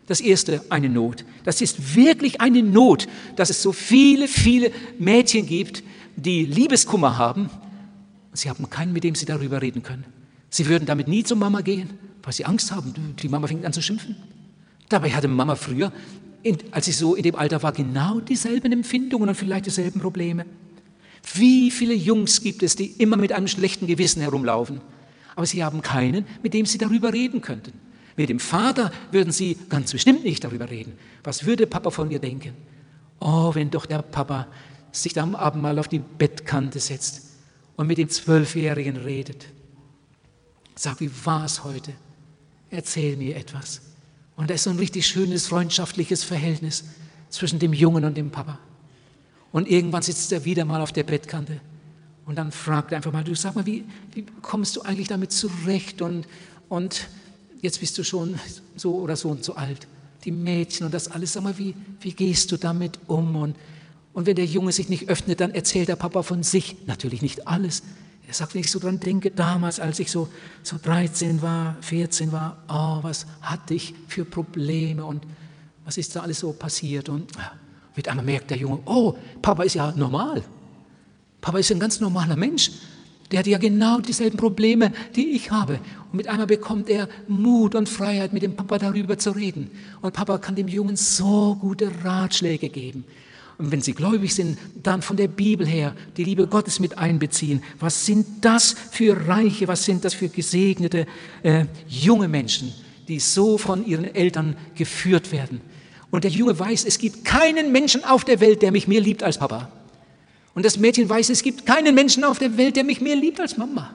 Das 0.08 0.20
erste, 0.20 0.62
eine 0.68 0.88
Not. 0.88 1.24
Das 1.44 1.60
ist 1.60 1.94
wirklich 1.94 2.40
eine 2.40 2.62
Not, 2.62 3.06
dass 3.36 3.50
es 3.50 3.62
so 3.62 3.72
viele, 3.72 4.26
viele 4.26 4.72
Mädchen 4.98 5.46
gibt, 5.46 5.82
die 6.18 6.44
Liebeskummer 6.44 7.16
haben. 7.18 7.50
Sie 8.32 8.48
haben 8.48 8.68
keinen, 8.68 8.92
mit 8.92 9.04
dem 9.04 9.14
sie 9.14 9.26
darüber 9.26 9.62
reden 9.62 9.82
können. 9.82 10.04
Sie 10.50 10.66
würden 10.66 10.86
damit 10.86 11.08
nie 11.08 11.24
zur 11.24 11.36
Mama 11.36 11.60
gehen, 11.60 11.90
weil 12.22 12.32
sie 12.32 12.44
Angst 12.44 12.72
haben. 12.72 12.94
Die 13.20 13.28
Mama 13.28 13.46
fängt 13.46 13.64
an 13.64 13.72
zu 13.72 13.82
schimpfen. 13.82 14.16
Dabei 14.88 15.10
hatte 15.10 15.28
Mama 15.28 15.54
früher, 15.54 15.92
als 16.70 16.88
ich 16.88 16.96
so 16.96 17.14
in 17.14 17.22
dem 17.22 17.36
Alter 17.36 17.62
war, 17.62 17.72
genau 17.72 18.20
dieselben 18.20 18.72
Empfindungen 18.72 19.28
und 19.28 19.34
vielleicht 19.34 19.66
dieselben 19.66 20.00
Probleme. 20.00 20.46
Wie 21.34 21.70
viele 21.70 21.94
Jungs 21.94 22.40
gibt 22.40 22.62
es, 22.62 22.76
die 22.76 22.86
immer 22.86 23.16
mit 23.16 23.32
einem 23.32 23.48
schlechten 23.48 23.86
Gewissen 23.86 24.22
herumlaufen, 24.22 24.80
aber 25.36 25.46
sie 25.46 25.62
haben 25.62 25.82
keinen, 25.82 26.24
mit 26.42 26.54
dem 26.54 26.64
sie 26.64 26.78
darüber 26.78 27.12
reden 27.12 27.42
könnten. 27.42 27.72
Mit 28.16 28.30
dem 28.30 28.40
Vater 28.40 28.90
würden 29.12 29.32
sie 29.32 29.56
ganz 29.68 29.92
bestimmt 29.92 30.24
nicht 30.24 30.42
darüber 30.42 30.70
reden. 30.70 30.94
Was 31.22 31.44
würde 31.44 31.66
Papa 31.66 31.90
von 31.90 32.08
mir 32.08 32.18
denken? 32.18 32.54
Oh, 33.20 33.54
wenn 33.54 33.70
doch 33.70 33.86
der 33.86 34.02
Papa 34.02 34.46
sich 34.92 35.18
am 35.20 35.34
Abend 35.34 35.62
mal 35.62 35.78
auf 35.78 35.88
die 35.88 35.98
Bettkante 35.98 36.80
setzt 36.80 37.22
und 37.76 37.86
mit 37.86 37.98
dem 37.98 38.08
Zwölfjährigen 38.08 38.96
redet. 38.96 39.46
Sag, 40.74 41.00
wie 41.00 41.10
war 41.24 41.44
es 41.44 41.64
heute? 41.64 41.92
Erzähl 42.70 43.16
mir 43.16 43.36
etwas. 43.36 43.80
Und 44.36 44.50
da 44.50 44.54
ist 44.54 44.64
so 44.64 44.70
ein 44.70 44.78
richtig 44.78 45.06
schönes 45.06 45.46
freundschaftliches 45.48 46.24
Verhältnis 46.24 46.84
zwischen 47.30 47.58
dem 47.58 47.72
Jungen 47.72 48.04
und 48.04 48.16
dem 48.16 48.30
Papa. 48.30 48.58
Und 49.52 49.68
irgendwann 49.68 50.02
sitzt 50.02 50.30
er 50.32 50.44
wieder 50.44 50.64
mal 50.64 50.80
auf 50.80 50.92
der 50.92 51.04
Bettkante 51.04 51.60
und 52.26 52.36
dann 52.36 52.52
fragt 52.52 52.92
er 52.92 52.96
einfach 52.96 53.12
mal, 53.12 53.24
du 53.24 53.34
sag 53.34 53.54
mal, 53.54 53.64
wie, 53.64 53.84
wie 54.12 54.26
kommst 54.42 54.76
du 54.76 54.82
eigentlich 54.82 55.08
damit 55.08 55.32
zurecht? 55.32 56.02
Und, 56.02 56.28
und 56.68 57.08
jetzt 57.62 57.80
bist 57.80 57.96
du 57.96 58.04
schon 58.04 58.38
so 58.76 58.96
oder 58.96 59.16
so 59.16 59.30
und 59.30 59.42
so 59.42 59.54
alt. 59.54 59.88
Die 60.24 60.30
Mädchen 60.30 60.84
und 60.84 60.92
das 60.92 61.08
alles, 61.08 61.32
sag 61.32 61.42
mal, 61.42 61.56
wie, 61.56 61.74
wie 62.00 62.12
gehst 62.12 62.52
du 62.52 62.58
damit 62.58 62.98
um? 63.06 63.34
Und, 63.34 63.56
und 64.12 64.26
wenn 64.26 64.36
der 64.36 64.46
Junge 64.46 64.72
sich 64.72 64.88
nicht 64.88 65.08
öffnet, 65.08 65.40
dann 65.40 65.54
erzählt 65.54 65.88
der 65.88 65.96
Papa 65.96 66.22
von 66.22 66.42
sich. 66.42 66.76
Natürlich 66.86 67.22
nicht 67.22 67.46
alles. 67.46 67.82
Er 68.26 68.34
sagt, 68.34 68.54
wenn 68.54 68.60
ich 68.60 68.70
so 68.70 68.78
dran 68.78 69.00
denke, 69.00 69.30
damals, 69.30 69.80
als 69.80 69.98
ich 70.00 70.10
so, 70.10 70.28
so 70.62 70.76
13 70.82 71.40
war, 71.40 71.76
14 71.80 72.30
war, 72.32 72.58
oh, 72.68 73.02
was 73.02 73.26
hatte 73.40 73.74
ich 73.74 73.94
für 74.06 74.24
Probleme 74.24 75.04
und 75.04 75.24
was 75.84 75.96
ist 75.96 76.14
da 76.14 76.20
alles 76.20 76.40
so 76.40 76.52
passiert? 76.52 77.08
Und 77.08 77.32
mit 77.96 78.06
einmal 78.06 78.24
merkt 78.24 78.50
der 78.50 78.58
Junge, 78.58 78.80
oh, 78.84 79.16
Papa 79.40 79.62
ist 79.62 79.74
ja 79.74 79.92
normal. 79.92 80.42
Papa 81.40 81.58
ist 81.58 81.70
ein 81.70 81.80
ganz 81.80 82.00
normaler 82.00 82.36
Mensch. 82.36 82.70
Der 83.30 83.40
hat 83.40 83.46
ja 83.46 83.58
genau 83.58 84.00
dieselben 84.00 84.36
Probleme, 84.36 84.92
die 85.14 85.30
ich 85.30 85.50
habe. 85.50 85.80
Und 86.10 86.14
mit 86.14 86.28
einmal 86.28 86.46
bekommt 86.46 86.88
er 86.88 87.08
Mut 87.28 87.74
und 87.74 87.88
Freiheit, 87.88 88.32
mit 88.32 88.42
dem 88.42 88.56
Papa 88.56 88.78
darüber 88.78 89.18
zu 89.18 89.30
reden. 89.30 89.70
Und 90.00 90.14
Papa 90.14 90.38
kann 90.38 90.54
dem 90.54 90.68
Jungen 90.68 90.96
so 90.96 91.56
gute 91.60 91.90
Ratschläge 92.04 92.68
geben. 92.68 93.04
Und 93.58 93.72
wenn 93.72 93.80
sie 93.80 93.92
gläubig 93.92 94.34
sind, 94.34 94.56
dann 94.82 95.02
von 95.02 95.16
der 95.16 95.26
Bibel 95.26 95.66
her 95.66 95.94
die 96.16 96.22
Liebe 96.22 96.46
Gottes 96.46 96.78
mit 96.78 96.96
einbeziehen. 96.96 97.62
Was 97.80 98.06
sind 98.06 98.44
das 98.44 98.76
für 98.92 99.28
Reiche, 99.28 99.66
was 99.66 99.84
sind 99.84 100.04
das 100.04 100.14
für 100.14 100.28
gesegnete 100.28 101.06
äh, 101.42 101.64
junge 101.88 102.28
Menschen, 102.28 102.72
die 103.08 103.18
so 103.18 103.58
von 103.58 103.84
ihren 103.84 104.14
Eltern 104.14 104.56
geführt 104.76 105.32
werden. 105.32 105.60
Und 106.10 106.24
der 106.24 106.30
Junge 106.30 106.56
weiß, 106.58 106.84
es 106.84 106.98
gibt 106.98 107.24
keinen 107.24 107.72
Menschen 107.72 108.04
auf 108.04 108.24
der 108.24 108.40
Welt, 108.40 108.62
der 108.62 108.70
mich 108.70 108.86
mehr 108.86 109.00
liebt 109.00 109.24
als 109.24 109.38
Papa. 109.38 109.70
Und 110.54 110.64
das 110.64 110.78
Mädchen 110.78 111.08
weiß, 111.08 111.30
es 111.30 111.42
gibt 111.42 111.66
keinen 111.66 111.94
Menschen 111.94 112.24
auf 112.24 112.38
der 112.38 112.56
Welt, 112.56 112.76
der 112.76 112.84
mich 112.84 113.00
mehr 113.00 113.16
liebt 113.16 113.40
als 113.40 113.56
Mama. 113.56 113.94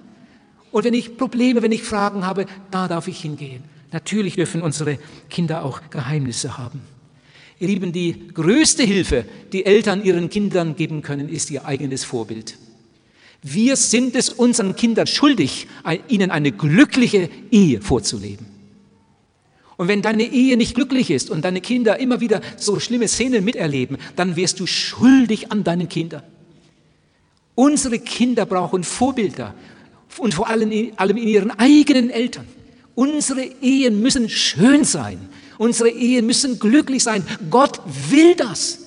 Und 0.71 0.83
wenn 0.83 0.93
ich 0.93 1.17
Probleme, 1.17 1.61
wenn 1.61 1.71
ich 1.71 1.83
Fragen 1.83 2.25
habe, 2.25 2.45
da 2.69 2.87
darf 2.87 3.07
ich 3.07 3.21
hingehen. 3.21 3.63
Natürlich 3.91 4.35
dürfen 4.35 4.61
unsere 4.61 4.97
Kinder 5.29 5.63
auch 5.63 5.81
Geheimnisse 5.89 6.57
haben. 6.57 6.81
Ihr 7.63 7.69
Lieben, 7.69 7.93
die 7.93 8.27
größte 8.33 8.83
Hilfe, 8.83 9.23
die 9.53 9.65
Eltern 9.65 10.03
ihren 10.03 10.29
Kindern 10.29 10.75
geben 10.75 11.01
können, 11.01 11.29
ist 11.29 11.49
ihr 11.49 11.65
eigenes 11.65 12.03
Vorbild. 12.03 12.57
Wir 13.41 13.77
sind 13.77 14.17
es 14.17 14.27
unseren 14.27 14.75
Kindern 14.75 15.07
schuldig, 15.07 15.67
ihnen 16.09 16.29
eine 16.29 16.51
glückliche 16.51 17.29
Ehe 17.51 17.79
vorzuleben. 17.79 18.45
Und 19.77 19.87
wenn 19.87 20.01
deine 20.01 20.23
Ehe 20.23 20.57
nicht 20.57 20.75
glücklich 20.75 21.09
ist 21.09 21.29
und 21.29 21.45
deine 21.45 21.61
Kinder 21.61 21.97
immer 22.01 22.19
wieder 22.19 22.41
so 22.57 22.81
schlimme 22.81 23.07
Szenen 23.07 23.45
miterleben, 23.45 23.97
dann 24.17 24.35
wirst 24.35 24.59
du 24.59 24.67
schuldig 24.67 25.49
an 25.53 25.63
deinen 25.63 25.87
Kindern. 25.87 26.23
Unsere 27.55 27.99
Kinder 27.99 28.45
brauchen 28.45 28.83
Vorbilder 28.83 29.55
und 30.17 30.33
vor 30.33 30.49
allem 30.49 30.69
in 30.69 31.17
ihren 31.17 31.51
eigenen 31.51 32.09
Eltern. 32.09 32.45
Unsere 32.93 33.45
Ehen 33.61 34.01
müssen 34.01 34.27
schön 34.27 34.83
sein. 34.83 35.29
Unsere 35.63 35.89
Ehen 35.89 36.25
müssen 36.25 36.59
glücklich 36.59 37.03
sein. 37.03 37.23
Gott 37.49 37.79
will 38.09 38.35
das. 38.35 38.79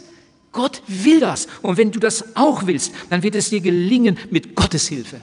Gott 0.52 0.82
will 0.86 1.20
das. 1.20 1.48
Und 1.62 1.78
wenn 1.78 1.90
du 1.90 1.98
das 1.98 2.36
auch 2.36 2.66
willst, 2.66 2.92
dann 3.08 3.22
wird 3.22 3.34
es 3.34 3.48
dir 3.48 3.62
gelingen 3.62 4.18
mit 4.30 4.54
Gottes 4.54 4.86
Hilfe. 4.86 5.22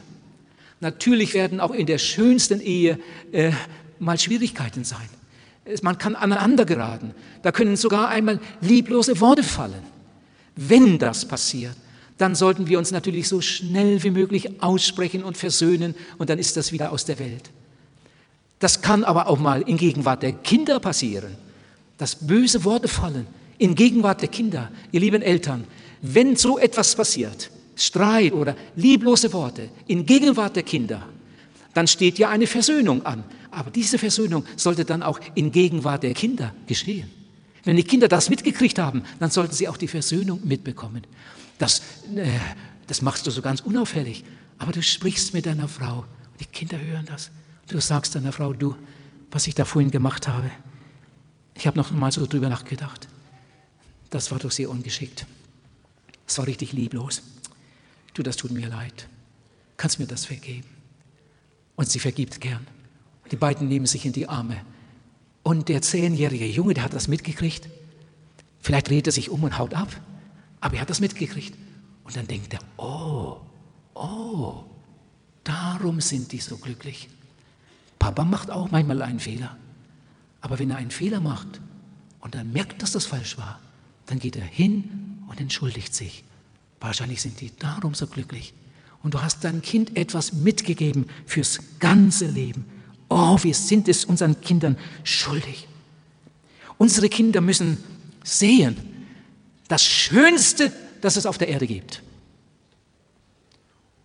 Natürlich 0.80 1.36
werden 1.36 1.60
auch 1.60 1.70
in 1.70 1.86
der 1.86 2.00
schönsten 2.00 2.60
Ehe 2.60 2.98
äh, 3.32 3.52
mal 4.00 4.18
Schwierigkeiten 4.18 4.84
sein. 4.84 5.08
Man 5.84 6.00
kann 6.00 6.16
aneinander 6.16 6.66
geraten. 6.66 7.14
Da 7.44 7.52
können 7.52 7.76
sogar 7.76 8.10
einmal 8.10 8.40
lieblose 8.62 9.20
Worte 9.22 9.44
fallen. 9.44 9.84
Wenn 10.56 10.98
das 10.98 11.24
passiert, 11.28 11.76
dann 12.18 12.34
sollten 12.34 12.68
wir 12.68 12.80
uns 12.80 12.90
natürlich 12.90 13.28
so 13.28 13.42
schnell 13.42 14.02
wie 14.02 14.10
möglich 14.10 14.64
aussprechen 14.64 15.24
und 15.24 15.38
versöhnen 15.38 15.94
und 16.18 16.32
dann 16.32 16.40
ist 16.40 16.58
das 16.58 16.72
wieder 16.72 16.92
aus 16.92 17.06
der 17.06 17.20
Welt. 17.20 17.52
Das 18.58 18.82
kann 18.82 19.04
aber 19.04 19.28
auch 19.28 19.40
mal 19.40 19.62
in 19.62 19.78
Gegenwart 19.78 20.24
der 20.24 20.32
Kinder 20.32 20.80
passieren, 20.80 21.36
dass 22.04 22.18
böse 22.18 22.66
Worte 22.66 22.90
fallen 22.90 23.26
in 23.60 23.76
Gegenwart 23.76 24.20
der 24.20 24.28
Kinder. 24.28 24.70
Ihr 24.92 25.00
lieben 25.00 25.22
Eltern, 25.22 25.64
wenn 26.02 26.36
so 26.36 26.60
etwas 26.60 26.94
passiert, 26.96 27.50
Streit 27.78 28.34
oder 28.34 28.58
lieblose 28.76 29.32
Worte 29.32 29.70
in 29.88 30.06
Gegenwart 30.06 30.58
der 30.58 30.64
Kinder, 30.64 31.08
dann 31.74 31.88
steht 31.88 32.20
ja 32.20 32.28
eine 32.28 32.46
Versöhnung 32.46 33.06
an. 33.06 33.24
Aber 33.52 33.72
diese 33.72 33.98
Versöhnung 33.98 34.44
sollte 34.58 34.84
dann 34.84 35.02
auch 35.02 35.18
in 35.34 35.54
Gegenwart 35.54 36.04
der 36.04 36.14
Kinder 36.14 36.54
geschehen. 36.68 37.10
Wenn 37.64 37.78
die 37.78 37.86
Kinder 37.86 38.10
das 38.10 38.30
mitgekriegt 38.30 38.80
haben, 38.80 39.04
dann 39.22 39.32
sollten 39.32 39.54
sie 39.54 39.70
auch 39.70 39.78
die 39.78 39.88
Versöhnung 39.88 40.42
mitbekommen. 40.44 41.04
Das, 41.58 41.84
äh, 42.18 42.28
das 42.88 43.02
machst 43.02 43.26
du 43.28 43.32
so 43.32 43.42
ganz 43.42 43.62
unauffällig. 43.62 44.26
Aber 44.58 44.74
du 44.74 44.84
sprichst 44.84 45.34
mit 45.34 45.46
deiner 45.46 45.70
Frau 45.70 46.04
die 46.42 46.46
Kinder 46.48 46.78
hören 46.82 47.06
das. 47.06 47.32
Du 47.70 47.80
sagst 47.80 48.14
deiner 48.16 48.34
Frau, 48.34 48.52
du, 48.52 48.76
was 49.32 49.48
ich 49.48 49.56
da 49.56 49.64
vorhin 49.64 49.90
gemacht 49.90 50.28
habe, 50.28 50.52
ich 51.56 51.68
habe 51.68 51.78
noch 51.78 51.92
mal 51.92 52.12
so 52.12 52.26
drüber 52.26 52.50
nachgedacht. 52.50 53.08
Das 54.10 54.32
war 54.32 54.40
doch 54.40 54.52
sehr 54.52 54.70
ungeschickt. 54.70 55.26
Das 56.26 56.38
war 56.38 56.48
richtig 56.48 56.74
lieblos. 56.74 57.22
Du, 58.14 58.24
das 58.24 58.38
tut 58.38 58.52
mir 58.52 58.68
leid. 58.68 59.08
Kannst 59.78 60.00
mir 60.00 60.08
das 60.08 60.26
vergeben? 60.26 60.68
Und 61.76 61.90
sie 61.90 62.00
vergibt 62.00 62.40
gern. 62.40 62.66
Die 63.32 63.36
beiden 63.36 63.68
nehmen 63.68 63.86
sich 63.86 64.06
in 64.06 64.14
die 64.14 64.28
Arme. 64.28 64.62
Und 65.42 65.70
der 65.70 65.82
zehnjährige 65.82 66.46
Junge, 66.46 66.74
der 66.74 66.84
hat 66.84 66.94
das 66.94 67.08
mitgekriegt. 67.08 67.68
Vielleicht 68.60 68.90
dreht 68.90 69.08
er 69.08 69.14
sich 69.14 69.30
um 69.30 69.44
und 69.44 69.58
haut 69.58 69.74
ab. 69.74 69.90
Aber 70.62 70.76
er 70.76 70.82
hat 70.82 70.90
das 70.90 71.02
mitgekriegt. 71.02 71.58
Und 72.04 72.16
dann 72.16 72.28
denkt 72.28 72.54
er, 72.54 72.60
oh, 72.78 73.42
oh, 73.94 74.64
darum 75.44 76.00
sind 76.02 76.32
die 76.32 76.40
so 76.40 76.58
glücklich. 76.58 77.10
Papa 78.00 78.24
macht 78.24 78.52
auch 78.52 78.72
manchmal 78.72 79.02
einen 79.02 79.20
Fehler. 79.20 79.58
Aber 80.44 80.60
wenn 80.60 80.70
er 80.72 80.76
einen 80.76 80.92
Fehler 80.92 81.22
macht 81.22 81.62
und 82.20 82.36
dann 82.36 82.52
merkt, 82.52 82.82
dass 82.82 82.92
das 82.92 83.06
falsch 83.06 83.38
war, 83.38 83.62
dann 84.08 84.20
geht 84.20 84.36
er 84.36 84.44
hin 84.44 85.24
und 85.30 85.40
entschuldigt 85.40 85.96
sich. 85.96 86.26
Wahrscheinlich 86.82 87.22
sind 87.22 87.40
die 87.40 87.56
darum 87.56 87.96
so 87.96 88.08
glücklich. 88.08 88.54
Und 89.02 89.14
du 89.14 89.22
hast 89.22 89.46
deinem 89.46 89.62
Kind 89.62 89.96
etwas 89.96 90.34
mitgegeben 90.34 91.08
fürs 91.26 91.60
ganze 91.80 92.28
Leben. 92.28 92.66
Oh, 93.08 93.38
wir 93.42 93.54
sind 93.54 93.88
es 93.88 94.04
unseren 94.04 94.42
Kindern 94.42 94.78
schuldig. 95.06 95.66
Unsere 96.78 97.08
Kinder 97.08 97.40
müssen 97.40 97.78
sehen, 98.26 98.76
das 99.70 99.86
Schönste, 99.86 100.74
das 101.00 101.16
es 101.16 101.26
auf 101.26 101.38
der 101.38 101.48
Erde 101.48 101.68
gibt. 101.68 102.04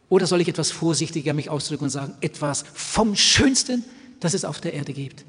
Oder 0.09 0.29
soll 0.29 0.41
ich 0.41 0.49
etwas 0.49 0.71
vorsichtiger 0.71 1.35
mich 1.35 1.51
ausdrücken 1.51 1.85
und 1.85 1.91
sagen, 1.91 2.15
etwas 2.21 2.65
vom 2.75 3.17
Schönsten, 3.17 3.85
das 4.21 4.35
es 4.35 4.45
auf 4.45 4.61
der 4.61 4.75
Erde 4.75 4.93
gibt, 4.93 5.25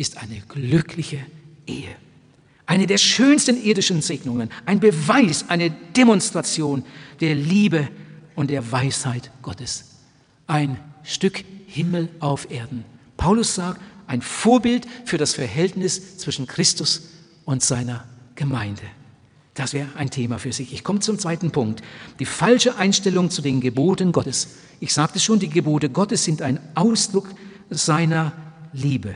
ist 0.00 0.16
eine 0.16 0.40
glückliche 0.48 1.18
Ehe. 1.66 1.94
Eine 2.64 2.86
der 2.86 2.96
schönsten 2.96 3.62
irdischen 3.62 4.00
Segnungen, 4.00 4.48
ein 4.64 4.80
Beweis, 4.80 5.44
eine 5.48 5.70
Demonstration 5.70 6.84
der 7.20 7.34
Liebe 7.34 7.86
und 8.34 8.48
der 8.48 8.72
Weisheit 8.72 9.30
Gottes. 9.42 9.96
Ein 10.46 10.78
Stück 11.02 11.44
Himmel 11.66 12.08
auf 12.18 12.50
Erden. 12.50 12.86
Paulus 13.18 13.54
sagt, 13.54 13.78
ein 14.06 14.22
Vorbild 14.22 14.86
für 15.04 15.18
das 15.18 15.34
Verhältnis 15.34 16.16
zwischen 16.16 16.46
Christus 16.46 17.10
und 17.44 17.62
seiner 17.62 18.04
Gemeinde. 18.36 18.82
Das 19.52 19.74
wäre 19.74 19.88
ein 19.96 20.08
Thema 20.08 20.38
für 20.38 20.54
sich. 20.54 20.72
Ich 20.72 20.82
komme 20.82 21.00
zum 21.00 21.18
zweiten 21.18 21.50
Punkt. 21.50 21.82
Die 22.20 22.24
falsche 22.24 22.76
Einstellung 22.76 23.28
zu 23.28 23.42
den 23.42 23.60
Geboten 23.60 24.12
Gottes. 24.12 24.48
Ich 24.80 24.94
sagte 24.94 25.20
schon, 25.20 25.40
die 25.40 25.50
Gebote 25.50 25.90
Gottes 25.90 26.24
sind 26.24 26.40
ein 26.40 26.58
Ausdruck 26.74 27.28
seiner 27.68 28.32
Liebe. 28.72 29.14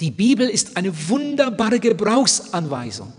Die 0.00 0.10
Bibel 0.10 0.48
ist 0.48 0.76
eine 0.76 0.92
wunderbare 1.08 1.78
Gebrauchsanweisung. 1.78 3.12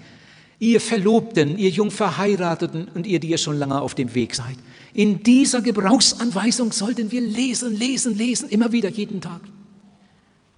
Ihr 0.60 0.82
Verlobten, 0.82 1.58
ihr 1.58 1.70
Jungverheirateten 1.70 2.88
und 2.94 3.08
ihr, 3.08 3.20
die 3.20 3.30
ihr 3.30 3.38
schon 3.38 3.58
lange 3.58 3.82
auf 3.82 3.96
dem 3.96 4.13
Weg 4.13 4.36
seid. 4.36 4.58
In 4.94 5.24
dieser 5.24 5.62
Gebrauchsanweisung 5.62 6.72
sollten 6.72 7.12
wir 7.12 7.22
lesen, 7.22 7.76
lesen, 7.76 8.17
lesen, 8.17 8.50
immer 8.50 8.72
wieder, 8.72 8.89
jeden 8.89 9.22
Tag. 9.22 9.41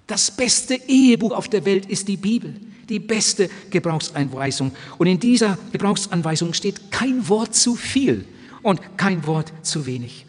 Das 0.07 0.31
beste 0.31 0.75
Ehebuch 0.87 1.31
auf 1.31 1.47
der 1.47 1.65
Welt 1.65 1.85
ist 1.85 2.07
die 2.07 2.17
Bibel 2.17 2.55
die 2.89 2.99
beste 2.99 3.49
Gebrauchsanweisung. 3.69 4.71
Und 4.97 5.07
in 5.07 5.19
dieser 5.19 5.57
Gebrauchsanweisung 5.71 6.53
steht 6.53 6.91
kein 6.91 7.27
Wort 7.29 7.55
zu 7.55 7.75
viel 7.75 8.25
und 8.61 8.97
kein 8.97 9.25
Wort 9.25 9.53
zu 9.61 9.85
wenig. 9.85 10.25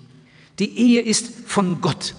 Die 0.58 0.78
Ehe 0.78 1.00
ist 1.00 1.30
von 1.46 1.80
Gott. 1.80 2.14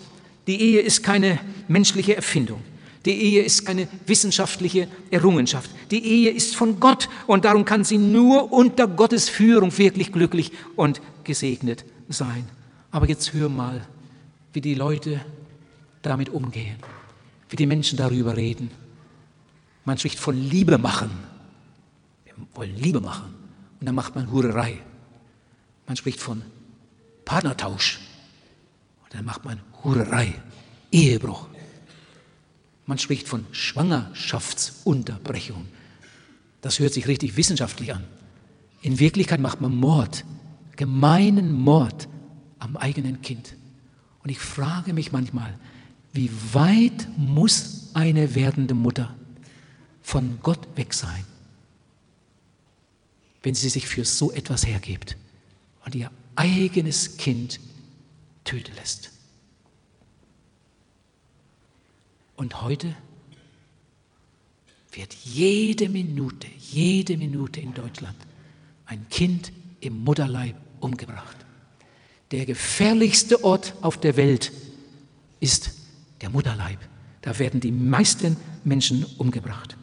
Die 0.48 0.60
Ehe 0.60 0.82
ist 0.82 1.04
keine 1.04 1.40
menschliche 1.68 2.16
Erfindung. 2.16 2.62
Die 3.06 3.22
Ehe 3.22 3.44
ist 3.44 3.65
keine 3.65 3.88
wissenschaftliche 4.08 4.88
Errungenschaft. 5.12 5.70
Die 5.91 6.04
Ehe 6.04 6.32
ist 6.32 6.56
von 6.56 6.80
Gott 6.80 7.08
und 7.28 7.46
darum 7.46 7.63
kann 7.63 7.84
sie 7.84 8.00
nur 8.00 8.52
unter 8.52 8.88
Gottes 8.88 9.30
Führung 9.30 9.76
wirklich 9.78 10.12
glücklich 10.12 10.52
und 10.76 11.02
gesegnet 11.24 11.86
sein. 12.10 12.48
Aber 12.89 13.08
jetzt 13.08 13.34
hör 13.34 13.48
mal, 13.48 13.86
wie 14.54 14.62
die 14.62 14.74
Leute 14.74 15.22
damit 16.02 16.30
umgehen, 16.30 16.78
wie 17.50 17.56
die 17.56 17.68
Menschen 17.68 17.98
darüber 17.98 18.36
reden. 18.36 18.72
Man 19.84 19.98
spricht 20.00 20.18
von 20.18 20.36
Liebe 20.36 20.80
machen. 20.80 21.12
Wir 22.24 22.34
wollen 22.56 22.76
Liebe 22.76 23.02
machen. 23.02 23.34
Und 23.80 23.86
dann 23.86 23.96
macht 23.96 24.15
man 24.15 24.32
Hurerei. 24.32 24.80
Man 25.86 25.96
spricht 25.96 26.20
von 26.20 26.41
Partnertausch. 27.24 28.00
Und 29.04 29.13
dann 29.13 29.26
macht 29.26 29.46
man 29.46 29.60
Hurerei, 29.84 30.34
Ehebruch. 30.91 31.48
Man 32.86 32.98
spricht 32.98 33.28
von 33.28 33.45
Schwangerschaftsunterbrechung. 33.52 35.67
Das 36.62 36.80
hört 36.80 36.93
sich 36.93 37.08
richtig 37.08 37.36
wissenschaftlich 37.38 37.93
an. 37.93 38.04
In 38.82 39.00
Wirklichkeit 39.00 39.39
macht 39.39 39.62
man 39.62 39.76
Mord, 39.76 40.26
gemeinen 40.76 41.52
Mord 41.52 42.08
am 42.60 42.78
eigenen 42.78 43.21
Kind. 43.21 43.56
Und 44.24 44.30
ich 44.30 44.39
frage 44.39 44.93
mich 44.93 45.12
manchmal, 45.12 45.58
wie 46.13 46.32
weit 46.54 47.08
muss 47.17 47.89
eine 47.93 48.36
werdende 48.36 48.74
Mutter 48.74 49.13
von 50.02 50.39
Gott 50.41 50.65
weg 50.76 50.93
sein, 50.93 51.26
wenn 53.43 53.56
sie 53.56 53.69
sich 53.69 53.88
für 53.88 54.06
so 54.06 54.32
etwas 54.32 54.65
hergibt 54.65 55.17
und 55.84 55.95
ihr 55.95 56.10
eigenes 56.36 57.17
Kind 57.17 57.60
töten 58.43 58.74
lässt. 58.76 59.12
Und 62.36 62.62
heute 62.62 62.95
wird 64.91 65.13
jede 65.24 65.89
Minute, 65.89 66.48
jede 66.58 67.17
Minute 67.17 67.60
in 67.60 67.74
Deutschland 67.74 68.15
ein 68.86 69.08
Kind 69.10 69.52
im 69.80 70.04
Mutterleib 70.04 70.56
umgebracht. 70.80 71.38
Der 72.32 72.45
gefährlichste 72.45 73.43
Ort 73.43 73.74
auf 73.82 74.00
der 74.00 74.17
Welt 74.17 74.52
ist 75.39 75.71
der 76.21 76.30
Mutterleib. 76.30 76.80
Da 77.21 77.38
werden 77.39 77.60
die 77.60 77.71
meisten 77.71 78.38
Menschen 78.63 79.06
umgebracht. 79.17 79.78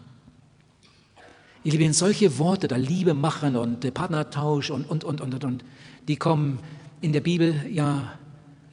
Ihr 1.64 1.72
Lieben, 1.72 1.92
solche 1.92 2.38
Worte, 2.38 2.66
da 2.66 2.76
Liebe 2.76 3.14
machen 3.14 3.54
und 3.56 3.94
Partnertausch 3.94 4.70
und, 4.70 4.88
und, 4.90 5.04
und, 5.04 5.20
und, 5.20 5.44
und, 5.44 5.64
die 6.08 6.16
kommen 6.16 6.58
in 7.00 7.12
der 7.12 7.20
Bibel 7.20 7.54
ja 7.70 8.18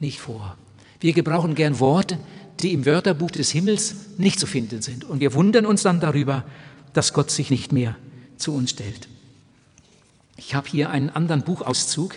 nicht 0.00 0.18
vor. 0.18 0.56
Wir 0.98 1.12
gebrauchen 1.12 1.54
gern 1.54 1.78
Worte, 1.78 2.18
die 2.60 2.72
im 2.72 2.86
Wörterbuch 2.86 3.30
des 3.30 3.50
Himmels 3.50 3.94
nicht 4.18 4.38
zu 4.38 4.46
finden 4.46 4.82
sind. 4.82 5.04
Und 5.04 5.20
wir 5.20 5.34
wundern 5.34 5.66
uns 5.66 5.82
dann 5.82 6.00
darüber, 6.00 6.44
dass 6.92 7.12
Gott 7.12 7.30
sich 7.30 7.50
nicht 7.50 7.72
mehr 7.72 7.96
zu 8.36 8.52
uns 8.54 8.70
stellt. 8.70 9.08
Ich 10.36 10.54
habe 10.54 10.68
hier 10.68 10.90
einen 10.90 11.10
anderen 11.10 11.42
Buchauszug 11.42 12.16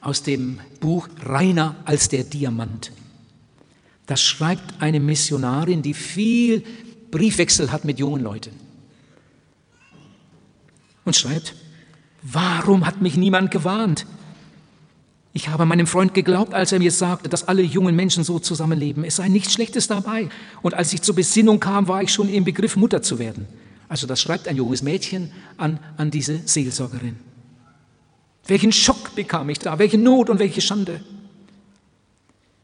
aus 0.00 0.22
dem 0.22 0.60
Buch 0.80 1.08
Reiner 1.22 1.76
als 1.84 2.08
der 2.08 2.24
Diamant. 2.24 2.92
Das 4.06 4.22
schreibt 4.22 4.82
eine 4.82 5.00
Missionarin, 5.00 5.82
die 5.82 5.94
viel 5.94 6.62
Briefwechsel 7.10 7.72
hat 7.72 7.84
mit 7.84 7.98
jungen 7.98 8.22
Leuten 8.22 8.52
und 11.04 11.16
schreibt, 11.16 11.54
warum 12.22 12.86
hat 12.86 13.00
mich 13.00 13.16
niemand 13.16 13.50
gewarnt? 13.50 14.06
Ich 15.36 15.48
habe 15.48 15.66
meinem 15.66 15.88
Freund 15.88 16.14
geglaubt, 16.14 16.54
als 16.54 16.70
er 16.70 16.78
mir 16.78 16.92
sagte, 16.92 17.28
dass 17.28 17.48
alle 17.48 17.62
jungen 17.62 17.96
Menschen 17.96 18.22
so 18.22 18.38
zusammenleben. 18.38 19.02
Es 19.02 19.16
sei 19.16 19.26
nichts 19.26 19.52
Schlechtes 19.52 19.88
dabei. 19.88 20.28
Und 20.62 20.74
als 20.74 20.92
ich 20.92 21.02
zur 21.02 21.16
Besinnung 21.16 21.58
kam, 21.58 21.88
war 21.88 22.04
ich 22.04 22.12
schon 22.12 22.28
im 22.28 22.44
Begriff, 22.44 22.76
Mutter 22.76 23.02
zu 23.02 23.18
werden. 23.18 23.48
Also 23.88 24.06
das 24.06 24.20
schreibt 24.20 24.46
ein 24.46 24.56
junges 24.56 24.82
Mädchen 24.82 25.32
an, 25.56 25.80
an 25.96 26.12
diese 26.12 26.38
Seelsorgerin. 26.44 27.16
Welchen 28.46 28.70
Schock 28.70 29.16
bekam 29.16 29.50
ich 29.50 29.58
da, 29.58 29.80
welche 29.80 29.98
Not 29.98 30.30
und 30.30 30.38
welche 30.38 30.60
Schande. 30.60 31.00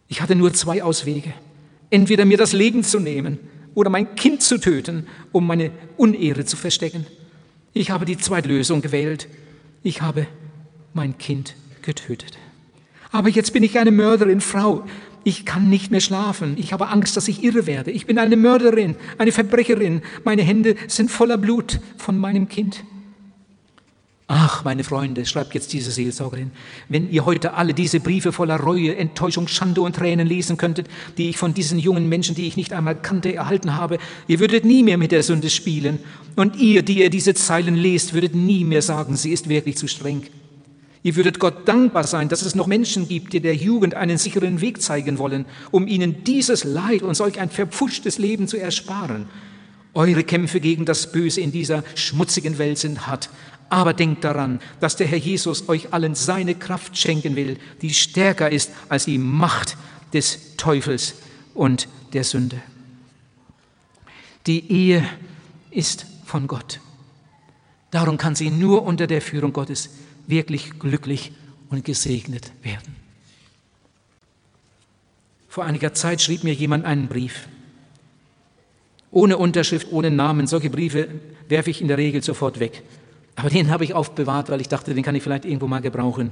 Ich 0.06 0.22
hatte 0.22 0.36
nur 0.36 0.52
zwei 0.52 0.84
Auswege. 0.84 1.34
Entweder 1.90 2.24
mir 2.24 2.38
das 2.38 2.52
Leben 2.52 2.84
zu 2.84 3.00
nehmen 3.00 3.40
oder 3.74 3.90
mein 3.90 4.14
Kind 4.14 4.42
zu 4.42 4.58
töten, 4.58 5.08
um 5.32 5.44
meine 5.44 5.72
Unehre 5.96 6.44
zu 6.44 6.56
verstecken. 6.56 7.04
Ich 7.72 7.90
habe 7.90 8.04
die 8.04 8.16
zweite 8.16 8.48
Lösung 8.48 8.80
gewählt. 8.80 9.26
Ich 9.82 10.02
habe 10.02 10.28
mein 10.94 11.18
Kind 11.18 11.56
getötet. 11.82 12.38
Aber 13.12 13.28
jetzt 13.28 13.52
bin 13.52 13.62
ich 13.62 13.78
eine 13.78 13.90
Mörderin, 13.90 14.40
Frau. 14.40 14.84
Ich 15.22 15.44
kann 15.44 15.68
nicht 15.68 15.90
mehr 15.90 16.00
schlafen. 16.00 16.54
Ich 16.56 16.72
habe 16.72 16.88
Angst, 16.88 17.16
dass 17.16 17.28
ich 17.28 17.44
irre 17.44 17.66
werde. 17.66 17.90
Ich 17.90 18.06
bin 18.06 18.18
eine 18.18 18.36
Mörderin, 18.36 18.96
eine 19.18 19.32
Verbrecherin. 19.32 20.02
Meine 20.24 20.42
Hände 20.42 20.76
sind 20.86 21.10
voller 21.10 21.36
Blut 21.36 21.80
von 21.98 22.18
meinem 22.18 22.48
Kind. 22.48 22.84
Ach, 24.32 24.62
meine 24.62 24.84
Freunde, 24.84 25.26
schreibt 25.26 25.54
jetzt 25.54 25.72
diese 25.72 25.90
Seelsorgerin, 25.90 26.52
wenn 26.88 27.10
ihr 27.10 27.26
heute 27.26 27.54
alle 27.54 27.74
diese 27.74 27.98
Briefe 27.98 28.30
voller 28.30 28.60
Reue, 28.60 28.94
Enttäuschung, 28.94 29.48
Schande 29.48 29.80
und 29.80 29.96
Tränen 29.96 30.24
lesen 30.24 30.56
könntet, 30.56 30.86
die 31.18 31.30
ich 31.30 31.36
von 31.36 31.52
diesen 31.52 31.80
jungen 31.80 32.08
Menschen, 32.08 32.36
die 32.36 32.46
ich 32.46 32.56
nicht 32.56 32.72
einmal 32.72 32.94
kannte, 32.94 33.34
erhalten 33.34 33.74
habe, 33.74 33.98
ihr 34.28 34.38
würdet 34.38 34.64
nie 34.64 34.84
mehr 34.84 34.98
mit 34.98 35.10
der 35.10 35.24
Sünde 35.24 35.50
spielen. 35.50 35.98
Und 36.36 36.54
ihr, 36.54 36.82
die 36.82 37.00
ihr 37.00 37.10
diese 37.10 37.34
Zeilen 37.34 37.74
lest, 37.74 38.14
würdet 38.14 38.36
nie 38.36 38.62
mehr 38.62 38.82
sagen, 38.82 39.16
sie 39.16 39.32
ist 39.32 39.48
wirklich 39.48 39.76
zu 39.76 39.88
streng. 39.88 40.22
Ihr 41.02 41.16
würdet 41.16 41.38
Gott 41.38 41.66
dankbar 41.66 42.04
sein, 42.04 42.28
dass 42.28 42.42
es 42.42 42.54
noch 42.54 42.66
Menschen 42.66 43.08
gibt, 43.08 43.32
die 43.32 43.40
der 43.40 43.54
Jugend 43.54 43.94
einen 43.94 44.18
sicheren 44.18 44.60
Weg 44.60 44.82
zeigen 44.82 45.18
wollen, 45.18 45.46
um 45.70 45.86
ihnen 45.86 46.24
dieses 46.24 46.64
Leid 46.64 47.02
und 47.02 47.14
solch 47.14 47.40
ein 47.40 47.48
verpfuschtes 47.48 48.18
Leben 48.18 48.48
zu 48.48 48.58
ersparen. 48.58 49.26
Eure 49.94 50.24
Kämpfe 50.24 50.60
gegen 50.60 50.84
das 50.84 51.10
Böse 51.10 51.40
in 51.40 51.52
dieser 51.52 51.84
schmutzigen 51.94 52.58
Welt 52.58 52.78
sind 52.78 53.06
hart, 53.06 53.30
aber 53.70 53.94
denkt 53.94 54.24
daran, 54.24 54.60
dass 54.78 54.96
der 54.96 55.06
Herr 55.06 55.18
Jesus 55.18 55.68
euch 55.68 55.92
allen 55.92 56.14
seine 56.14 56.54
Kraft 56.54 56.98
schenken 56.98 57.34
will, 57.34 57.56
die 57.80 57.94
stärker 57.94 58.50
ist 58.50 58.70
als 58.88 59.06
die 59.06 59.18
Macht 59.18 59.78
des 60.12 60.56
Teufels 60.56 61.14
und 61.54 61.88
der 62.12 62.24
Sünde. 62.24 62.60
Die 64.46 64.70
Ehe 64.70 65.08
ist 65.70 66.06
von 66.24 66.46
Gott. 66.46 66.80
Darum 67.90 68.18
kann 68.18 68.34
sie 68.34 68.50
nur 68.50 68.82
unter 68.82 69.06
der 69.06 69.22
Führung 69.22 69.52
Gottes 69.52 69.90
wirklich 70.30 70.78
glücklich 70.78 71.32
und 71.68 71.84
gesegnet 71.84 72.52
werden. 72.62 72.96
Vor 75.48 75.64
einiger 75.64 75.94
Zeit 75.94 76.22
schrieb 76.22 76.44
mir 76.44 76.54
jemand 76.54 76.84
einen 76.84 77.08
Brief 77.08 77.48
Ohne 79.10 79.36
Unterschrift, 79.38 79.90
ohne 79.90 80.10
Namen. 80.10 80.46
Solche 80.46 80.70
Briefe 80.70 81.08
werfe 81.48 81.70
ich 81.70 81.80
in 81.80 81.88
der 81.88 81.98
Regel 81.98 82.22
sofort 82.22 82.60
weg. 82.60 82.84
Aber 83.34 83.50
den 83.50 83.70
habe 83.70 83.84
ich 83.84 83.94
aufbewahrt, 83.94 84.50
weil 84.50 84.60
ich 84.60 84.68
dachte, 84.68 84.94
den 84.94 85.02
kann 85.02 85.16
ich 85.16 85.22
vielleicht 85.22 85.44
irgendwo 85.44 85.66
mal 85.66 85.80
gebrauchen. 85.80 86.30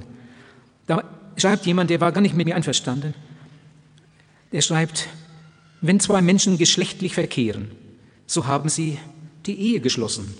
Da 0.87 1.03
schreibt 1.35 1.65
jemand, 1.65 1.89
der 1.89 1.99
war 1.99 2.11
gar 2.11 2.21
nicht 2.21 2.35
mit 2.35 2.47
mir 2.47 2.55
einverstanden. 2.55 3.13
Der 4.53 4.61
schreibt, 4.61 5.09
wenn 5.81 5.99
zwei 5.99 6.21
Menschen 6.21 6.57
geschlechtlich 6.57 7.13
verkehren, 7.13 7.71
so 8.25 8.47
haben 8.47 8.69
sie 8.69 8.97
die 9.45 9.59
Ehe 9.59 9.79
geschlossen, 9.79 10.33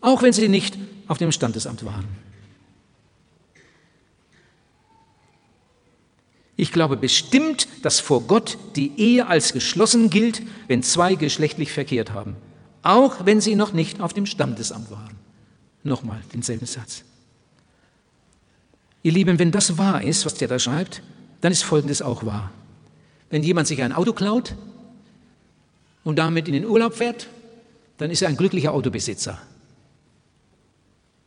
auch 0.00 0.22
wenn 0.22 0.32
sie 0.32 0.48
nicht 0.48 0.78
auf 1.08 1.18
dem 1.18 1.32
Standesamt 1.32 1.84
waren. 1.84 2.06
Ich 6.60 6.72
glaube 6.72 6.96
bestimmt, 6.96 7.68
dass 7.82 8.00
vor 8.00 8.22
Gott 8.22 8.58
die 8.74 8.90
Ehe 8.96 9.28
als 9.28 9.52
geschlossen 9.52 10.10
gilt, 10.10 10.42
wenn 10.66 10.82
zwei 10.82 11.14
geschlechtlich 11.14 11.70
verkehrt 11.70 12.12
haben, 12.12 12.34
auch 12.82 13.24
wenn 13.24 13.40
sie 13.40 13.54
noch 13.54 13.72
nicht 13.72 14.00
auf 14.00 14.12
dem 14.12 14.26
Standesamt 14.26 14.90
waren. 14.90 15.14
Nochmal 15.84 16.20
denselben 16.34 16.66
Satz. 16.66 17.04
Ihr 19.04 19.12
Lieben, 19.12 19.38
wenn 19.38 19.52
das 19.52 19.78
wahr 19.78 20.02
ist, 20.02 20.26
was 20.26 20.34
der 20.34 20.48
da 20.48 20.58
schreibt, 20.58 21.00
dann 21.42 21.52
ist 21.52 21.62
Folgendes 21.62 22.02
auch 22.02 22.26
wahr. 22.26 22.50
Wenn 23.30 23.44
jemand 23.44 23.68
sich 23.68 23.80
ein 23.80 23.92
Auto 23.92 24.12
klaut 24.12 24.56
und 26.02 26.18
damit 26.18 26.48
in 26.48 26.54
den 26.54 26.66
Urlaub 26.66 26.94
fährt, 26.94 27.28
dann 27.98 28.10
ist 28.10 28.20
er 28.20 28.30
ein 28.30 28.36
glücklicher 28.36 28.72
Autobesitzer. 28.72 29.40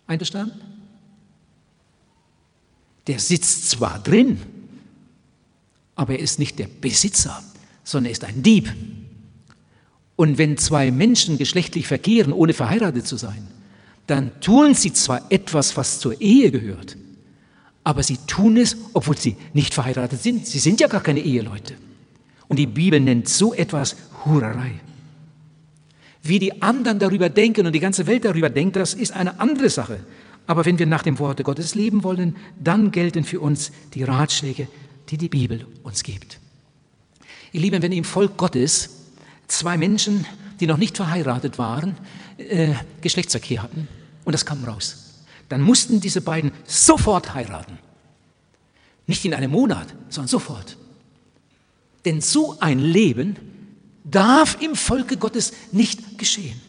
Einverstanden? 0.08 0.60
Der 3.08 3.20
sitzt 3.20 3.70
zwar 3.70 3.98
drin, 4.00 4.41
aber 5.95 6.13
er 6.13 6.19
ist 6.19 6.39
nicht 6.39 6.60
der 6.60 6.67
Besitzer, 6.67 7.43
sondern 7.84 8.08
er 8.08 8.12
ist 8.12 8.23
ein 8.23 8.43
Dieb. 8.43 8.71
Und 10.15 10.38
wenn 10.38 10.58
zwei 10.58 10.91
Menschen 10.91 11.38
geschlechtlich 11.38 11.88
verkehren, 11.88 12.34
ohne 12.34 12.54
verheiratet 12.54 13.08
zu 13.08 13.17
sein, 13.17 13.47
dann 14.08 14.32
tun 14.41 14.73
sie 14.73 14.93
zwar 14.93 15.21
etwas, 15.30 15.77
was 15.77 15.99
zur 15.99 16.19
Ehe 16.19 16.51
gehört, 16.51 16.97
aber 17.84 18.04
sie 18.04 18.17
tun 18.27 18.58
es, 18.58 18.77
obwohl 18.93 19.17
sie 19.17 19.36
nicht 19.54 19.73
verheiratet 19.73 20.21
sind. 20.21 20.45
Sie 20.45 20.60
sind 20.60 20.80
ja 20.80 20.88
gar 20.88 21.01
keine 21.01 21.21
Eheleute. 21.21 21.75
Und 22.47 22.58
die 22.58 22.67
Bibel 22.67 22.99
nennt 22.99 23.30
so 23.30 23.54
etwas 23.54 23.95
Hurerei. 24.25 24.82
Wie 26.21 26.38
die 26.38 26.62
anderen 26.62 26.99
darüber 26.99 27.30
denken 27.30 27.65
und 27.65 27.73
die 27.73 27.80
ganze 27.80 28.06
Welt 28.06 28.25
darüber 28.25 28.49
denkt, 28.49 28.75
das 28.75 28.93
ist 28.93 29.13
eine 29.13 29.39
andere 29.39 29.69
Sache. 29.69 30.01
Aber 30.45 30.65
wenn 30.65 30.77
wir 30.77 30.86
nach 30.86 31.04
dem 31.04 31.17
Worte 31.17 31.43
Gottes 31.43 31.75
leben 31.75 32.04
wollen, 32.04 32.36
dann 32.60 32.91
gelten 32.91 33.23
für 33.23 33.39
uns 33.39 33.71
die 33.93 34.04
Ratschläge, 34.04 34.67
die 35.12 35.17
die 35.17 35.30
Bibel 35.30 35.67
uns 35.84 36.04
gibt. 36.04 36.39
Ihr 37.52 37.62
Lieben, 37.62 37.82
wenn 37.82 37.91
im 37.91 38.06
Volk 38.06 38.38
Gottes 38.38 38.89
zwei 39.47 39.78
Menschen, 39.78 40.26
die 40.60 40.67
noch 40.67 40.78
nicht 40.78 40.95
verheiratet 40.95 41.58
waren, 41.58 41.97
äh, 42.38 42.74
Geschlechtsverkehr 43.02 43.62
hatten, 43.62 43.89
und 44.24 44.32
das 44.32 44.45
kam 44.45 44.63
raus, 44.63 45.26
dann 45.50 45.62
mussten 45.62 46.00
diese 46.00 46.21
beiden 46.21 46.52
sofort 46.65 47.34
heiraten. 47.34 47.78
Nicht 49.06 49.26
in 49.26 49.34
einem 49.34 49.52
Monat, 49.52 49.93
sondern 50.10 50.30
sofort. 50.30 50.78
Denn 52.06 52.21
so 52.21 52.58
ein 52.60 52.80
Leben 52.80 53.36
darf 54.06 54.62
im 54.62 54.76
Volke 54.76 55.17
Gottes 55.17 55.52
nicht 55.74 56.17
geschehen. 56.17 56.60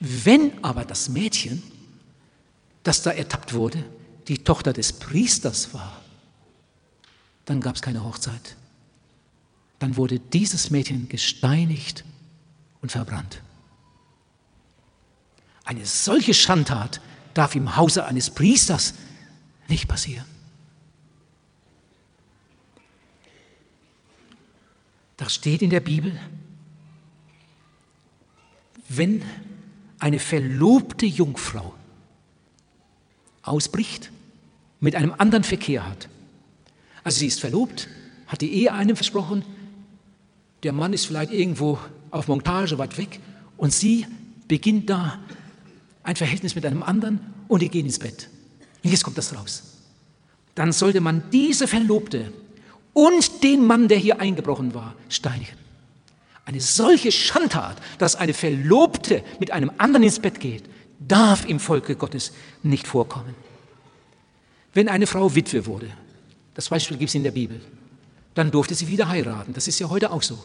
Wenn 0.00 0.52
aber 0.62 0.84
das 0.84 1.10
Mädchen, 1.10 1.62
das 2.84 3.02
da 3.02 3.10
ertappt 3.10 3.52
wurde, 3.52 3.84
die 4.28 4.38
Tochter 4.38 4.72
des 4.72 4.94
Priesters 4.94 5.74
war, 5.74 6.00
dann 7.48 7.60
gab 7.60 7.76
es 7.76 7.82
keine 7.82 8.04
Hochzeit. 8.04 8.56
Dann 9.78 9.96
wurde 9.96 10.18
dieses 10.18 10.70
Mädchen 10.70 11.08
gesteinigt 11.08 12.04
und 12.82 12.92
verbrannt. 12.92 13.42
Eine 15.64 15.86
solche 15.86 16.34
Schandtat 16.34 17.00
darf 17.34 17.54
im 17.54 17.76
Hause 17.76 18.04
eines 18.04 18.30
Priesters 18.30 18.94
nicht 19.68 19.88
passieren. 19.88 20.26
Da 25.16 25.28
steht 25.28 25.62
in 25.62 25.70
der 25.70 25.80
Bibel, 25.80 26.18
wenn 28.88 29.22
eine 29.98 30.18
verlobte 30.18 31.06
Jungfrau 31.06 31.74
ausbricht, 33.42 34.10
mit 34.80 34.94
einem 34.94 35.14
anderen 35.18 35.44
Verkehr 35.44 35.86
hat, 35.86 36.08
also 37.08 37.20
sie 37.20 37.28
ist 37.28 37.40
verlobt, 37.40 37.88
hat 38.26 38.42
die 38.42 38.52
Ehe 38.52 38.70
einem 38.70 38.94
versprochen, 38.94 39.42
der 40.62 40.74
Mann 40.74 40.92
ist 40.92 41.06
vielleicht 41.06 41.32
irgendwo 41.32 41.78
auf 42.10 42.28
Montage 42.28 42.76
weit 42.76 42.98
weg 42.98 43.18
und 43.56 43.72
sie 43.72 44.06
beginnt 44.46 44.90
da 44.90 45.18
ein 46.02 46.16
Verhältnis 46.16 46.54
mit 46.54 46.66
einem 46.66 46.82
anderen 46.82 47.20
und 47.48 47.62
die 47.62 47.70
gehen 47.70 47.86
ins 47.86 47.98
Bett. 47.98 48.28
Und 48.84 48.90
jetzt 48.90 49.04
kommt 49.04 49.16
das 49.16 49.34
raus. 49.34 49.62
Dann 50.54 50.70
sollte 50.72 51.00
man 51.00 51.22
diese 51.32 51.66
Verlobte 51.66 52.30
und 52.92 53.42
den 53.42 53.64
Mann, 53.64 53.88
der 53.88 53.96
hier 53.96 54.20
eingebrochen 54.20 54.74
war, 54.74 54.94
steinigen. 55.08 55.56
Eine 56.44 56.60
solche 56.60 57.10
Schandtat, 57.10 57.78
dass 57.96 58.16
eine 58.16 58.34
Verlobte 58.34 59.24
mit 59.40 59.50
einem 59.50 59.70
anderen 59.78 60.02
ins 60.02 60.20
Bett 60.20 60.40
geht, 60.40 60.64
darf 60.98 61.48
im 61.48 61.58
Volke 61.58 61.96
Gottes 61.96 62.32
nicht 62.62 62.86
vorkommen. 62.86 63.34
Wenn 64.74 64.90
eine 64.90 65.06
Frau 65.06 65.34
Witwe 65.34 65.64
wurde, 65.64 65.90
das 66.58 66.70
Beispiel 66.70 66.96
gibt 66.96 67.10
es 67.10 67.14
in 67.14 67.22
der 67.22 67.30
Bibel, 67.30 67.60
dann 68.34 68.50
durfte 68.50 68.74
sie 68.74 68.88
wieder 68.88 69.08
heiraten. 69.08 69.52
Das 69.52 69.68
ist 69.68 69.78
ja 69.78 69.88
heute 69.88 70.10
auch 70.10 70.24
so. 70.24 70.36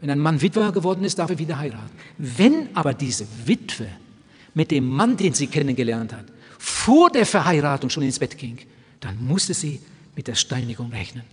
Wenn 0.00 0.08
ein 0.08 0.18
Mann 0.18 0.40
Witwer 0.40 0.72
geworden 0.72 1.04
ist, 1.04 1.18
darf 1.18 1.28
er 1.28 1.38
wieder 1.38 1.58
heiraten. 1.58 1.90
Wenn 2.16 2.74
aber 2.74 2.94
diese 2.94 3.26
Witwe 3.44 3.86
mit 4.54 4.70
dem 4.70 4.88
Mann, 4.88 5.18
den 5.18 5.34
sie 5.34 5.46
kennengelernt 5.46 6.14
hat, 6.14 6.24
vor 6.58 7.10
der 7.10 7.26
Verheiratung 7.26 7.90
schon 7.90 8.02
ins 8.02 8.18
Bett 8.18 8.38
ging, 8.38 8.56
dann 9.00 9.22
musste 9.22 9.52
sie 9.52 9.78
mit 10.14 10.26
der 10.26 10.36
Steinigung 10.36 10.90
rechnen. 10.90 11.24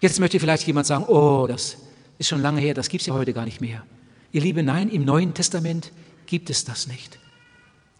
Jetzt 0.00 0.20
möchte 0.20 0.38
vielleicht 0.38 0.64
jemand 0.64 0.86
sagen, 0.86 1.06
oh, 1.08 1.48
das 1.48 1.76
ist 2.18 2.28
schon 2.28 2.42
lange 2.42 2.60
her, 2.60 2.74
das 2.74 2.88
gibt 2.88 3.00
es 3.00 3.08
ja 3.08 3.14
heute 3.14 3.32
gar 3.32 3.44
nicht 3.44 3.60
mehr. 3.60 3.84
Ihr 4.30 4.42
Liebe, 4.42 4.62
nein, 4.62 4.88
im 4.88 5.04
Neuen 5.04 5.34
Testament 5.34 5.90
gibt 6.26 6.48
es 6.48 6.64
das 6.64 6.86
nicht. 6.86 7.18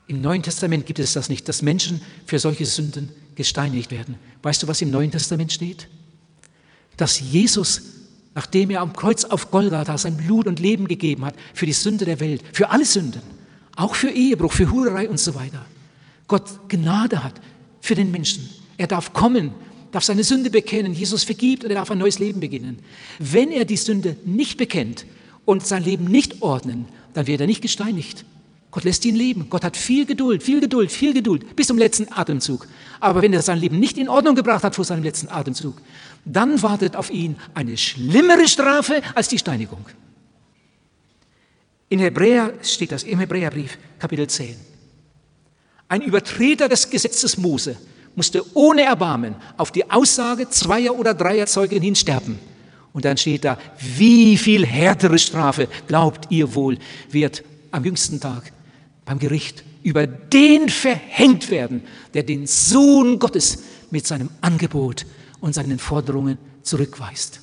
Im 0.07 0.20
Neuen 0.20 0.44
Testament 0.44 0.87
gibt 0.87 1.00
es 1.00 1.14
das 1.14 1.28
nicht, 1.28 1.48
dass 1.48 1.62
Menschen 1.62 2.00
für 2.26 2.38
solche 2.38 2.64
Sünden 2.64 3.09
gesteinigt 3.35 3.90
werden. 3.90 4.14
Weißt 4.44 4.62
du, 4.62 4.68
was 4.68 4.80
im 4.80 4.90
Neuen 4.90 5.11
Testament 5.11 5.52
steht? 5.52 5.88
Dass 6.96 7.18
Jesus, 7.18 7.83
nachdem 8.35 8.70
er 8.70 8.83
am 8.83 8.92
Kreuz 8.92 9.24
auf 9.24 9.50
Golgatha 9.50 9.98
sein 9.98 10.16
Blut 10.16 10.46
und 10.46 10.61
Leben 10.61 10.87
gegeben 10.87 11.24
hat, 11.24 11.35
für 11.52 11.66
die 11.66 11.72
Sünde 11.72 12.04
der 12.04 12.20
Welt, 12.20 12.42
für 12.52 12.70
alle 12.70 12.85
Sünden, 12.85 13.22
auch 13.74 13.96
für 13.96 14.11
Ehebruch, 14.11 14.52
für 14.52 14.70
Hurerei 14.70 15.09
und 15.09 15.18
so 15.18 15.35
weiter, 15.35 15.66
Gott 16.28 16.68
Gnade 16.68 17.24
hat 17.24 17.40
für 17.80 17.96
den 17.96 18.12
Menschen. 18.12 18.48
Er 18.76 18.87
darf 18.87 19.12
kommen 19.12 19.52
darf 19.94 20.02
seine 20.02 20.24
Sünde 20.24 20.50
bekennen, 20.50 20.92
Jesus 20.92 21.22
vergibt 21.22 21.62
und 21.62 21.70
er 21.70 21.76
darf 21.76 21.90
ein 21.90 21.98
neues 21.98 22.18
Leben 22.18 22.40
beginnen. 22.40 22.80
Wenn 23.20 23.52
er 23.52 23.64
die 23.64 23.76
Sünde 23.76 24.16
nicht 24.24 24.59
bekennt 24.59 25.07
und 25.44 25.64
sein 25.64 25.85
Leben 25.85 26.07
nicht 26.07 26.42
ordnen, 26.42 26.87
dann 27.12 27.28
wird 27.28 27.40
er 27.40 27.46
nicht 27.46 27.62
gesteinigt. 27.62 28.24
Gott 28.74 28.82
lässt 28.82 29.04
ihn 29.04 29.14
leben. 29.14 29.46
Gott 29.48 29.62
hat 29.62 29.76
viel 29.76 30.04
Geduld, 30.04 30.42
viel 30.42 30.60
Geduld, 30.60 30.90
viel 30.90 31.14
Geduld 31.14 31.54
bis 31.54 31.68
zum 31.68 31.78
letzten 31.78 32.12
Atemzug. 32.12 32.66
Aber 32.98 33.22
wenn 33.22 33.32
er 33.32 33.40
sein 33.40 33.58
Leben 33.58 33.78
nicht 33.78 33.96
in 33.96 34.08
Ordnung 34.08 34.34
gebracht 34.34 34.64
hat 34.64 34.74
vor 34.74 34.84
seinem 34.84 35.04
letzten 35.04 35.28
Atemzug, 35.28 35.80
dann 36.24 36.60
wartet 36.60 36.96
auf 36.96 37.08
ihn 37.08 37.37
eine 37.54 37.76
schlimmere 37.76 38.48
Strafe 38.48 39.00
als 39.14 39.28
die 39.28 39.38
Steinigung. 39.38 39.87
In 41.88 42.00
Hebräer 42.00 42.52
steht 42.62 42.90
das 42.90 43.04
im 43.04 43.20
Hebräerbrief, 43.20 43.78
Kapitel 44.00 44.26
10. 44.26 44.56
Ein 45.87 46.02
Übertreter 46.02 46.68
des 46.68 46.90
Gesetzes 46.90 47.38
Mose 47.38 47.76
musste 48.16 48.42
ohne 48.56 48.82
Erbarmen 48.82 49.37
auf 49.56 49.70
die 49.70 49.88
Aussage 49.88 50.48
zweier 50.48 50.98
oder 50.98 51.14
dreier 51.14 51.46
Zeugen 51.46 51.80
hin 51.80 51.94
sterben. 51.94 52.40
Und 52.92 53.04
dann 53.04 53.18
steht 53.18 53.44
da, 53.44 53.56
wie 53.78 54.37
viel 54.37 54.66
härtere 54.66 55.20
Strafe, 55.20 55.68
glaubt 55.87 56.26
ihr 56.32 56.56
wohl, 56.56 56.78
wird 57.12 57.44
am 57.70 57.84
jüngsten 57.84 58.18
Tag 58.18 58.52
beim 59.04 59.18
Gericht 59.18 59.64
über 59.82 60.06
den 60.06 60.68
verhängt 60.68 61.50
werden, 61.50 61.82
der 62.14 62.22
den 62.22 62.46
Sohn 62.46 63.18
Gottes 63.18 63.62
mit 63.90 64.07
seinem 64.07 64.30
Angebot 64.40 65.07
und 65.40 65.55
seinen 65.55 65.78
Forderungen 65.78 66.38
zurückweist. 66.62 67.40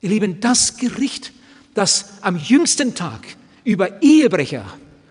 Ihr 0.00 0.08
Lieben, 0.08 0.40
das 0.40 0.78
Gericht, 0.78 1.32
das 1.74 2.22
am 2.22 2.36
jüngsten 2.36 2.94
Tag 2.94 3.26
über 3.64 4.02
Ehebrecher 4.02 4.64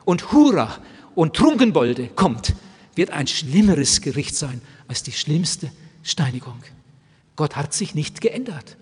und 0.06 0.32
Hurer 0.32 0.80
und 1.14 1.36
Trunkenbolde 1.36 2.10
kommt, 2.16 2.56
wird 2.96 3.12
ein 3.12 3.28
schlimmeres 3.28 4.02
Gericht 4.02 4.36
sein 4.36 4.62
als 4.88 5.04
die 5.04 5.12
schlimmste 5.12 5.72
Steinigung. 6.02 6.62
Gott 7.36 7.56
hat 7.56 7.74
sich 7.74 7.94
nicht 7.94 8.22
geändert. 8.22 8.76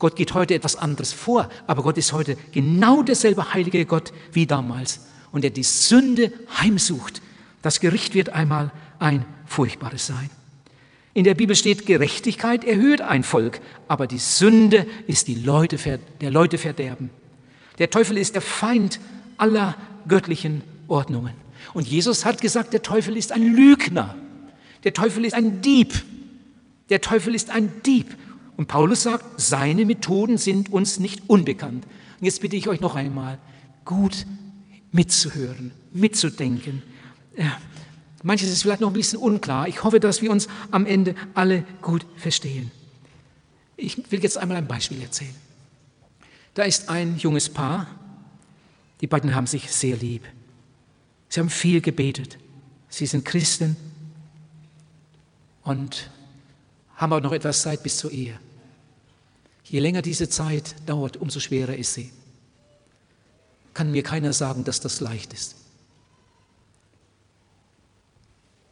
Gott 0.00 0.16
geht 0.16 0.34
heute 0.34 0.54
etwas 0.54 0.74
anderes 0.74 1.12
vor, 1.12 1.48
aber 1.68 1.84
Gott 1.84 1.96
ist 1.96 2.12
heute 2.12 2.36
genau 2.50 3.04
derselbe 3.04 3.54
heilige 3.54 3.86
Gott 3.86 4.12
wie 4.32 4.46
damals 4.46 5.00
und 5.32 5.44
er 5.44 5.50
die 5.50 5.62
Sünde 5.62 6.32
heimsucht. 6.60 7.20
Das 7.62 7.80
Gericht 7.80 8.14
wird 8.14 8.30
einmal 8.30 8.70
ein 8.98 9.24
furchtbares 9.46 10.06
sein. 10.06 10.30
In 11.14 11.24
der 11.24 11.34
Bibel 11.34 11.54
steht, 11.56 11.84
Gerechtigkeit 11.84 12.64
erhöht 12.64 13.02
ein 13.02 13.22
Volk, 13.22 13.60
aber 13.86 14.06
die 14.06 14.18
Sünde 14.18 14.86
ist 15.06 15.28
die 15.28 15.34
Leute, 15.34 15.76
der 16.20 16.30
Leute 16.30 16.56
verderben. 16.56 17.10
Der 17.78 17.90
Teufel 17.90 18.16
ist 18.16 18.34
der 18.34 18.42
Feind 18.42 18.98
aller 19.36 19.76
göttlichen 20.08 20.62
Ordnungen. 20.88 21.34
Und 21.74 21.86
Jesus 21.86 22.24
hat 22.24 22.40
gesagt, 22.40 22.72
der 22.72 22.82
Teufel 22.82 23.16
ist 23.16 23.32
ein 23.32 23.54
Lügner. 23.54 24.16
Der 24.84 24.94
Teufel 24.94 25.24
ist 25.24 25.34
ein 25.34 25.60
Dieb. 25.60 26.02
Der 26.88 27.00
Teufel 27.00 27.34
ist 27.34 27.50
ein 27.50 27.72
Dieb. 27.84 28.16
Und 28.56 28.68
Paulus 28.68 29.02
sagt, 29.02 29.40
seine 29.40 29.84
Methoden 29.84 30.38
sind 30.38 30.72
uns 30.72 30.98
nicht 30.98 31.22
unbekannt. 31.28 31.84
Und 32.20 32.24
jetzt 32.24 32.40
bitte 32.40 32.56
ich 32.56 32.68
euch 32.68 32.80
noch 32.80 32.94
einmal, 32.94 33.38
gut 33.84 34.26
mitzuhören, 34.92 35.72
mitzudenken. 35.92 36.82
Manches 38.22 38.50
ist 38.50 38.62
vielleicht 38.62 38.80
noch 38.80 38.90
ein 38.90 38.94
bisschen 38.94 39.18
unklar. 39.18 39.66
Ich 39.66 39.82
hoffe, 39.82 39.98
dass 39.98 40.22
wir 40.22 40.30
uns 40.30 40.48
am 40.70 40.86
Ende 40.86 41.14
alle 41.34 41.64
gut 41.80 42.06
verstehen. 42.16 42.70
Ich 43.76 44.10
will 44.12 44.22
jetzt 44.22 44.38
einmal 44.38 44.58
ein 44.58 44.68
Beispiel 44.68 45.02
erzählen. 45.02 45.34
Da 46.54 46.64
ist 46.64 46.88
ein 46.88 47.16
junges 47.18 47.48
Paar, 47.48 47.86
die 49.00 49.06
beiden 49.06 49.34
haben 49.34 49.46
sich 49.46 49.72
sehr 49.72 49.96
lieb. 49.96 50.22
Sie 51.28 51.40
haben 51.40 51.50
viel 51.50 51.80
gebetet. 51.80 52.38
Sie 52.88 53.06
sind 53.06 53.24
Christen 53.24 53.76
und 55.64 56.10
haben 56.96 57.12
auch 57.12 57.22
noch 57.22 57.32
etwas 57.32 57.62
Zeit 57.62 57.82
bis 57.82 57.96
zur 57.96 58.12
Ehe. 58.12 58.38
Je 59.64 59.80
länger 59.80 60.02
diese 60.02 60.28
Zeit 60.28 60.74
dauert, 60.86 61.16
umso 61.16 61.40
schwerer 61.40 61.74
ist 61.74 61.94
sie. 61.94 62.12
Kann 63.74 63.90
mir 63.90 64.02
keiner 64.02 64.32
sagen, 64.32 64.64
dass 64.64 64.80
das 64.80 65.00
leicht 65.00 65.32
ist. 65.32 65.56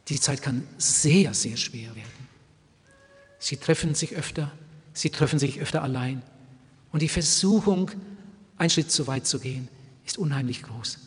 Die 0.08 0.20
Zeit 0.20 0.42
kann 0.42 0.66
sehr, 0.76 1.34
sehr 1.34 1.56
schwer 1.56 1.94
werden. 1.94 2.28
Sie 3.38 3.56
treffen 3.56 3.94
sich 3.94 4.16
öfter, 4.16 4.50
sie 4.92 5.10
treffen 5.10 5.38
sich 5.38 5.60
öfter 5.60 5.82
allein. 5.82 6.22
Und 6.92 7.00
die 7.00 7.08
Versuchung, 7.08 7.90
einen 8.58 8.70
Schritt 8.70 8.90
zu 8.90 9.06
weit 9.06 9.26
zu 9.26 9.38
gehen, 9.38 9.68
ist 10.04 10.18
unheimlich 10.18 10.62
groß. 10.62 10.98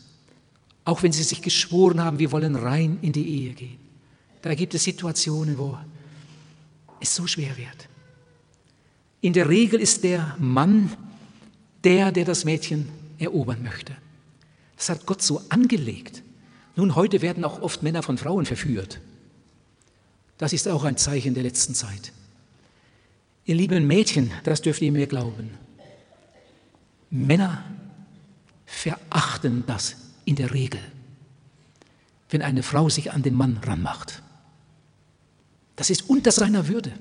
Auch 0.86 1.02
wenn 1.02 1.12
sie 1.12 1.22
sich 1.22 1.42
geschworen 1.42 2.02
haben, 2.02 2.18
wir 2.18 2.32
wollen 2.32 2.56
rein 2.56 2.98
in 3.02 3.12
die 3.12 3.28
Ehe 3.28 3.52
gehen. 3.52 3.78
Da 4.42 4.54
gibt 4.54 4.74
es 4.74 4.84
Situationen, 4.84 5.56
wo 5.56 5.78
es 7.00 7.14
so 7.14 7.26
schwer 7.26 7.56
wird. 7.56 7.88
In 9.20 9.32
der 9.32 9.48
Regel 9.48 9.80
ist 9.80 10.04
der 10.04 10.36
Mann 10.38 10.92
der, 11.82 12.12
der 12.12 12.24
das 12.24 12.44
Mädchen 12.44 12.88
erobern 13.18 13.62
möchte. 13.62 13.96
Das 14.76 14.88
hat 14.88 15.06
Gott 15.06 15.22
so 15.22 15.42
angelegt. 15.48 16.22
Nun, 16.76 16.94
heute 16.94 17.22
werden 17.22 17.44
auch 17.44 17.62
oft 17.62 17.82
Männer 17.82 18.02
von 18.02 18.18
Frauen 18.18 18.46
verführt. 18.46 19.00
Das 20.38 20.52
ist 20.52 20.68
auch 20.68 20.84
ein 20.84 20.96
Zeichen 20.96 21.34
der 21.34 21.44
letzten 21.44 21.74
Zeit. 21.74 22.12
Ihr 23.44 23.54
lieben 23.54 23.86
Mädchen, 23.86 24.30
das 24.42 24.62
dürft 24.62 24.82
ihr 24.82 24.90
mir 24.90 25.06
glauben. 25.06 25.50
Männer 27.10 27.62
verachten 28.66 29.64
das 29.66 29.96
in 30.24 30.36
der 30.36 30.52
Regel, 30.52 30.80
wenn 32.30 32.42
eine 32.42 32.62
Frau 32.62 32.88
sich 32.88 33.12
an 33.12 33.22
den 33.22 33.34
Mann 33.34 33.58
ranmacht. 33.58 34.22
Das 35.76 35.90
ist 35.90 36.08
unter 36.08 36.32
seiner 36.32 36.68
Würde. 36.68 36.92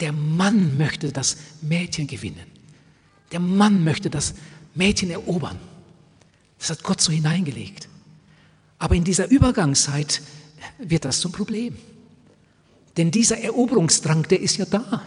Der 0.00 0.12
Mann 0.12 0.76
möchte 0.78 1.12
das 1.12 1.36
Mädchen 1.60 2.06
gewinnen. 2.06 2.53
Der 3.34 3.40
Mann 3.40 3.82
möchte 3.82 4.10
das 4.10 4.34
Mädchen 4.76 5.10
erobern. 5.10 5.58
Das 6.56 6.70
hat 6.70 6.84
Gott 6.84 7.00
so 7.00 7.10
hineingelegt. 7.10 7.88
Aber 8.78 8.94
in 8.94 9.02
dieser 9.02 9.28
Übergangszeit 9.28 10.22
wird 10.78 11.04
das 11.04 11.18
zum 11.18 11.32
Problem. 11.32 11.76
Denn 12.96 13.10
dieser 13.10 13.38
Eroberungsdrang, 13.38 14.28
der 14.28 14.40
ist 14.40 14.56
ja 14.56 14.66
da. 14.66 15.02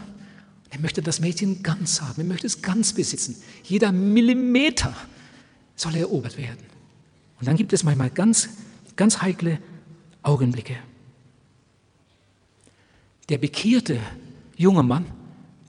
Er 0.71 0.79
möchte 0.81 1.01
das 1.01 1.21
Mädchen 1.21 1.63
ganz 1.63 2.01
haben, 2.01 2.19
er 2.19 2.25
möchte 2.25 2.47
es 2.47 2.61
ganz 2.61 2.91
besitzen. 2.91 3.41
Jeder 3.63 3.93
Millimeter 3.93 4.93
soll 5.77 5.95
erobert 5.95 6.37
werden. 6.37 6.65
Und 7.39 7.47
dann 7.47 7.55
gibt 7.55 7.71
es 7.71 7.85
manchmal 7.85 8.09
ganz, 8.09 8.49
ganz 8.97 9.21
heikle 9.21 9.59
Augenblicke. 10.21 10.75
Der 13.29 13.37
bekehrte 13.37 14.01
junge 14.57 14.83
Mann, 14.83 15.05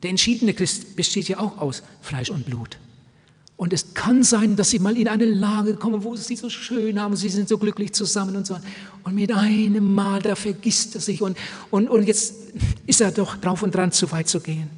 der 0.02 0.10
entschiedene 0.10 0.54
Christ 0.54 0.96
besteht 0.96 1.28
ja 1.28 1.38
auch 1.38 1.58
aus 1.58 1.82
Fleisch 2.00 2.30
und 2.30 2.46
Blut. 2.46 2.78
Und 3.56 3.72
es 3.72 3.92
kann 3.92 4.22
sein, 4.22 4.54
dass 4.54 4.70
sie 4.70 4.78
mal 4.78 4.96
in 4.96 5.08
eine 5.08 5.24
Lage 5.24 5.74
kommen, 5.74 6.04
wo 6.04 6.14
sie 6.14 6.36
so 6.36 6.48
schön 6.48 7.00
haben, 7.00 7.16
sie 7.16 7.28
sind 7.28 7.48
so 7.48 7.58
glücklich 7.58 7.92
zusammen 7.92 8.36
und 8.36 8.46
so. 8.46 8.56
Und 9.02 9.16
mit 9.16 9.32
einem 9.32 9.94
Mal, 9.94 10.22
da 10.22 10.36
vergisst 10.36 10.94
er 10.94 11.00
sich 11.00 11.20
und, 11.20 11.36
und, 11.70 11.88
und 11.88 12.04
jetzt 12.04 12.34
ist 12.86 13.00
er 13.00 13.10
doch 13.10 13.36
drauf 13.36 13.64
und 13.64 13.74
dran, 13.74 13.90
zu 13.90 14.10
weit 14.12 14.28
zu 14.28 14.38
gehen. 14.38 14.70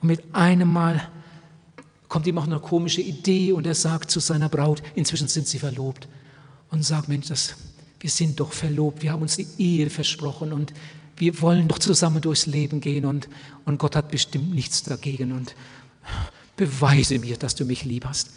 Und 0.00 0.08
mit 0.08 0.22
einem 0.32 0.72
Mal 0.72 1.06
kommt 2.08 2.26
ihm 2.26 2.38
auch 2.38 2.46
eine 2.46 2.58
komische 2.58 3.02
Idee 3.02 3.52
und 3.52 3.66
er 3.66 3.74
sagt 3.74 4.10
zu 4.10 4.20
seiner 4.20 4.48
Braut, 4.48 4.82
inzwischen 4.94 5.28
sind 5.28 5.46
sie 5.46 5.58
verlobt, 5.58 6.08
und 6.70 6.82
sagt, 6.84 7.08
Mensch, 7.08 7.28
das, 7.28 7.54
wir 8.00 8.10
sind 8.10 8.40
doch 8.40 8.52
verlobt, 8.52 9.02
wir 9.02 9.12
haben 9.12 9.22
uns 9.22 9.36
die 9.36 9.46
Ehe 9.58 9.90
versprochen 9.90 10.52
und 10.52 10.72
wir 11.16 11.40
wollen 11.40 11.68
doch 11.68 11.78
zusammen 11.78 12.20
durchs 12.20 12.46
Leben 12.46 12.80
gehen 12.80 13.04
und, 13.04 13.28
und 13.64 13.78
Gott 13.78 13.96
hat 13.96 14.10
bestimmt 14.10 14.54
nichts 14.54 14.82
dagegen 14.82 15.32
und 15.32 15.54
beweise 16.56 17.18
mir, 17.18 17.36
dass 17.36 17.54
du 17.54 17.64
mich 17.64 17.84
lieb 17.84 18.04
hast. 18.04 18.30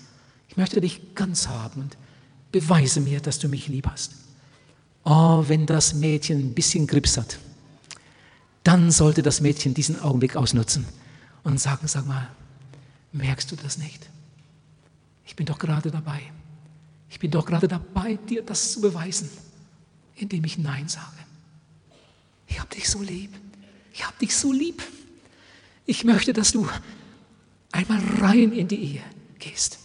Ich 0.47 0.57
möchte 0.57 0.81
dich 0.81 1.15
ganz 1.15 1.47
haben 1.47 1.81
und 1.81 1.97
beweise 2.51 3.01
mir, 3.01 3.19
dass 3.19 3.39
du 3.39 3.47
mich 3.47 3.67
lieb 3.67 3.87
hast. 3.87 4.13
Oh, 5.03 5.43
wenn 5.47 5.65
das 5.65 5.93
Mädchen 5.93 6.39
ein 6.39 6.53
bisschen 6.53 6.87
Grips 6.87 7.17
hat, 7.17 7.39
dann 8.63 8.91
sollte 8.91 9.21
das 9.21 9.41
Mädchen 9.41 9.73
diesen 9.73 10.01
Augenblick 10.01 10.35
ausnutzen 10.35 10.85
und 11.43 11.59
sagen, 11.59 11.87
sag 11.87 12.05
mal, 12.05 12.29
merkst 13.11 13.51
du 13.51 13.55
das 13.55 13.77
nicht? 13.77 14.09
Ich 15.25 15.35
bin 15.35 15.45
doch 15.45 15.59
gerade 15.59 15.91
dabei. 15.91 16.21
Ich 17.09 17.19
bin 17.19 17.31
doch 17.31 17.45
gerade 17.45 17.67
dabei, 17.67 18.15
dir 18.29 18.43
das 18.43 18.73
zu 18.73 18.81
beweisen, 18.81 19.29
indem 20.15 20.43
ich 20.43 20.57
Nein 20.57 20.87
sage. 20.87 21.17
Ich 22.49 22.59
habe 22.59 22.75
dich 22.75 22.89
so 22.89 23.01
lieb. 23.01 23.31
Ich 23.93 24.05
habe 24.05 24.17
dich 24.19 24.35
so 24.35 24.51
lieb. 24.51 24.83
Ich 25.85 26.03
möchte, 26.03 26.33
dass 26.33 26.51
du 26.51 26.67
einmal 27.71 28.01
rein 28.19 28.51
in 28.51 28.67
die 28.67 28.83
Ehe 28.95 29.03
gehst. 29.39 29.79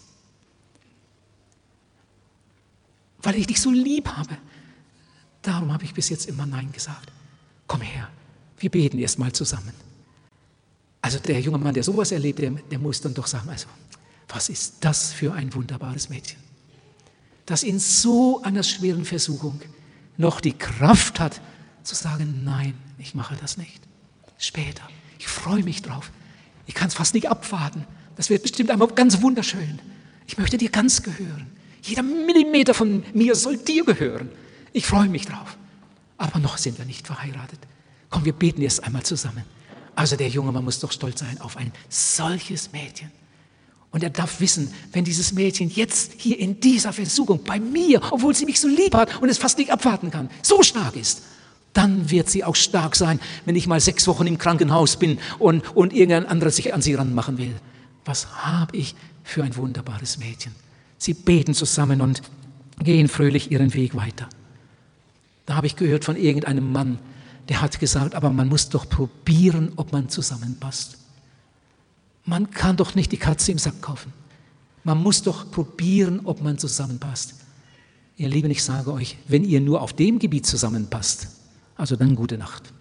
Weil 3.23 3.37
ich 3.37 3.47
dich 3.47 3.61
so 3.61 3.71
lieb 3.71 4.09
habe. 4.09 4.37
Darum 5.43 5.73
habe 5.73 5.85
ich 5.85 5.95
bis 5.95 6.09
jetzt 6.09 6.27
immer 6.27 6.47
Nein 6.47 6.73
gesagt. 6.73 7.13
Komm 7.67 7.83
her, 7.83 8.09
wir 8.59 8.71
beten 8.71 8.99
erst 8.99 9.19
mal 9.19 9.33
zusammen. 9.33 9.73
Also 11.01 11.19
der 11.19 11.41
junge 11.41 11.59
Mann, 11.59 11.75
der 11.75 11.83
sowas 11.83 12.13
erlebt, 12.13 12.39
der, 12.39 12.51
der 12.51 12.79
muss 12.79 13.01
dann 13.01 13.15
doch 13.15 13.27
sagen, 13.27 13.49
also 13.51 13.67
was 14.29 14.49
ist 14.49 14.77
das 14.81 15.13
für 15.13 15.35
ein 15.35 15.53
wunderbares 15.55 16.09
Mädchen, 16.09 16.39
das 17.45 17.63
in 17.63 17.79
so 17.79 18.43
einer 18.43 18.63
schweren 18.63 19.05
Versuchung 19.05 19.61
noch 20.17 20.41
die 20.41 20.55
Kraft 20.55 21.21
hat 21.21 21.41
zu 21.85 21.95
sagen, 21.95 22.43
nein, 22.45 22.75
ich 22.99 23.15
mache 23.15 23.37
das 23.41 23.57
nicht. 23.57 23.83
Später, 24.39 24.83
ich 25.19 25.27
freue 25.27 25.63
mich 25.63 25.83
drauf. 25.83 26.11
Ich 26.67 26.75
kann 26.75 26.89
es 26.89 26.95
fast 26.95 27.15
nicht 27.15 27.29
abwarten. 27.29 27.87
Das 28.17 28.31
wird 28.31 28.43
bestimmt 28.43 28.71
einmal 28.71 28.89
ganz 28.89 29.21
wunderschön. 29.23 29.79
Ich 30.27 30.39
möchte 30.39 30.57
dir 30.57 30.71
ganz 30.71 31.03
gehören. 31.03 31.47
Jeder 31.83 32.03
Millimeter 32.03 32.73
von 32.75 33.05
mir 33.13 33.35
soll 33.35 33.59
dir 33.59 33.85
gehören. 33.85 34.31
Ich 34.73 34.87
freue 34.87 35.09
mich 35.09 35.27
drauf. 35.27 35.57
Aber 36.17 36.39
noch 36.39 36.57
sind 36.57 36.79
wir 36.79 36.85
nicht 36.85 37.07
verheiratet. 37.07 37.59
Komm, 38.09 38.25
wir 38.25 38.33
beten 38.33 38.63
erst 38.63 38.85
einmal 38.85 39.03
zusammen. 39.03 39.45
Also 39.95 40.17
der 40.17 40.29
junge 40.29 40.53
Mann 40.53 40.65
muss 40.65 40.81
doch 40.81 40.93
stolz 40.93 41.21
sein 41.21 41.41
auf 41.41 41.57
ein 41.57 41.73
solches 41.89 42.73
Mädchen. 42.73 43.11
Und 43.91 44.03
er 44.03 44.11
darf 44.11 44.41
wissen, 44.41 44.73
wenn 44.93 45.05
dieses 45.05 45.33
Mädchen 45.33 45.71
jetzt 45.71 46.15
hier 46.19 46.39
in 46.39 46.59
dieser 46.59 46.93
Versuchung 46.93 47.45
bei 47.45 47.61
mir, 47.61 48.01
obwohl 48.11 48.35
sie 48.35 48.45
mich 48.45 48.59
so 48.59 48.67
lieb 48.67 48.95
hat 48.95 49.23
und 49.23 49.29
es 49.29 49.39
fast 49.39 49.59
nicht 49.59 49.71
abwarten 49.71 50.11
kann, 50.11 50.31
so 50.43 50.63
stark 50.65 50.97
ist, 50.97 51.23
dann 51.75 52.11
wird 52.11 52.31
sie 52.31 52.45
auch 52.45 52.57
stark 52.57 52.97
sein, 52.97 53.21
wenn 53.45 53.57
ich 53.57 53.67
mal 53.67 53.81
sechs 53.81 54.07
Wochen 54.07 54.27
im 54.27 54.39
Krankenhaus 54.39 54.97
bin 54.97 55.19
und, 55.39 55.77
und 55.77 55.93
irgendein 55.93 56.27
anderer 56.27 56.51
sich 56.51 56.73
an 56.73 56.81
sie 56.81 56.95
ranmachen 56.95 57.37
will. 57.37 57.55
Was 58.05 58.27
habe 58.45 58.77
ich 58.77 58.95
für 59.23 59.43
ein 59.45 59.57
wunderbares 59.57 60.19
Mädchen? 60.19 60.55
Sie 60.97 61.15
beten 61.15 61.53
zusammen 61.53 62.01
und 62.01 62.23
gehen 62.79 63.09
fröhlich 63.09 63.51
ihren 63.51 63.75
Weg 63.75 63.95
weiter. 63.95 64.29
Da 65.47 65.57
habe 65.57 65.67
ich 65.67 65.77
gehört 65.77 66.05
von 66.05 66.17
irgendeinem 66.17 66.73
Mann, 66.73 66.99
der 67.49 67.61
hat 67.61 67.79
gesagt, 67.79 68.15
aber 68.15 68.31
man 68.31 68.49
muss 68.49 68.71
doch 68.71 68.89
probieren, 68.89 69.73
ob 69.77 69.93
man 69.93 70.09
zusammenpasst. 70.09 70.97
Man 72.25 72.51
kann 72.51 72.77
doch 72.77 72.95
nicht 72.95 73.13
die 73.13 73.19
Katze 73.19 73.53
im 73.53 73.59
Sack 73.59 73.83
kaufen. 73.83 74.13
Man 74.83 75.03
muss 75.03 75.23
doch 75.23 75.51
probieren, 75.51 76.21
ob 76.25 76.43
man 76.43 76.57
zusammenpasst. 76.57 77.35
Ihr 78.17 78.29
Lieben, 78.29 78.51
ich 78.51 78.63
sage 78.63 78.93
euch, 78.93 79.19
wenn 79.29 79.45
ihr 79.45 79.61
nur 79.61 79.83
auf 79.83 79.93
dem 79.93 80.19
Gebiet 80.19 80.47
zusammenpasst, 80.47 81.29
also 81.77 81.97
dann 81.97 82.15
gute 82.15 82.39
Nacht. 82.39 82.73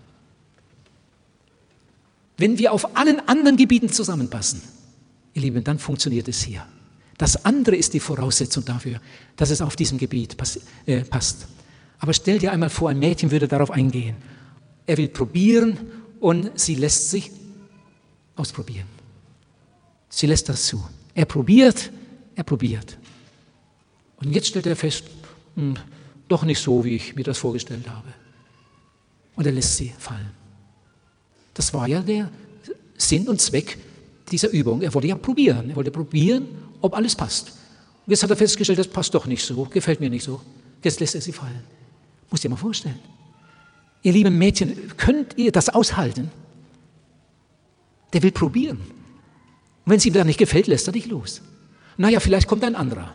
Wenn 2.38 2.58
wir 2.58 2.74
auf 2.74 2.96
allen 2.96 3.28
anderen 3.28 3.58
Gebieten 3.58 3.90
zusammenpassen, 3.90 4.62
ihr 5.34 5.42
Lieben, 5.42 5.64
dann 5.64 5.80
funktioniert 5.80 6.28
es 6.28 6.44
hier. 6.44 6.66
Das 7.18 7.46
andere 7.46 7.76
ist 7.76 7.94
die 7.94 8.00
Voraussetzung 8.00 8.66
dafür, 8.66 9.00
dass 9.36 9.50
es 9.50 9.62
auf 9.62 9.76
diesem 9.76 9.98
Gebiet 9.98 10.36
äh, 10.86 11.02
passt. 11.02 11.48
Aber 12.00 12.14
stell 12.14 12.40
dir 12.40 12.52
einmal 12.52 12.70
vor, 12.70 12.90
ein 12.90 13.00
Mädchen 13.00 13.32
würde 13.32 13.48
darauf 13.48 13.72
eingehen 13.72 14.16
er 14.86 14.98
will 14.98 15.08
probieren 15.08 15.78
und 16.20 16.60
sie 16.60 16.76
lässt 16.76 17.10
sich 17.10 17.32
ausprobieren. 18.36 18.88
Sie 20.10 20.28
lässt 20.28 20.50
das 20.50 20.68
zu. 20.68 20.84
Er 21.14 21.26
probiert, 21.26 21.92
er 22.36 22.44
probiert. 22.44 22.98
Und 24.18 24.32
jetzt 24.32 24.48
stellt 24.48 24.66
er 24.66 24.76
fest, 24.76 25.06
hm, 25.56 25.76
doch 26.28 26.44
nicht 26.44 26.60
so, 26.60 26.84
wie 26.84 26.96
ich 26.96 27.16
mir 27.16 27.24
das 27.24 27.38
vorgestellt 27.38 27.88
habe. 27.90 28.08
Und 29.36 29.46
er 29.46 29.52
lässt 29.52 29.78
sie 29.78 29.94
fallen. 29.98 30.32
Das 31.54 31.74
war 31.74 31.88
ja 31.88 32.02
der 32.02 32.30
Sinn 32.98 33.28
und 33.28 33.42
Zweck 33.42 33.78
dieser 34.32 34.50
Übung. 34.50 34.82
Er 34.82 34.94
wollte 34.94 35.08
ja 35.08 35.16
probieren. 35.16 35.70
Er 35.70 35.76
wollte 35.76 35.92
probieren, 35.92 36.48
ob 36.82 36.96
alles 36.96 37.16
passt. 37.16 37.50
Und 38.06 38.12
jetzt 38.12 38.24
hat 38.24 38.30
er 38.30 38.36
festgestellt, 38.36 38.80
das 38.80 38.88
passt 38.88 39.14
doch 39.14 39.26
nicht 39.26 39.46
so, 39.46 39.66
gefällt 39.66 40.00
mir 40.00 40.10
nicht 40.10 40.24
so. 40.24 40.42
Jetzt 40.84 41.00
lässt 41.00 41.16
er 41.16 41.22
sie 41.22 41.32
fallen. 41.32 41.64
Muss 42.30 42.42
dir 42.42 42.50
mal 42.50 42.56
vorstellen. 42.56 43.00
Ihr 44.02 44.12
lieben 44.12 44.38
Mädchen, 44.38 44.76
könnt 44.98 45.38
ihr 45.38 45.52
das 45.52 45.70
aushalten? 45.70 46.30
Der 48.12 48.22
will 48.22 48.32
probieren. 48.32 48.78
Und 48.78 49.92
wenn 49.92 49.98
es 49.98 50.06
ihm 50.06 50.14
dann 50.14 50.28
nicht 50.28 50.40
gefällt, 50.40 50.68
lässt 50.68 50.88
er 50.88 50.94
dich 50.94 51.08
los. 51.08 51.42
Naja, 51.98 52.20
vielleicht 52.20 52.48
kommt 52.48 52.64
ein 52.64 52.76
anderer. 52.76 53.14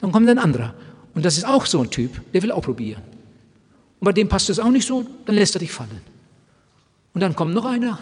Dann 0.00 0.12
kommt 0.12 0.28
ein 0.28 0.38
anderer. 0.38 0.74
Und 1.14 1.24
das 1.24 1.36
ist 1.36 1.44
auch 1.44 1.66
so 1.66 1.80
ein 1.82 1.90
Typ, 1.90 2.32
der 2.32 2.42
will 2.42 2.52
auch 2.52 2.62
probieren. 2.62 3.02
Und 4.00 4.04
bei 4.04 4.12
dem 4.12 4.28
passt 4.28 4.50
es 4.50 4.58
auch 4.58 4.70
nicht 4.70 4.86
so, 4.86 5.04
dann 5.26 5.34
lässt 5.34 5.56
er 5.56 5.60
dich 5.60 5.72
fallen. 5.72 6.00
Und 7.14 7.20
dann 7.20 7.34
kommt 7.34 7.54
noch 7.54 7.64
einer 7.64 7.98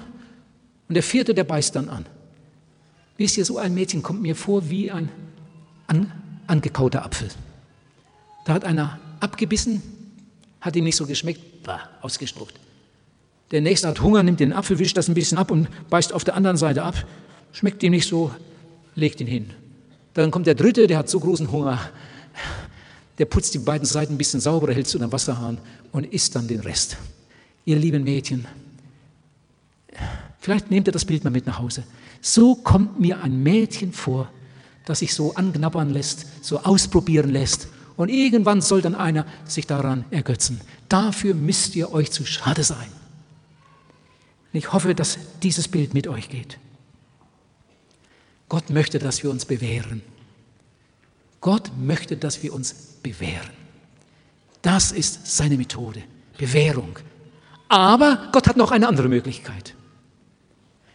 und 0.88 0.94
der 0.94 1.02
vierte, 1.02 1.34
der 1.34 1.44
beißt 1.44 1.74
dann 1.74 1.88
an. 1.88 2.06
Wisst 3.16 3.38
ihr, 3.38 3.44
so 3.44 3.58
ein 3.58 3.74
Mädchen 3.74 4.02
kommt 4.02 4.20
mir 4.20 4.36
vor 4.36 4.68
wie 4.68 4.90
ein 4.90 5.08
an, 5.86 6.12
angekauter 6.46 7.04
Apfel. 7.04 7.28
Da 8.44 8.52
hat 8.54 8.64
einer 8.64 8.98
abgebissen, 9.20 9.82
hat 10.60 10.76
ihm 10.76 10.84
nicht 10.84 10.96
so 10.96 11.06
geschmeckt, 11.06 11.62
bah, 11.62 11.88
ausgespuckt. 12.02 12.54
Der 13.52 13.60
nächste 13.60 13.88
hat 13.88 14.00
Hunger, 14.00 14.22
nimmt 14.22 14.40
den 14.40 14.52
Apfel, 14.52 14.78
wischt 14.78 14.96
das 14.96 15.08
ein 15.08 15.14
bisschen 15.14 15.38
ab 15.38 15.50
und 15.50 15.68
beißt 15.88 16.12
auf 16.12 16.24
der 16.24 16.34
anderen 16.34 16.56
Seite 16.56 16.82
ab. 16.82 16.94
Schmeckt 17.52 17.82
ihm 17.82 17.92
nicht 17.92 18.08
so, 18.08 18.32
legt 18.94 19.20
ihn 19.20 19.26
hin. 19.26 19.50
Dann 20.14 20.30
kommt 20.30 20.46
der 20.46 20.54
dritte, 20.54 20.86
der 20.86 20.98
hat 20.98 21.08
so 21.08 21.20
großen 21.20 21.50
Hunger, 21.50 21.78
der 23.18 23.24
putzt 23.24 23.54
die 23.54 23.58
beiden 23.58 23.86
Seiten 23.86 24.14
ein 24.14 24.18
bisschen 24.18 24.40
sauberer, 24.40 24.74
hält 24.74 24.88
zu 24.88 24.98
einem 24.98 25.12
Wasserhahn 25.12 25.58
und 25.92 26.04
isst 26.12 26.36
dann 26.36 26.48
den 26.48 26.60
Rest. 26.60 26.96
Ihr 27.64 27.76
lieben 27.76 28.04
Mädchen, 28.04 28.46
vielleicht 30.38 30.70
nehmt 30.70 30.88
ihr 30.88 30.92
das 30.92 31.04
Bild 31.04 31.24
mal 31.24 31.30
mit 31.30 31.46
nach 31.46 31.58
Hause. 31.58 31.84
So 32.20 32.54
kommt 32.54 33.00
mir 33.00 33.22
ein 33.22 33.42
Mädchen 33.42 33.92
vor, 33.92 34.30
das 34.84 35.00
sich 35.00 35.14
so 35.14 35.34
anknabbern 35.34 35.90
lässt, 35.90 36.26
so 36.44 36.60
ausprobieren 36.60 37.30
lässt. 37.30 37.68
Und 37.96 38.10
irgendwann 38.10 38.60
soll 38.60 38.82
dann 38.82 38.94
einer 38.94 39.26
sich 39.46 39.66
daran 39.66 40.04
ergötzen. 40.10 40.60
Dafür 40.88 41.34
müsst 41.34 41.74
ihr 41.76 41.92
euch 41.92 42.12
zu 42.12 42.26
schade 42.26 42.62
sein. 42.62 42.88
Ich 44.52 44.72
hoffe, 44.72 44.94
dass 44.94 45.18
dieses 45.42 45.68
Bild 45.68 45.94
mit 45.94 46.06
euch 46.06 46.28
geht. 46.28 46.58
Gott 48.48 48.70
möchte, 48.70 48.98
dass 48.98 49.22
wir 49.22 49.30
uns 49.30 49.44
bewähren. 49.44 50.02
Gott 51.46 51.70
möchte, 51.78 52.16
dass 52.16 52.42
wir 52.42 52.52
uns 52.52 52.74
bewähren. 53.04 53.52
Das 54.62 54.90
ist 54.90 55.36
seine 55.36 55.56
Methode, 55.56 56.02
Bewährung. 56.38 56.98
Aber 57.68 58.30
Gott 58.32 58.48
hat 58.48 58.56
noch 58.56 58.72
eine 58.72 58.88
andere 58.88 59.08
Möglichkeit. 59.08 59.76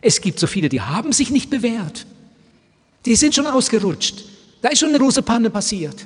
Es 0.02 0.20
gibt 0.20 0.40
so 0.40 0.48
viele, 0.48 0.68
die 0.68 0.82
haben 0.82 1.14
sich 1.14 1.30
nicht 1.32 1.50
bewährt. 1.50 2.06
Die 3.06 3.16
sind 3.16 3.34
schon 3.34 3.48
ausgerutscht. 3.48 4.26
Da 4.62 4.68
ist 4.68 4.80
schon 4.80 4.90
eine 4.90 5.00
große 5.00 5.22
Panne 5.22 5.50
passiert. 5.50 6.06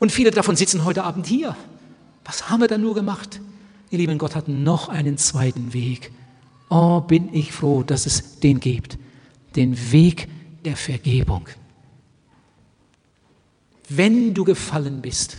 Und 0.00 0.10
viele 0.10 0.32
davon 0.32 0.56
sitzen 0.56 0.84
heute 0.84 1.04
Abend 1.04 1.28
hier. 1.28 1.54
Was 2.24 2.50
haben 2.50 2.62
wir 2.62 2.68
da 2.68 2.78
nur 2.78 2.96
gemacht? 2.96 3.40
Ihr 3.90 3.98
lieben, 3.98 4.18
Gott 4.18 4.34
hat 4.34 4.48
noch 4.48 4.88
einen 4.88 5.18
zweiten 5.18 5.72
Weg. 5.72 6.10
Oh, 6.68 7.00
bin 7.00 7.32
ich 7.32 7.52
froh, 7.52 7.84
dass 7.84 8.06
es 8.06 8.40
den 8.40 8.58
gibt. 8.58 8.98
Den 9.54 9.92
Weg 9.92 10.26
der 10.64 10.74
Vergebung. 10.74 11.46
Wenn 13.96 14.34
du 14.34 14.44
gefallen 14.44 15.02
bist, 15.02 15.38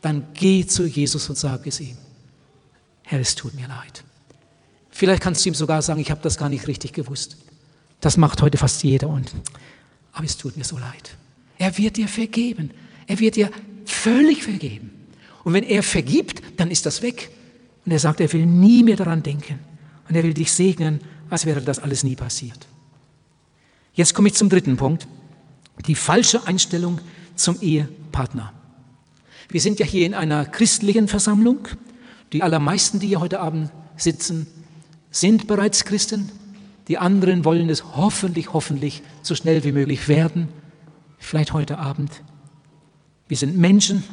dann 0.00 0.26
geh 0.34 0.66
zu 0.66 0.86
Jesus 0.86 1.28
und 1.28 1.36
sag 1.36 1.66
es 1.66 1.80
ihm. 1.80 1.96
Herr, 3.02 3.20
es 3.20 3.34
tut 3.34 3.54
mir 3.54 3.68
leid. 3.68 4.04
Vielleicht 4.90 5.22
kannst 5.22 5.44
du 5.44 5.50
ihm 5.50 5.54
sogar 5.54 5.82
sagen, 5.82 6.00
ich 6.00 6.10
habe 6.10 6.20
das 6.22 6.38
gar 6.38 6.48
nicht 6.48 6.66
richtig 6.66 6.92
gewusst. 6.92 7.36
Das 8.00 8.16
macht 8.16 8.42
heute 8.42 8.58
fast 8.58 8.82
jeder 8.82 9.08
und 9.08 9.32
aber 10.12 10.24
es 10.24 10.36
tut 10.36 10.56
mir 10.56 10.64
so 10.64 10.78
leid. 10.78 11.16
Er 11.58 11.76
wird 11.78 11.96
dir 11.96 12.08
vergeben. 12.08 12.70
Er 13.06 13.18
wird 13.20 13.36
dir 13.36 13.50
völlig 13.84 14.42
vergeben. 14.42 14.90
Und 15.44 15.52
wenn 15.52 15.64
er 15.64 15.82
vergibt, 15.82 16.42
dann 16.56 16.70
ist 16.70 16.86
das 16.86 17.02
weg. 17.02 17.30
Und 17.84 17.92
er 17.92 17.98
sagt, 17.98 18.20
er 18.20 18.32
will 18.32 18.44
nie 18.44 18.82
mehr 18.82 18.96
daran 18.96 19.22
denken. 19.22 19.58
Und 20.08 20.14
er 20.14 20.22
will 20.24 20.34
dich 20.34 20.52
segnen, 20.52 21.00
als 21.30 21.46
wäre 21.46 21.62
das 21.62 21.78
alles 21.78 22.02
nie 22.02 22.16
passiert. 22.16 22.66
Jetzt 23.94 24.14
komme 24.14 24.28
ich 24.28 24.34
zum 24.34 24.48
dritten 24.48 24.76
Punkt. 24.76 25.06
Die 25.86 25.94
falsche 25.94 26.46
Einstellung 26.46 27.00
zum 27.38 27.60
Ehepartner. 27.60 28.52
Wir 29.48 29.60
sind 29.60 29.78
ja 29.78 29.86
hier 29.86 30.04
in 30.06 30.14
einer 30.14 30.44
christlichen 30.44 31.08
Versammlung. 31.08 31.68
Die 32.32 32.42
allermeisten, 32.42 33.00
die 33.00 33.08
hier 33.08 33.20
heute 33.20 33.40
Abend 33.40 33.70
sitzen, 33.96 34.46
sind 35.10 35.46
bereits 35.46 35.84
Christen. 35.84 36.30
Die 36.88 36.98
anderen 36.98 37.44
wollen 37.44 37.70
es 37.70 37.96
hoffentlich, 37.96 38.52
hoffentlich 38.52 39.02
so 39.22 39.34
schnell 39.34 39.64
wie 39.64 39.72
möglich 39.72 40.08
werden. 40.08 40.48
Vielleicht 41.18 41.52
heute 41.52 41.78
Abend. 41.78 42.22
Wir 43.26 43.36
sind 43.36 43.56
Menschen. 43.56 44.04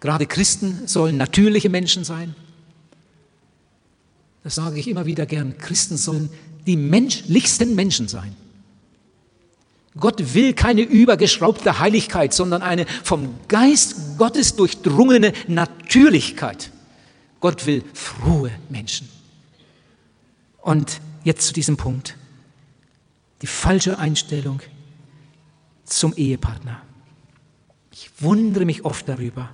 Gerade 0.00 0.26
Christen 0.26 0.86
sollen 0.86 1.16
natürliche 1.16 1.68
Menschen 1.68 2.04
sein. 2.04 2.34
Das 4.42 4.56
sage 4.56 4.78
ich 4.78 4.88
immer 4.88 5.06
wieder 5.06 5.26
gern. 5.26 5.58
Christen 5.58 5.96
sollen 5.96 6.28
die 6.66 6.76
menschlichsten 6.76 7.74
Menschen 7.74 8.08
sein. 8.08 8.34
Gott 9.98 10.34
will 10.34 10.54
keine 10.54 10.82
übergeschraubte 10.82 11.78
Heiligkeit, 11.78 12.32
sondern 12.32 12.62
eine 12.62 12.86
vom 13.04 13.34
Geist 13.48 14.16
Gottes 14.16 14.56
durchdrungene 14.56 15.32
Natürlichkeit. 15.48 16.70
Gott 17.40 17.66
will 17.66 17.84
frohe 17.92 18.50
Menschen. 18.70 19.08
Und 20.62 21.00
jetzt 21.24 21.46
zu 21.48 21.52
diesem 21.52 21.76
Punkt. 21.76 22.16
Die 23.42 23.46
falsche 23.46 23.98
Einstellung 23.98 24.60
zum 25.84 26.14
Ehepartner. 26.14 26.80
Ich 27.90 28.10
wundere 28.20 28.64
mich 28.64 28.84
oft 28.84 29.08
darüber, 29.08 29.50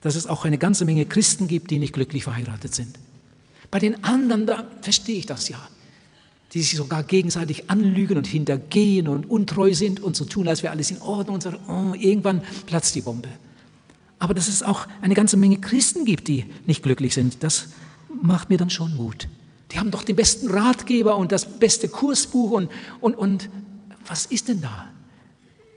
dass 0.00 0.16
es 0.16 0.26
auch 0.26 0.44
eine 0.44 0.58
ganze 0.58 0.84
Menge 0.84 1.04
Christen 1.04 1.46
gibt, 1.46 1.70
die 1.70 1.78
nicht 1.78 1.92
glücklich 1.92 2.24
verheiratet 2.24 2.74
sind. 2.74 2.98
Bei 3.70 3.78
den 3.78 4.02
anderen, 4.02 4.46
da 4.46 4.66
verstehe 4.80 5.18
ich 5.18 5.26
das 5.26 5.48
ja 5.48 5.60
die 6.52 6.62
sich 6.62 6.76
sogar 6.76 7.02
gegenseitig 7.04 7.70
anlügen 7.70 8.16
und 8.16 8.26
hintergehen 8.26 9.06
und 9.08 9.30
untreu 9.30 9.72
sind 9.72 10.00
und 10.00 10.16
so 10.16 10.24
tun, 10.24 10.48
als 10.48 10.62
wäre 10.62 10.72
alles 10.72 10.90
in 10.90 11.00
Ordnung 11.00 11.36
und 11.36 11.42
sagen, 11.42 11.58
oh, 11.68 11.94
irgendwann 11.94 12.42
platzt 12.66 12.94
die 12.94 13.02
Bombe. 13.02 13.28
Aber 14.18 14.34
dass 14.34 14.48
es 14.48 14.62
auch 14.62 14.86
eine 15.00 15.14
ganze 15.14 15.36
Menge 15.36 15.58
Christen 15.58 16.04
gibt, 16.04 16.28
die 16.28 16.44
nicht 16.66 16.82
glücklich 16.82 17.14
sind, 17.14 17.42
das 17.42 17.68
macht 18.22 18.50
mir 18.50 18.58
dann 18.58 18.70
schon 18.70 18.96
Mut. 18.96 19.28
Die 19.72 19.78
haben 19.78 19.90
doch 19.90 20.02
den 20.02 20.16
besten 20.16 20.50
Ratgeber 20.50 21.16
und 21.16 21.30
das 21.32 21.46
beste 21.58 21.88
Kursbuch 21.88 22.50
und, 22.50 22.70
und, 23.00 23.14
und 23.14 23.48
was 24.06 24.26
ist 24.26 24.48
denn 24.48 24.60
da? 24.60 24.88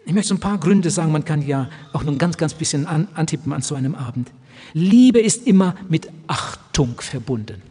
Ich 0.05 0.13
möchte 0.13 0.29
so 0.29 0.35
ein 0.35 0.39
paar 0.39 0.57
Gründe 0.57 0.89
sagen, 0.89 1.11
man 1.11 1.23
kann 1.23 1.45
ja 1.45 1.69
auch 1.93 2.03
nur 2.03 2.13
ein 2.13 2.17
ganz, 2.17 2.37
ganz 2.37 2.53
bisschen 2.53 2.87
an, 2.87 3.07
antippen 3.13 3.53
an 3.53 3.61
so 3.61 3.75
einem 3.75 3.95
Abend. 3.95 4.31
Liebe 4.73 5.19
ist 5.19 5.47
immer 5.47 5.75
mit 5.87 6.09
Achtung 6.27 6.99
verbunden. 6.99 7.61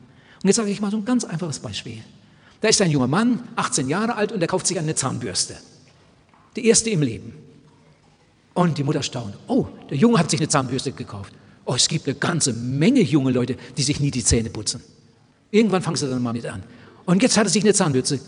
Und 0.43 0.49
jetzt 0.49 0.57
sage 0.57 0.71
ich 0.71 0.81
mal 0.81 0.91
so 0.91 0.97
ein 0.97 1.05
ganz 1.05 1.25
einfaches 1.25 1.59
Beispiel. 1.59 1.99
Da 2.63 2.69
ist 2.69 2.81
ein 2.81 2.91
junger 2.91 3.09
Mann, 3.09 3.43
18 3.57 3.89
Jahre 3.89 4.15
alt, 4.15 4.33
und 4.33 4.41
er 4.41 4.47
kauft 4.47 4.69
sich 4.69 4.79
eine 4.79 4.95
Zahnbürste. 4.95 5.57
Die 6.57 6.67
erste 6.67 6.91
im 6.91 7.03
Leben. 7.03 7.35
Und 8.55 8.79
die 8.79 8.85
Mutter 8.85 9.03
staunt. 9.03 9.35
Oh, 9.49 9.67
der 9.91 9.97
Junge 9.97 10.19
hat 10.19 10.31
sich 10.31 10.39
eine 10.39 10.49
Zahnbürste 10.49 10.93
gekauft. 10.93 11.33
Oh, 11.65 11.75
es 11.75 11.89
gibt 11.89 12.07
eine 12.07 12.15
ganze 12.15 12.53
Menge 12.53 13.01
junge 13.01 13.33
Leute, 13.33 13.57
die 13.77 13.83
sich 13.83 13.99
nie 13.99 14.13
die 14.13 14.23
Zähne 14.23 14.49
putzen. 14.49 14.81
Irgendwann 15.51 15.83
fangen 15.83 15.97
sie 15.97 16.09
dann 16.09 16.23
mal 16.23 16.33
mit 16.33 16.47
an. 16.47 16.63
Und 17.05 17.23
jetzt 17.23 17.37
hat 17.37 17.47
er 17.47 17.51
sich 17.51 17.65
eine 17.65 17.75
Zahnbürste 17.75 18.19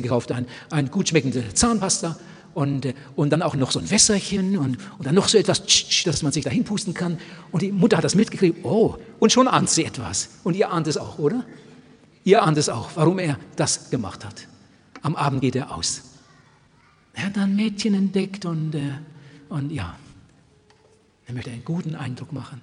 gekauft, 0.00 0.32
ein, 0.32 0.46
ein 0.70 0.90
gut 0.90 1.08
schmeckende 1.08 1.54
Zahnpasta 1.54 2.18
und, 2.52 2.84
äh, 2.84 2.94
und 3.16 3.30
dann 3.30 3.40
auch 3.40 3.54
noch 3.54 3.70
so 3.70 3.78
ein 3.78 3.90
Wässerchen 3.90 4.58
und, 4.58 4.76
und 4.98 5.06
dann 5.06 5.14
noch 5.14 5.28
so 5.28 5.38
etwas, 5.38 5.62
dass 6.04 6.22
man 6.22 6.32
sich 6.32 6.44
da 6.44 6.50
hinpusten 6.50 6.92
kann. 6.92 7.18
Und 7.52 7.62
die 7.62 7.72
Mutter 7.72 7.96
hat 7.96 8.04
das 8.04 8.14
mitgekriegt. 8.14 8.64
Oh, 8.64 8.96
und 9.18 9.32
schon 9.32 9.48
ahnt 9.48 9.70
sie 9.70 9.84
etwas. 9.84 10.28
Und 10.44 10.56
ihr 10.56 10.70
ahnt 10.70 10.86
es 10.88 10.98
auch, 10.98 11.18
oder? 11.18 11.44
Ihr 12.28 12.42
ahnt 12.42 12.58
es 12.58 12.68
auch, 12.68 12.90
warum 12.94 13.18
er 13.20 13.38
das 13.56 13.88
gemacht 13.88 14.22
hat. 14.22 14.48
Am 15.00 15.16
Abend 15.16 15.40
geht 15.40 15.56
er 15.56 15.74
aus. 15.74 16.02
Er 17.14 17.24
hat 17.24 17.38
ein 17.38 17.56
Mädchen 17.56 17.94
entdeckt 17.94 18.44
und, 18.44 18.74
äh, 18.74 18.98
und 19.48 19.72
ja, 19.72 19.96
er 21.26 21.32
möchte 21.32 21.50
einen 21.50 21.64
guten 21.64 21.94
Eindruck 21.94 22.34
machen. 22.34 22.60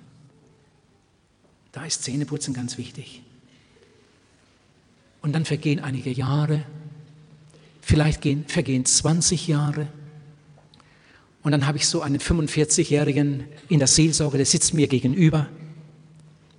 Da 1.72 1.84
ist 1.84 2.04
Zähneputzen 2.04 2.54
ganz 2.54 2.78
wichtig. 2.78 3.24
Und 5.24 5.34
dann 5.34 5.46
vergehen 5.46 5.80
einige 5.80 6.12
Jahre, 6.12 6.64
vielleicht 7.82 8.22
gehen, 8.22 8.46
vergehen 8.48 8.86
20 8.86 9.48
Jahre. 9.48 9.88
Und 11.42 11.54
dann 11.54 11.66
habe 11.66 11.80
ich 11.80 11.88
so 11.88 12.04
einen 12.04 12.20
45-Jährigen 12.20 13.46
in 13.70 13.80
der 13.80 13.88
Seelsorge, 13.88 14.38
der 14.38 14.46
sitzt 14.46 14.76
mir 14.76 14.88
gegenüber. 14.88 15.48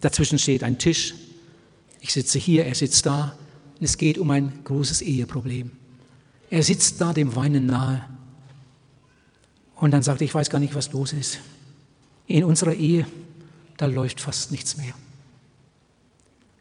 Dazwischen 0.00 0.40
steht 0.40 0.64
ein 0.64 0.80
Tisch 0.80 1.14
ich 2.06 2.12
sitze 2.12 2.38
hier, 2.38 2.64
er 2.64 2.74
sitzt 2.76 3.04
da. 3.04 3.36
Und 3.78 3.84
es 3.84 3.98
geht 3.98 4.16
um 4.16 4.30
ein 4.30 4.60
großes 4.62 5.02
Eheproblem. 5.02 5.72
Er 6.50 6.62
sitzt 6.62 7.00
da 7.00 7.12
dem 7.12 7.34
Weinen 7.34 7.66
nahe. 7.66 8.04
Und 9.74 9.90
dann 9.90 10.04
sagt 10.04 10.20
er, 10.20 10.24
ich 10.24 10.34
weiß 10.34 10.48
gar 10.48 10.60
nicht, 10.60 10.76
was 10.76 10.92
los 10.92 11.12
ist. 11.12 11.40
In 12.28 12.44
unserer 12.44 12.74
Ehe, 12.74 13.06
da 13.76 13.86
läuft 13.86 14.20
fast 14.20 14.52
nichts 14.52 14.76
mehr. 14.76 14.94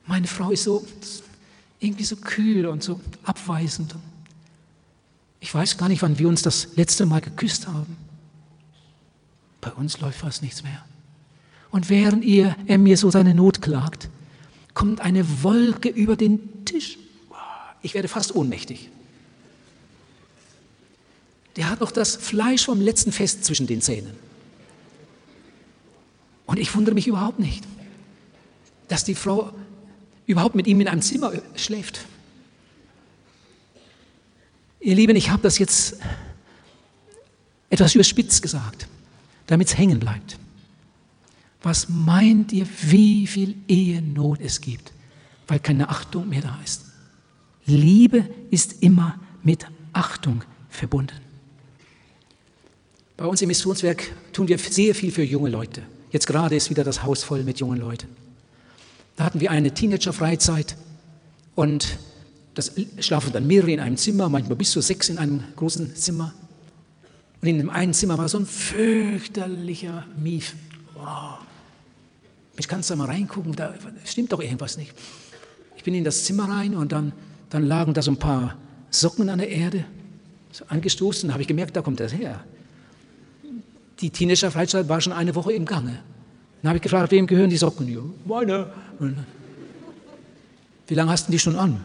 Meine 0.08 0.26
Frau 0.26 0.50
ist 0.50 0.64
so 0.64 0.86
irgendwie 1.80 2.06
so 2.06 2.16
kühl 2.16 2.66
und 2.66 2.82
so 2.82 3.00
abweisend. 3.24 3.96
Ich 5.40 5.54
weiß 5.54 5.78
gar 5.78 5.90
nicht, 5.90 6.02
wann 6.02 6.18
wir 6.18 6.28
uns 6.28 6.42
das 6.42 6.70
letzte 6.76 7.06
Mal 7.06 7.22
geküsst 7.22 7.68
haben. 7.68 7.96
Bei 9.62 9.72
uns 9.74 10.00
läuft 10.00 10.20
fast 10.20 10.42
nichts 10.42 10.64
mehr. 10.64 10.84
Und 11.70 11.90
während 11.90 12.26
ihr, 12.26 12.56
er 12.66 12.80
mir 12.80 12.98
so 12.98 13.12
seine 13.12 13.36
Not 13.36 13.62
klagt, 13.62 14.10
kommt 14.76 15.02
eine 15.02 15.42
Wolke 15.42 15.90
über 15.90 16.16
den 16.16 16.64
Tisch. 16.66 17.00
Ich 17.82 17.96
werde 17.96 18.08
fast 18.08 18.36
ohnmächtig. 18.36 18.90
Der 21.56 21.70
hat 21.70 21.80
noch 21.80 21.92
das 21.92 22.16
Fleisch 22.16 22.66
vom 22.66 22.82
letzten 22.82 23.12
Fest 23.12 23.46
zwischen 23.46 23.66
den 23.66 23.82
Zähnen. 23.82 24.16
Und 26.46 26.60
ich 26.60 26.76
wundere 26.76 26.94
mich 26.94 27.08
überhaupt 27.08 27.40
nicht, 27.40 27.64
dass 28.88 29.04
die 29.04 29.16
Frau 29.16 29.52
überhaupt 30.28 30.56
mit 30.56 30.68
ihm 30.68 30.82
in 30.82 30.88
einem 30.88 31.02
Zimmer 31.02 31.32
schläft. 31.56 32.06
Ihr 34.80 34.96
Lieben, 34.96 35.16
ich 35.16 35.32
habe 35.32 35.42
das 35.42 35.58
jetzt 35.58 35.98
etwas 37.70 37.96
überspitzt 37.96 38.42
gesagt, 38.42 38.88
damit 39.48 39.70
es 39.70 39.78
hängen 39.78 40.00
bleibt. 40.00 40.38
Was 41.66 41.90
meint 41.90 42.54
ihr, 42.54 42.68
wie 42.84 43.26
viel 43.26 43.56
Ehenot 43.68 44.40
es 44.40 44.62
gibt, 44.62 44.94
weil 45.48 45.60
keine 45.60 45.90
Achtung 45.90 46.30
mehr 46.30 46.42
da 46.42 46.60
ist? 46.64 46.84
Liebe 47.66 48.30
ist 48.52 48.84
immer 48.84 49.20
mit 49.42 49.66
Achtung 49.92 50.44
verbunden. 50.70 51.16
Bei 53.18 53.26
uns 53.26 53.42
im 53.42 53.48
Missionswerk 53.48 54.12
tun 54.32 54.48
wir 54.48 54.60
sehr 54.60 54.94
viel 54.94 55.12
für 55.12 55.24
junge 55.24 55.50
Leute. 55.50 55.82
Jetzt 56.12 56.28
gerade 56.28 56.56
ist 56.56 56.70
wieder 56.70 56.84
das 56.84 57.02
Haus 57.02 57.24
voll 57.24 57.44
mit 57.44 57.60
jungen 57.60 57.80
Leuten. 57.80 58.10
Da 59.16 59.24
hatten 59.24 59.40
wir 59.40 59.50
eine 59.50 59.74
Teenager-Freizeit 59.74 60.78
und 61.56 61.98
das 62.54 62.74
schlafen 63.00 63.34
dann 63.34 63.48
mehrere 63.48 63.72
in 63.72 63.80
einem 63.80 63.98
Zimmer, 63.98 64.30
manchmal 64.30 64.56
bis 64.56 64.70
zu 64.70 64.82
sechs 64.82 65.10
in 65.10 65.18
einem 65.18 65.44
großen 65.56 65.96
Zimmer. 65.96 66.32
Und 67.42 67.48
in 67.48 67.58
dem 67.58 67.72
einen 67.72 67.96
Zimmer 67.96 68.20
war 68.20 68.30
so 68.30 68.38
ein 68.38 68.46
fürchterlicher 68.46 70.06
Mief. 70.16 70.54
Wow. 70.94 71.40
Ich 72.58 72.68
kannst 72.68 72.90
da 72.90 72.96
mal 72.96 73.06
reingucken, 73.06 73.54
da 73.54 73.74
stimmt 74.06 74.32
doch 74.32 74.42
irgendwas 74.42 74.78
nicht. 74.78 74.94
Ich 75.76 75.84
bin 75.84 75.94
in 75.94 76.04
das 76.04 76.24
Zimmer 76.24 76.50
rein 76.50 76.76
und 76.76 76.92
dann, 76.92 77.12
dann 77.50 77.64
lagen 77.64 77.94
da 77.94 78.02
so 78.02 78.12
ein 78.12 78.18
paar 78.18 78.56
Socken 78.90 79.30
an 79.30 79.40
der 79.40 79.50
Erde, 79.50 79.86
so 80.52 80.66
angestoßen. 80.68 81.32
Habe 81.32 81.42
ich 81.42 81.48
gemerkt, 81.48 81.76
da 81.76 81.82
kommt 81.82 82.00
das 82.00 82.14
her. 82.14 82.44
Die 84.00 84.10
Teenager-Freizeit 84.10 84.90
war 84.90 85.02
schon 85.02 85.14
eine 85.14 85.36
Woche 85.36 85.54
im 85.54 85.66
Gange. 85.66 86.00
Dann 86.62 86.70
habe 86.70 86.78
ich 86.78 86.82
gefragt, 86.82 87.12
wem 87.12 87.28
gehören 87.28 87.50
die 87.50 87.58
Socken? 87.58 87.88
Ja, 87.88 88.02
meine. 88.26 88.68
Wie 90.88 90.94
lange 90.94 91.12
hast 91.12 91.28
du 91.28 91.32
die 91.32 91.40
schon 91.40 91.56
an? 91.56 91.80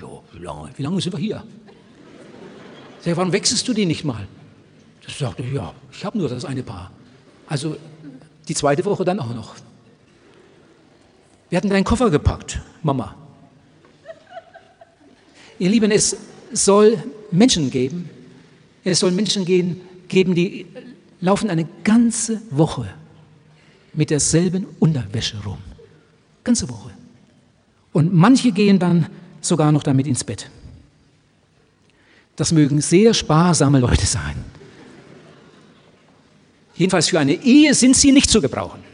Ja, 0.00 0.08
wie 0.32 0.42
lange? 0.42 0.70
Wie 0.76 0.82
lange 0.82 1.00
sind 1.00 1.12
wir 1.12 1.20
hier? 1.20 1.44
Sag, 3.00 3.16
warum 3.16 3.32
wechselst 3.32 3.66
du 3.68 3.74
die 3.74 3.86
nicht 3.86 4.04
mal? 4.04 4.26
Ich 5.06 5.16
sagte, 5.16 5.42
ja, 5.42 5.74
ich 5.92 6.04
habe 6.04 6.16
nur 6.16 6.28
das 6.28 6.44
eine 6.44 6.62
Paar. 6.62 6.90
Also 7.46 7.76
die 8.48 8.54
zweite 8.54 8.84
Woche 8.84 9.04
dann 9.04 9.20
auch 9.20 9.34
noch. 9.34 9.54
Wir 11.54 11.58
hatten 11.58 11.70
deinen 11.70 11.84
Koffer 11.84 12.10
gepackt, 12.10 12.60
Mama. 12.82 13.14
Ihr 15.60 15.70
Lieben, 15.70 15.92
es 15.92 16.16
soll 16.52 17.00
Menschen 17.30 17.70
geben, 17.70 18.10
es 18.82 18.98
soll 18.98 19.12
Menschen 19.12 19.44
geben, 19.44 20.34
die 20.34 20.66
laufen 21.20 21.50
eine 21.50 21.68
ganze 21.84 22.42
Woche 22.50 22.88
mit 23.92 24.10
derselben 24.10 24.66
Unterwäsche 24.80 25.36
rum. 25.44 25.58
Ganze 26.42 26.68
Woche. 26.68 26.90
Und 27.92 28.12
manche 28.12 28.50
gehen 28.50 28.80
dann 28.80 29.06
sogar 29.40 29.70
noch 29.70 29.84
damit 29.84 30.08
ins 30.08 30.24
Bett. 30.24 30.50
Das 32.34 32.50
mögen 32.50 32.80
sehr 32.80 33.14
sparsame 33.14 33.78
Leute 33.78 34.06
sein. 34.06 34.44
Jedenfalls 36.74 37.10
für 37.10 37.20
eine 37.20 37.34
Ehe 37.44 37.72
sind 37.74 37.94
sie 37.94 38.10
nicht 38.10 38.28
zu 38.28 38.40
gebrauchen. 38.40 38.93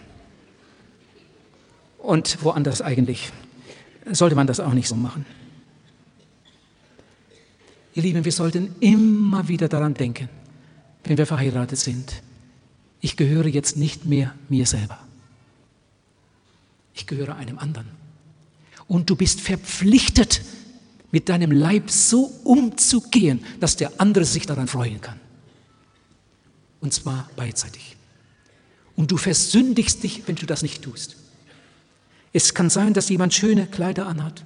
Und 2.03 2.43
woanders 2.43 2.83
eigentlich 2.83 3.31
sollte 4.11 4.35
man 4.35 4.47
das 4.47 4.59
auch 4.61 4.73
nicht 4.73 4.89
so 4.89 4.97
machen. 4.97 5.27
Ihr 7.95 8.03
Lieben, 8.03 8.25
wir 8.25 8.33
sollten 8.33 8.75
immer 8.81 9.49
wieder 9.49 9.69
daran 9.69 9.95
denken, 9.95 10.29
wenn 11.05 11.19
wir 11.19 11.27
verheiratet 11.27 11.79
sind, 11.79 12.23
ich 13.01 13.17
gehöre 13.17 13.47
jetzt 13.47 13.77
nicht 13.77 14.05
mehr 14.05 14.35
mir 14.49 14.67
selber. 14.67 14.99
Ich 16.95 17.07
gehöre 17.07 17.37
einem 17.37 17.59
anderen. 17.59 17.89
Und 18.87 19.09
du 19.09 19.17
bist 19.17 19.41
verpflichtet, 19.41 20.43
mit 21.13 21.29
deinem 21.29 21.51
Leib 21.51 21.91
so 21.91 22.25
umzugehen, 22.45 23.45
dass 23.59 23.77
der 23.77 23.93
andere 23.99 24.25
sich 24.25 24.47
daran 24.47 24.69
freuen 24.69 25.01
kann. 25.01 25.19
Und 26.81 26.95
zwar 26.95 27.29
beidseitig. 27.37 27.97
Und 28.97 29.11
du 29.11 29.17
versündigst 29.17 30.03
dich, 30.03 30.23
wenn 30.27 30.37
du 30.37 30.47
das 30.47 30.63
nicht 30.63 30.83
tust. 30.83 31.17
Es 32.33 32.55
kann 32.55 32.71
sein, 32.71 32.95
dass 32.95 33.09
jemand 33.09 33.35
schöne 33.35 33.67
Kleider 33.67 34.07
anhat. 34.07 34.45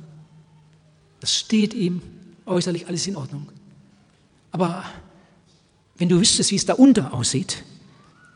Das 1.20 1.34
steht 1.34 1.74
ihm 1.74 2.02
äußerlich 2.46 2.86
alles 2.86 3.06
in 3.06 3.16
Ordnung. 3.16 3.48
Aber 4.50 4.84
wenn 5.96 6.08
du 6.08 6.18
wüsstest, 6.20 6.50
wie 6.50 6.56
es 6.56 6.66
da 6.66 6.74
unten 6.74 7.06
aussieht, 7.06 7.64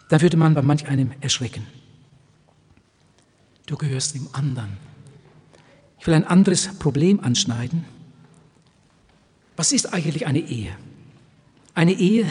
dann 0.09 0.20
würde 0.20 0.36
man 0.36 0.55
bei 0.55 0.62
manch 0.62 0.86
einem 0.86 1.12
erschrecken. 1.20 1.66
Du 3.66 3.76
gehörst 3.76 4.14
dem 4.14 4.28
anderen. 4.32 4.78
Ich 6.01 6.07
will 6.07 6.14
ein 6.14 6.24
anderes 6.24 6.68
Problem 6.78 7.20
anschneiden. 7.20 7.84
Was 9.57 9.72
ist 9.72 9.92
eigentlich 9.92 10.26
eine 10.26 10.38
Ehe? 10.38 10.74
Eine 11.74 11.92
Ehe 11.92 12.30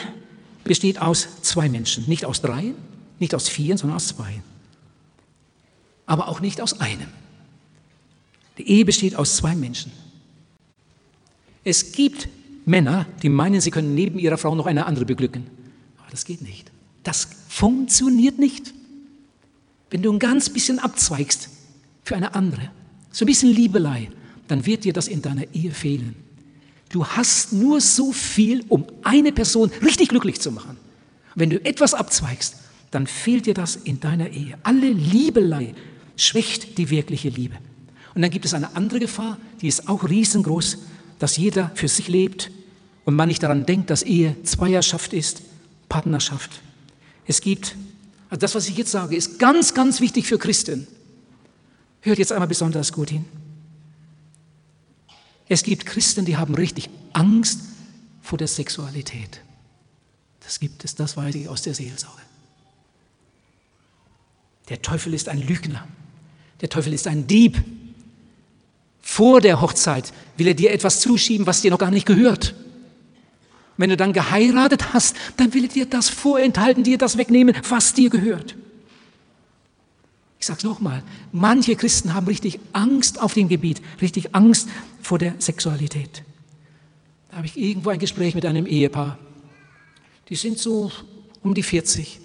besteht 0.63 1.01
aus 1.01 1.28
zwei 1.41 1.70
Menschen, 1.70 2.05
nicht 2.07 2.26
aus 2.26 2.41
drei, 2.41 2.74
nicht 3.20 3.36
aus 3.36 3.47
vier, 3.47 3.78
sondern 3.78 3.97
aus 3.97 4.07
zwei. 4.07 4.41
Aber 6.08 6.28
auch 6.28 6.39
nicht 6.39 6.60
aus 6.60 6.80
einem. 6.80 7.08
Die 8.58 8.68
Ehe 8.68 8.86
besteht 8.86 9.16
aus 9.16 9.36
zwei 9.36 9.55
Menschen. 9.55 9.91
Es 11.64 11.91
gibt 11.91 12.28
Männer, 12.66 13.05
die 13.22 13.30
meinen, 13.30 13.62
sie 13.62 13.72
können 13.72 13.93
neben 13.93 14.18
ihrer 14.18 14.38
Frau 14.38 14.55
noch 14.55 14.66
eine 14.66 14.88
andere 14.88 15.05
beglücken. 15.05 15.45
Aber 15.99 16.10
das 16.10 16.26
geht 16.26 16.41
nicht. 16.41 16.72
Das 17.03 17.28
funktioniert 17.47 18.39
nicht. 18.39 18.74
Wenn 19.89 20.01
du 20.01 20.12
ein 20.12 20.20
ganz 20.20 20.49
bisschen 20.49 20.80
abzweigst 20.80 21.49
für 22.03 22.16
eine 22.16 22.36
andere, 22.36 22.72
so 23.12 23.24
ein 23.24 23.28
bisschen 23.28 23.51
Liebelei, 23.51 24.10
dann 24.47 24.66
wird 24.66 24.84
dir 24.84 24.93
das 24.93 25.08
in 25.08 25.22
deiner 25.22 25.53
Ehe 25.53 25.72
fehlen. 25.72 26.16
Du 26.89 27.05
hast 27.05 27.53
nur 27.53 27.82
so 27.82 28.12
viel, 28.12 28.64
um 28.70 28.86
eine 29.03 29.32
Person 29.32 29.72
richtig 29.82 30.10
glücklich 30.10 30.39
zu 30.39 30.51
machen. 30.51 30.78
Wenn 31.36 31.49
du 31.49 31.64
etwas 31.64 31.93
abzweigst, 31.93 32.55
dann 32.91 33.08
fehlt 33.08 33.45
dir 33.45 33.53
das 33.53 33.76
in 33.76 33.99
deiner 33.99 34.30
Ehe. 34.30 34.58
Alle 34.64 34.89
Liebelei 34.89 35.76
schwächt 36.18 36.78
die 36.78 36.89
wirkliche 36.89 37.30
Liebe. 37.30 37.55
Und 38.13 38.22
dann 38.22 38.32
gibt 38.32 38.45
es 38.45 38.53
eine 38.53 38.76
andere 38.76 38.99
Gefahr, 38.99 39.38
die 39.61 39.68
ist 39.68 39.88
auch 39.88 40.07
riesengroß, 40.09 40.80
dass 41.20 41.38
jeder 41.38 41.72
für 41.76 41.88
sich 41.88 42.07
lebt 42.07 42.51
und 43.05 43.15
man 43.15 43.28
nicht 43.28 43.43
daran 43.43 43.65
denkt, 43.65 43.89
dass 43.89 44.03
Ehe 44.03 44.36
Zweierschaft 44.43 45.13
ist, 45.13 45.41
Partnerschaft. 45.88 46.61
Es 47.26 47.41
gibt, 47.41 47.76
also 48.30 48.39
das, 48.39 48.55
was 48.55 48.68
ich 48.68 48.78
jetzt 48.78 48.91
sage, 48.91 49.15
ist 49.15 49.39
ganz, 49.39 49.74
ganz 49.74 50.01
wichtig 50.01 50.28
für 50.28 50.38
Christen. 50.38 50.88
Hört 52.01 52.20
jetzt 52.20 52.32
einmal 52.32 52.47
besonders 52.47 52.91
gut 52.91 53.09
hin. 53.09 53.26
Es 55.49 55.63
gibt 55.63 55.86
Christen, 55.86 56.26
die 56.26 56.38
haben 56.38 56.55
richtig 56.55 56.89
Angst 57.13 57.61
vor 58.22 58.38
der 58.38 58.47
Sexualität. 58.47 59.41
Das 60.41 60.59
gibt 60.59 60.84
es, 60.84 60.95
das 60.95 61.15
weiß 61.15 61.36
ich 61.36 61.47
aus 61.47 61.61
der 61.61 61.74
Seelsorge. 61.74 62.22
Der 64.70 64.82
Teufel 64.82 65.13
ist 65.13 65.30
ein 65.30 65.41
Lügner. 65.41 65.88
Der 66.62 66.70
Teufel 66.70 66.93
ist 66.93 67.08
ein 67.08 67.28
Dieb. 67.28 67.64
Vor 69.01 69.41
der 69.41 69.62
Hochzeit 69.62 70.12
will 70.36 70.47
er 70.47 70.53
dir 70.53 70.72
etwas 70.72 70.99
zuschieben, 70.99 71.47
was 71.47 71.62
dir 71.62 71.72
noch 71.72 71.80
gar 71.80 71.91
nicht 71.91 72.05
gehört. 72.05 72.55
Wenn 73.78 73.89
du 73.89 73.97
dann 73.97 74.12
geheiratet 74.12 74.93
hast, 74.93 75.16
dann 75.38 75.53
will 75.53 75.66
er 75.66 75.70
dir 75.70 75.86
das 75.86 76.10
vorenthalten, 76.10 76.84
dir 76.84 76.97
das 76.97 77.18
wegnehmen, 77.18 77.55
was 77.70 77.93
dir 77.93 78.10
gehört. 78.10 78.55
Ich 80.39 80.45
sage 80.45 80.58
es 80.58 80.64
nochmal, 80.64 81.03
manche 81.32 81.76
Christen 81.76 82.14
haben 82.14 82.28
richtig 82.28 82.60
Angst 82.74 83.20
auf 83.22 83.34
dem 83.34 83.49
Gebiet, 83.49 83.82
richtig 84.01 84.36
Angst 84.36 84.68
vor 85.01 85.20
der 85.20 85.36
Sexualität. 85.39 86.24
Da 87.30 87.38
habe 87.38 87.47
ich 87.47 87.58
irgendwo 87.58 87.89
ein 87.89 87.99
Gespräch 87.99 88.36
mit 88.36 88.45
einem 88.45 88.66
Ehepaar. 88.66 89.18
Die 90.30 90.36
sind 90.36 90.60
so 90.60 90.91
um 91.43 91.53
die 91.53 91.64
40. 91.64 92.20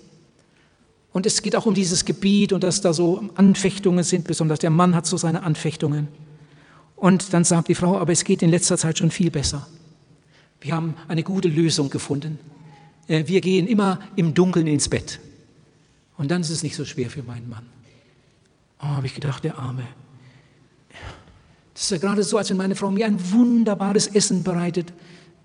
Und 1.12 1.26
es 1.26 1.42
geht 1.42 1.56
auch 1.56 1.66
um 1.66 1.74
dieses 1.74 2.04
Gebiet 2.04 2.52
und 2.52 2.64
dass 2.64 2.80
da 2.80 2.92
so 2.92 3.22
Anfechtungen 3.34 4.02
sind, 4.02 4.26
besonders 4.26 4.60
der 4.60 4.70
Mann 4.70 4.94
hat 4.94 5.06
so 5.06 5.16
seine 5.16 5.42
Anfechtungen. 5.42 6.08
Und 6.96 7.32
dann 7.32 7.44
sagt 7.44 7.68
die 7.68 7.74
Frau, 7.74 7.98
aber 7.98 8.12
es 8.12 8.24
geht 8.24 8.42
in 8.42 8.50
letzter 8.50 8.78
Zeit 8.78 8.98
schon 8.98 9.10
viel 9.10 9.30
besser. 9.30 9.66
Wir 10.60 10.74
haben 10.74 10.94
eine 11.08 11.22
gute 11.22 11.48
Lösung 11.48 11.90
gefunden. 11.90 12.38
Äh, 13.08 13.26
wir 13.26 13.40
gehen 13.40 13.66
immer 13.66 13.98
im 14.16 14.32
Dunkeln 14.32 14.66
ins 14.66 14.88
Bett. 14.88 15.18
Und 16.16 16.30
dann 16.30 16.42
ist 16.42 16.50
es 16.50 16.62
nicht 16.62 16.76
so 16.76 16.84
schwer 16.84 17.10
für 17.10 17.22
meinen 17.22 17.48
Mann. 17.48 17.66
Oh, 18.80 18.86
habe 18.86 19.06
ich 19.06 19.14
gedacht, 19.14 19.44
der 19.44 19.58
Arme. 19.58 19.86
Das 21.74 21.82
ist 21.84 21.90
ja 21.90 21.98
gerade 21.98 22.22
so, 22.22 22.38
als 22.38 22.50
wenn 22.50 22.56
meine 22.56 22.76
Frau 22.76 22.90
mir 22.90 23.06
ein 23.06 23.32
wunderbares 23.32 24.06
Essen 24.06 24.42
bereitet. 24.42 24.92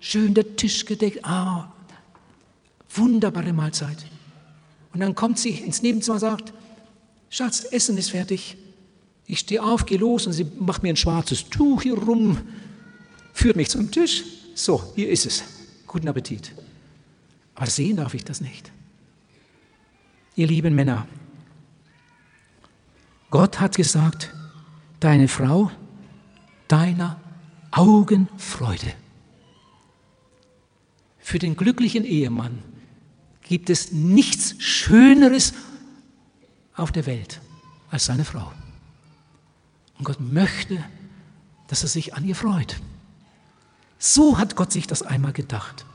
Schön 0.00 0.34
der 0.34 0.56
Tisch 0.56 0.84
gedeckt. 0.84 1.24
Ah, 1.24 1.72
wunderbare 2.90 3.52
Mahlzeit. 3.52 4.06
Und 4.92 5.00
dann 5.00 5.14
kommt 5.14 5.38
sie 5.38 5.50
ins 5.50 5.82
Nebenzimmer 5.82 6.14
und 6.14 6.20
sagt, 6.20 6.52
Schatz, 7.30 7.64
Essen 7.70 7.98
ist 7.98 8.10
fertig. 8.10 8.56
Ich 9.26 9.40
stehe 9.40 9.62
auf, 9.62 9.84
gehe 9.84 9.98
los 9.98 10.26
und 10.26 10.32
sie 10.32 10.46
macht 10.58 10.82
mir 10.82 10.90
ein 10.90 10.96
schwarzes 10.96 11.48
Tuch 11.50 11.82
hier 11.82 11.98
rum, 11.98 12.38
führt 13.34 13.56
mich 13.56 13.68
zum 13.68 13.90
Tisch. 13.90 14.24
So, 14.54 14.82
hier 14.96 15.10
ist 15.10 15.26
es. 15.26 15.44
Guten 15.86 16.08
Appetit. 16.08 16.52
Aber 17.54 17.66
sehen 17.66 17.96
darf 17.96 18.14
ich 18.14 18.24
das 18.24 18.40
nicht. 18.40 18.72
Ihr 20.36 20.46
lieben 20.46 20.74
Männer, 20.74 21.06
Gott 23.30 23.60
hat 23.60 23.76
gesagt, 23.76 24.32
deine 25.00 25.28
Frau, 25.28 25.70
deiner 26.68 27.20
Augen 27.70 28.28
Freude. 28.38 28.94
Für 31.18 31.38
den 31.38 31.56
glücklichen 31.56 32.04
Ehemann 32.04 32.62
gibt 33.48 33.70
es 33.70 33.92
nichts 33.92 34.54
Schöneres 34.58 35.54
auf 36.74 36.92
der 36.92 37.06
Welt 37.06 37.40
als 37.90 38.04
seine 38.04 38.24
Frau. 38.24 38.52
Und 39.98 40.04
Gott 40.04 40.20
möchte, 40.20 40.84
dass 41.66 41.82
er 41.82 41.88
sich 41.88 42.14
an 42.14 42.24
ihr 42.24 42.36
freut. 42.36 42.80
So 43.98 44.38
hat 44.38 44.54
Gott 44.54 44.72
sich 44.72 44.86
das 44.86 45.02
einmal 45.02 45.32
gedacht. 45.32 45.86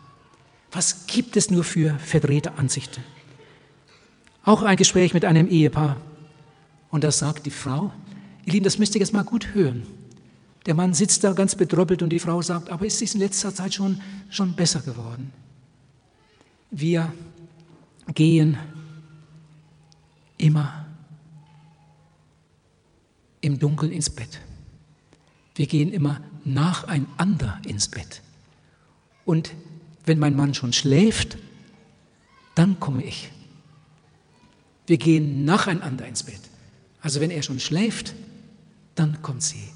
Was 0.72 1.06
gibt 1.06 1.38
es 1.38 1.52
nur 1.52 1.64
für 1.64 1.98
verdrehte 2.00 2.58
Ansichten? 2.58 3.04
Auch 4.44 4.64
ein 4.64 4.76
Gespräch 4.76 5.14
mit 5.14 5.24
einem 5.24 5.48
Ehepaar. 5.48 5.98
Und 6.90 7.04
da 7.04 7.12
sagt 7.12 7.46
die 7.46 7.52
Frau, 7.52 7.94
ihr 8.46 8.54
Lieben, 8.54 8.66
das 8.66 8.78
müsst 8.78 8.96
ihr 8.96 9.00
jetzt 9.00 9.14
mal 9.14 9.24
gut 9.24 9.54
hören. 9.54 9.84
Der 10.66 10.74
Mann 10.74 10.94
sitzt 10.94 11.24
da 11.24 11.34
ganz 11.34 11.56
bedröppelt 11.56 12.02
und 12.02 12.10
die 12.10 12.20
Frau 12.20 12.42
sagt, 12.42 12.70
aber 12.70 12.86
ist 12.86 13.02
es 13.02 13.14
in 13.14 13.20
letzter 13.20 13.54
Zeit 13.54 13.76
schon, 13.76 14.02
schon 14.30 14.56
besser 14.56 14.82
geworden? 14.82 15.32
Wir 16.72 17.14
gehen 18.14 18.58
immer 20.38 20.86
im 23.42 23.60
Dunkeln 23.60 23.92
ins 23.92 24.10
Bett. 24.10 24.40
Wir 25.56 25.68
gehen 25.68 25.92
immer 25.92 26.22
nacheinander 26.44 27.62
ins 27.66 27.88
Bett. 27.88 28.22
Und 29.26 29.54
wenn 30.06 30.20
mein 30.20 30.36
Mann 30.36 30.54
schon 30.54 30.74
schläft, 30.74 31.38
dann 32.56 32.80
komme 32.80 33.04
ich. 33.04 33.30
Wir 34.88 34.98
gehen 34.98 35.46
nacheinander 35.46 36.06
ins 36.06 36.24
Bett. 36.24 36.42
Also 37.02 37.20
wenn 37.22 37.32
er 37.32 37.44
schon 37.44 37.60
schläft, 37.60 38.14
dann 38.96 39.22
kommt 39.22 39.44
sie. 39.44 39.70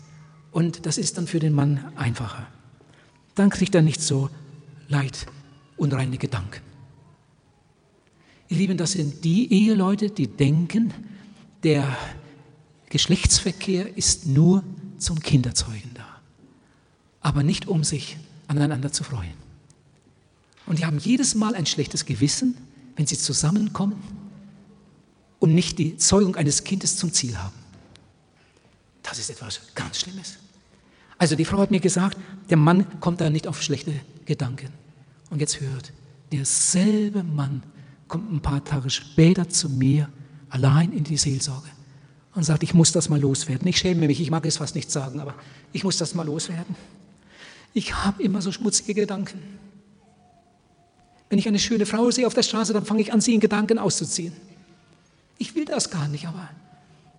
Und 0.52 0.86
das 0.86 0.98
ist 0.98 1.18
dann 1.18 1.28
für 1.28 1.40
den 1.40 1.54
Mann 1.54 1.92
einfacher. 1.96 2.48
Dann 3.36 3.50
kriegt 3.50 3.76
er 3.76 3.82
nicht 3.82 4.02
so 4.02 4.30
leid 4.88 5.28
und 5.78 5.94
reine 5.94 6.18
Gedanken. 6.18 6.67
Ihr 8.50 8.58
Lieben, 8.58 8.78
das 8.78 8.94
sind 8.94 9.24
die 9.24 9.52
Eheleute, 9.52 10.10
die 10.10 10.28
denken, 10.28 10.94
der 11.64 11.98
Geschlechtsverkehr 12.90 13.98
ist 13.98 14.26
nur 14.26 14.64
zum 14.98 15.20
Kinderzeugen 15.20 15.92
da, 15.94 16.06
aber 17.22 17.44
nicht 17.44 17.68
um 17.68 17.84
sich 17.84 18.18
aneinander 18.48 18.92
zu 18.92 19.04
freuen. 19.04 19.34
Und 20.66 20.80
die 20.80 20.86
haben 20.86 21.00
jedes 21.00 21.36
Mal 21.36 21.56
ein 21.56 21.66
schlechtes 21.66 22.06
Gewissen, 22.06 22.58
wenn 22.96 23.06
sie 23.06 23.18
zusammenkommen 23.18 24.02
und 25.40 25.54
nicht 25.54 25.78
die 25.80 25.98
Zeugung 25.98 26.36
eines 26.36 26.64
Kindes 26.64 26.98
zum 26.98 27.14
Ziel 27.14 27.38
haben. 27.38 27.56
Das 29.04 29.20
ist 29.20 29.30
etwas 29.30 29.62
ganz 29.76 30.00
Schlimmes. 30.00 30.38
Also 31.18 31.36
die 31.36 31.46
Frau 31.46 31.60
hat 31.60 31.72
mir 31.72 31.80
gesagt, 31.80 32.18
der 32.50 32.58
Mann 32.58 33.00
kommt 33.00 33.22
da 33.22 33.30
nicht 33.30 33.48
auf 33.48 33.62
schlechte 33.62 33.94
Gedanken. 34.26 34.70
Und 35.30 35.40
jetzt 35.40 35.60
hört, 35.60 35.92
derselbe 36.32 37.24
Mann 37.24 37.64
kommt 38.08 38.32
ein 38.32 38.42
paar 38.42 38.64
Tage 38.64 38.90
später 38.90 39.50
zu 39.50 39.70
mir 39.70 40.10
allein 40.50 40.92
in 40.92 41.04
die 41.04 41.18
Seelsorge 41.18 41.70
und 42.36 42.44
sagt, 42.44 42.64
ich 42.64 42.74
muss 42.74 42.92
das 42.92 43.10
mal 43.10 43.20
loswerden. 43.20 43.68
Ich 43.68 43.78
schäme 43.78 44.08
mich, 44.08 44.22
ich 44.22 44.32
mag 44.32 44.46
es 44.46 44.58
fast 44.58 44.76
nicht 44.76 44.92
sagen, 44.92 45.20
aber 45.20 45.34
ich 45.74 45.84
muss 45.84 45.98
das 45.98 46.14
mal 46.16 46.26
loswerden. 46.26 46.76
Ich 47.74 47.94
habe 47.94 48.24
immer 48.24 48.42
so 48.42 48.52
schmutzige 48.52 48.94
Gedanken. 48.94 49.42
Wenn 51.30 51.40
ich 51.40 51.48
eine 51.48 51.60
schöne 51.60 51.86
Frau 51.86 52.10
sehe 52.12 52.26
auf 52.26 52.34
der 52.34 52.44
Straße, 52.44 52.74
dann 52.74 52.86
fange 52.86 53.02
ich 53.02 53.12
an, 53.12 53.22
sie 53.22 53.34
in 53.34 53.40
Gedanken 53.40 53.80
auszuziehen. 53.80 54.34
Ich 55.38 55.56
will 55.56 55.66
das 55.66 55.90
gar 55.90 56.08
nicht, 56.08 56.28
aber 56.28 56.50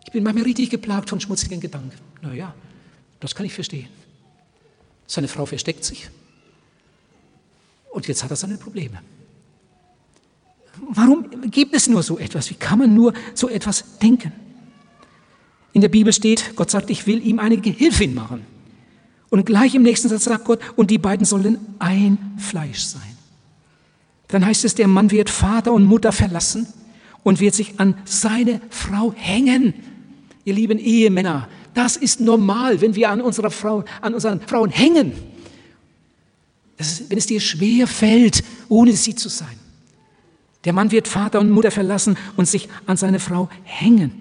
ich 0.05 0.13
bin 0.13 0.25
manchmal 0.25 0.45
richtig 0.45 0.71
geplagt 0.71 1.11
von 1.11 1.21
schmutzigen 1.21 1.61
Gedanken. 1.61 1.99
Naja, 2.23 2.55
das 3.21 3.35
kann 3.35 3.45
ich 3.45 3.53
verstehen. 3.53 3.89
Seine 5.07 5.29
Frau 5.29 5.47
versteckt 5.47 5.85
sich. 5.85 6.09
Und 7.91 8.07
jetzt 8.09 8.23
hat 8.23 8.31
er 8.31 8.37
seine 8.37 8.57
Probleme. 8.57 9.01
Warum 10.91 11.27
gibt 11.51 11.75
es 11.75 11.89
nur 11.89 12.03
so 12.03 12.19
etwas? 12.19 12.51
Wie 12.51 12.55
kann 12.55 12.79
man 12.79 12.95
nur 12.95 13.13
so 13.35 13.49
etwas 13.49 13.85
denken? 14.01 14.33
In 15.73 15.81
der 15.81 15.89
Bibel 15.89 16.13
steht, 16.13 16.57
Gott 16.57 16.71
sagt, 16.71 16.91
ich 16.91 17.07
will 17.07 17.25
ihm 17.25 17.39
eine 17.39 17.59
Gehilfin 17.59 18.15
machen. 18.15 18.43
Und 19.31 19.45
gleich 19.45 19.75
im 19.75 19.83
nächsten 19.83 20.09
Satz 20.09 20.25
sagt 20.25 20.45
Gott, 20.45 20.61
und 20.77 20.91
die 20.91 20.99
beiden 20.99 21.27
sollen 21.27 21.59
ein 21.79 22.19
Fleisch 22.39 22.81
sein. 22.81 23.17
Dann 24.29 24.45
heißt 24.45 24.65
es, 24.65 24.75
der 24.75 24.89
Mann 24.89 25.11
wird 25.11 25.31
Vater 25.31 25.73
und 25.73 25.85
Mutter 25.85 26.13
verlassen 26.13 26.67
und 27.23 27.41
wird 27.41 27.55
sich 27.55 27.79
an 27.79 27.95
seine 28.05 28.61
Frau 28.71 29.13
hängen. 29.17 29.75
Ihr 30.45 30.55
lieben 30.55 30.79
Ehemänner, 30.79 31.49
das 31.75 31.97
ist 31.97 32.21
normal, 32.21 32.81
wenn 32.81 32.95
wir 32.95 33.11
an 33.11 33.21
unserer 33.21 33.51
Frau, 33.51 33.85
an 34.01 34.15
unseren 34.15 34.41
Frauen 34.41 34.71
hängen. 34.71 35.13
Ist, 36.79 37.11
wenn 37.11 37.19
es 37.19 37.27
dir 37.27 37.41
schwer 37.41 37.87
fällt, 37.87 38.43
ohne 38.69 38.93
sie 38.93 39.15
zu 39.15 39.29
sein. 39.29 39.58
Der 40.65 40.73
Mann 40.73 40.91
wird 40.91 41.09
Vater 41.09 41.41
und 41.41 41.51
Mutter 41.51 41.71
verlassen 41.71 42.17
und 42.37 42.49
sich 42.49 42.69
an 42.87 42.97
seine 42.97 43.21
Frau 43.21 43.49
hängen. 43.63 44.13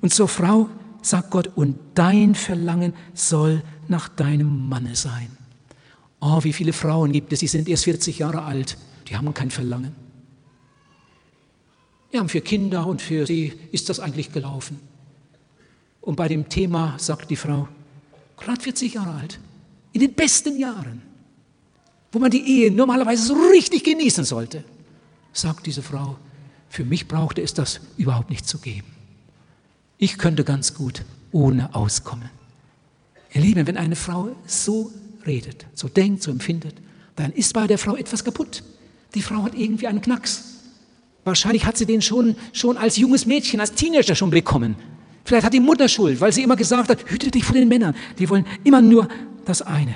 Und 0.00 0.12
zur 0.12 0.28
Frau 0.28 0.68
sagt 1.02 1.30
Gott, 1.30 1.50
und 1.54 1.76
dein 1.94 2.34
Verlangen 2.34 2.94
soll 3.14 3.62
nach 3.88 4.08
deinem 4.08 4.68
Manne 4.68 4.96
sein. 4.96 5.36
Oh, 6.20 6.42
wie 6.42 6.52
viele 6.52 6.72
Frauen 6.72 7.12
gibt 7.12 7.32
es, 7.32 7.40
die 7.40 7.48
sind 7.48 7.68
erst 7.68 7.84
40 7.84 8.20
Jahre 8.20 8.42
alt, 8.42 8.78
die 9.08 9.16
haben 9.16 9.34
kein 9.34 9.50
Verlangen. 9.50 9.94
Ja, 12.12 12.26
für 12.28 12.40
Kinder 12.40 12.86
und 12.86 13.02
für 13.02 13.26
sie 13.26 13.52
ist 13.72 13.88
das 13.88 13.98
eigentlich 13.98 14.32
gelaufen. 14.32 14.78
Und 16.00 16.16
bei 16.16 16.28
dem 16.28 16.48
Thema 16.48 16.94
sagt 16.98 17.30
die 17.30 17.36
Frau, 17.36 17.68
gerade 18.36 18.60
40 18.60 18.94
Jahre 18.94 19.14
alt, 19.14 19.40
in 19.92 20.00
den 20.00 20.12
besten 20.12 20.58
Jahren, 20.58 21.02
wo 22.12 22.18
man 22.18 22.30
die 22.30 22.46
Ehe 22.46 22.70
normalerweise 22.70 23.24
so 23.24 23.34
richtig 23.50 23.84
genießen 23.84 24.24
sollte, 24.24 24.64
sagt 25.32 25.66
diese 25.66 25.82
Frau, 25.82 26.16
für 26.68 26.84
mich 26.84 27.08
brauchte 27.08 27.42
es 27.42 27.54
das 27.54 27.80
überhaupt 27.96 28.30
nicht 28.30 28.46
zu 28.46 28.58
geben. 28.58 28.88
Ich 29.98 30.18
könnte 30.18 30.44
ganz 30.44 30.74
gut 30.74 31.04
ohne 31.30 31.74
auskommen. 31.74 32.30
Ihr 33.32 33.40
Lieben, 33.40 33.66
wenn 33.66 33.76
eine 33.76 33.96
Frau 33.96 34.34
so 34.46 34.90
redet, 35.26 35.66
so 35.74 35.88
denkt, 35.88 36.22
so 36.22 36.30
empfindet, 36.30 36.74
dann 37.16 37.32
ist 37.32 37.54
bei 37.54 37.66
der 37.66 37.78
Frau 37.78 37.96
etwas 37.96 38.24
kaputt. 38.24 38.62
Die 39.14 39.22
Frau 39.22 39.42
hat 39.42 39.54
irgendwie 39.54 39.86
einen 39.86 40.00
Knacks. 40.00 40.44
Wahrscheinlich 41.24 41.64
hat 41.64 41.76
sie 41.76 41.86
den 41.86 42.02
schon, 42.02 42.36
schon 42.52 42.76
als 42.76 42.96
junges 42.96 43.26
Mädchen, 43.26 43.60
als 43.60 43.72
Teenager 43.72 44.14
schon 44.14 44.30
bekommen. 44.30 44.76
Vielleicht 45.24 45.46
hat 45.46 45.54
die 45.54 45.60
Mutter 45.60 45.88
Schuld, 45.88 46.20
weil 46.20 46.32
sie 46.32 46.42
immer 46.42 46.56
gesagt 46.56 46.88
hat, 46.88 47.10
hüte 47.10 47.30
dich 47.30 47.44
vor 47.44 47.54
den 47.54 47.68
Männern. 47.68 47.94
Die 48.18 48.28
wollen 48.28 48.46
immer 48.64 48.82
nur 48.82 49.08
das 49.44 49.62
eine. 49.62 49.94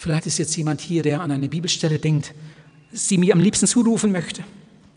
Vielleicht 0.00 0.26
ist 0.26 0.38
jetzt 0.38 0.56
jemand 0.56 0.80
hier, 0.80 1.02
der 1.02 1.20
an 1.20 1.30
eine 1.30 1.46
Bibelstelle 1.46 1.98
denkt, 1.98 2.32
sie 2.90 3.18
mir 3.18 3.34
am 3.34 3.40
liebsten 3.40 3.66
zurufen 3.66 4.10
möchte. 4.10 4.42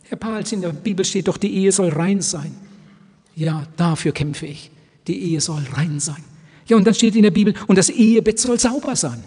Herr 0.04 0.16
Pals, 0.16 0.54
in 0.54 0.62
der 0.62 0.70
Bibel 0.70 1.04
steht 1.04 1.28
doch, 1.28 1.36
die 1.36 1.54
Ehe 1.54 1.74
soll 1.74 1.90
rein 1.90 2.22
sein. 2.22 2.56
Ja, 3.36 3.68
dafür 3.76 4.14
kämpfe 4.14 4.46
ich. 4.46 4.72
Die 5.08 5.22
Ehe 5.22 5.42
soll 5.42 5.62
rein 5.74 6.00
sein. 6.00 6.24
Ja, 6.70 6.78
und 6.78 6.88
dann 6.88 6.94
steht 6.94 7.18
in 7.18 7.24
der 7.24 7.32
Bibel, 7.32 7.54
und 7.68 7.78
das 7.78 7.90
Ehebett 7.90 8.40
soll 8.40 8.58
sauber 8.58 8.96
sein. 8.96 9.22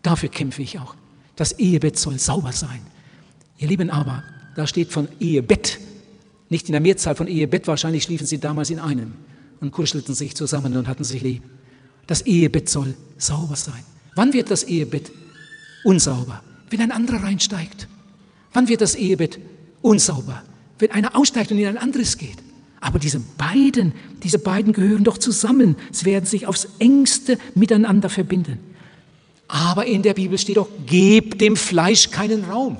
Dafür 0.00 0.30
kämpfe 0.30 0.62
ich 0.62 0.78
auch. 0.78 0.94
Das 1.36 1.52
Ehebett 1.52 1.98
soll 1.98 2.18
sauber 2.18 2.52
sein. 2.52 2.80
Ihr 3.58 3.68
Lieben 3.68 3.90
aber, 3.90 4.24
da 4.56 4.66
steht 4.66 4.90
von 4.90 5.06
Ehebett, 5.20 5.80
nicht 6.48 6.70
in 6.70 6.72
der 6.72 6.80
Mehrzahl 6.80 7.14
von 7.14 7.26
Ehebett, 7.26 7.66
wahrscheinlich 7.66 8.04
schliefen 8.04 8.26
sie 8.26 8.38
damals 8.38 8.70
in 8.70 8.78
einem 8.78 9.12
und 9.60 9.70
kuschelten 9.70 10.14
sich 10.14 10.34
zusammen 10.34 10.78
und 10.78 10.88
hatten 10.88 11.04
sich 11.04 11.20
lieb. 11.20 11.42
Das 12.06 12.22
Ehebett 12.22 12.70
soll 12.70 12.94
sauber 13.18 13.56
sein. 13.56 13.84
Wann 14.14 14.32
wird 14.32 14.50
das 14.50 14.64
Ehebett 14.64 15.10
unsauber? 15.84 16.42
Wenn 16.68 16.80
ein 16.80 16.92
anderer 16.92 17.22
reinsteigt. 17.22 17.88
Wann 18.52 18.68
wird 18.68 18.80
das 18.80 18.94
Ehebett 18.94 19.38
unsauber? 19.82 20.42
Wenn 20.78 20.90
einer 20.90 21.16
aussteigt 21.16 21.52
und 21.52 21.58
in 21.58 21.66
ein 21.66 21.78
anderes 21.78 22.18
geht. 22.18 22.38
Aber 22.80 22.98
diese 22.98 23.20
beiden, 23.20 23.92
diese 24.22 24.38
beiden 24.38 24.72
gehören 24.72 25.04
doch 25.04 25.18
zusammen. 25.18 25.76
Sie 25.92 26.06
werden 26.06 26.24
sich 26.24 26.46
aufs 26.46 26.68
engste 26.78 27.38
miteinander 27.54 28.08
verbinden. 28.08 28.58
Aber 29.48 29.86
in 29.86 30.02
der 30.02 30.14
Bibel 30.14 30.38
steht 30.38 30.56
doch, 30.56 30.68
gebt 30.86 31.40
dem 31.40 31.56
Fleisch 31.56 32.10
keinen 32.10 32.44
Raum. 32.44 32.78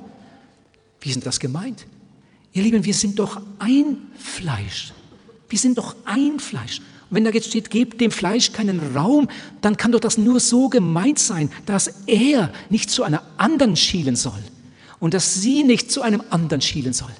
Wie 1.00 1.12
denn 1.12 1.22
das 1.22 1.40
gemeint? 1.40 1.86
Ihr 2.52 2.62
Lieben, 2.62 2.84
wir 2.84 2.94
sind 2.94 3.18
doch 3.18 3.40
ein 3.58 3.98
Fleisch. 4.16 4.92
Wir 5.48 5.58
sind 5.58 5.78
doch 5.78 5.96
ein 6.04 6.38
Fleisch. 6.38 6.80
Wenn 7.10 7.24
da 7.24 7.30
jetzt 7.30 7.48
steht, 7.48 7.70
gebt 7.70 8.00
dem 8.00 8.12
Fleisch 8.12 8.52
keinen 8.52 8.94
Raum, 8.94 9.28
dann 9.60 9.76
kann 9.76 9.92
doch 9.92 10.00
das 10.00 10.16
nur 10.16 10.38
so 10.38 10.68
gemeint 10.68 11.18
sein, 11.18 11.50
dass 11.66 11.92
er 12.06 12.52
nicht 12.70 12.90
zu 12.90 13.02
einer 13.02 13.22
anderen 13.36 13.76
schielen 13.76 14.16
soll 14.16 14.40
und 15.00 15.12
dass 15.12 15.34
sie 15.34 15.64
nicht 15.64 15.90
zu 15.90 16.02
einem 16.02 16.22
anderen 16.30 16.60
schielen 16.60 16.92
soll. 16.92 17.10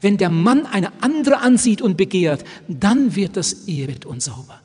Wenn 0.00 0.16
der 0.16 0.30
Mann 0.30 0.66
eine 0.66 0.92
andere 1.02 1.38
ansieht 1.38 1.82
und 1.82 1.96
begehrt, 1.96 2.44
dann 2.68 3.16
wird 3.16 3.36
das 3.36 3.66
Ehebett 3.66 4.06
unsauber. 4.06 4.60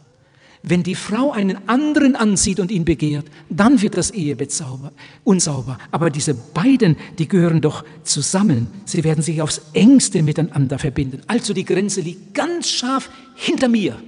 Wenn 0.61 0.84
die 0.84 0.95
Frau 0.95 1.32
einen 1.32 1.69
anderen 1.69 2.17
ansieht 2.17 2.59
und 2.59 2.69
ihn 2.69 2.84
begehrt, 2.84 3.25
dann 3.49 3.82
wird 3.82 3.95
das 3.95 4.11
Ehebett 4.11 4.51
sauber, 4.51 4.91
unsauber. 5.23 5.77
Aber 5.91 6.09
diese 6.09 6.34
beiden, 6.34 6.97
die 7.17 7.30
gehören 7.30 7.61
doch 7.61 7.86
zusammen. 8.03 8.67
Sie 8.84 9.05
werden 9.05 9.23
sich 9.23 9.41
aufs 9.41 9.61
engste 9.71 10.21
miteinander 10.21 10.77
verbinden. 10.77 11.21
Also 11.27 11.53
die 11.53 11.63
Grenze 11.63 12.01
liegt 12.01 12.34
ganz 12.34 12.69
scharf 12.69 13.09
hinter 13.36 13.69
mir. 13.69 14.01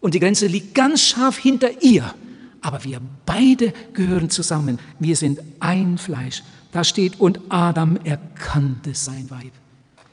Und 0.00 0.14
die 0.14 0.20
Grenze 0.20 0.46
liegt 0.46 0.74
ganz 0.74 1.02
scharf 1.02 1.38
hinter 1.38 1.82
ihr. 1.82 2.14
Aber 2.60 2.84
wir 2.84 3.00
beide 3.26 3.72
gehören 3.92 4.30
zusammen. 4.30 4.78
Wir 4.98 5.16
sind 5.16 5.40
ein 5.60 5.98
Fleisch. 5.98 6.42
Da 6.72 6.84
steht, 6.84 7.20
und 7.20 7.40
Adam 7.48 7.96
erkannte 8.04 8.94
sein 8.94 9.30
Weib. 9.30 9.52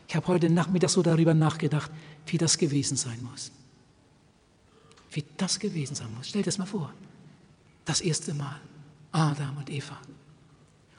Ich 0.07 0.15
habe 0.15 0.27
heute 0.27 0.49
Nachmittag 0.49 0.89
so 0.89 1.01
darüber 1.01 1.33
nachgedacht, 1.33 1.91
wie 2.27 2.37
das 2.37 2.57
gewesen 2.57 2.97
sein 2.97 3.19
muss. 3.29 3.51
Wie 5.11 5.23
das 5.37 5.59
gewesen 5.59 5.95
sein 5.95 6.07
muss. 6.15 6.29
Stell 6.29 6.41
dir 6.41 6.45
das 6.45 6.57
mal 6.57 6.65
vor. 6.65 6.93
Das 7.83 8.01
erste 8.01 8.33
Mal. 8.33 8.59
Adam 9.11 9.57
und 9.57 9.69
Eva. 9.69 9.97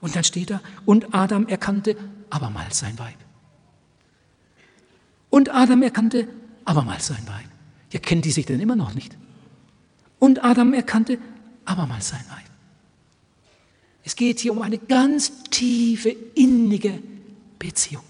Und 0.00 0.14
dann 0.14 0.24
steht 0.24 0.50
da, 0.50 0.60
und 0.84 1.14
Adam 1.14 1.46
erkannte 1.46 1.96
abermals 2.30 2.78
sein 2.78 2.98
Weib. 2.98 3.16
Und 5.30 5.50
Adam 5.50 5.82
erkannte 5.82 6.28
abermals 6.64 7.06
sein 7.06 7.26
Weib. 7.26 7.55
Ja, 7.96 8.00
kennt 8.00 8.26
die 8.26 8.30
sich 8.30 8.44
denn 8.44 8.60
immer 8.60 8.76
noch 8.76 8.92
nicht? 8.92 9.16
Und 10.18 10.44
Adam 10.44 10.74
erkannte 10.74 11.16
abermals 11.64 12.10
sein 12.10 12.20
Weib. 12.28 12.44
Es 14.04 14.14
geht 14.16 14.38
hier 14.38 14.52
um 14.52 14.60
eine 14.60 14.76
ganz 14.76 15.32
tiefe, 15.44 16.14
innige 16.34 16.98
Beziehung. 17.58 18.02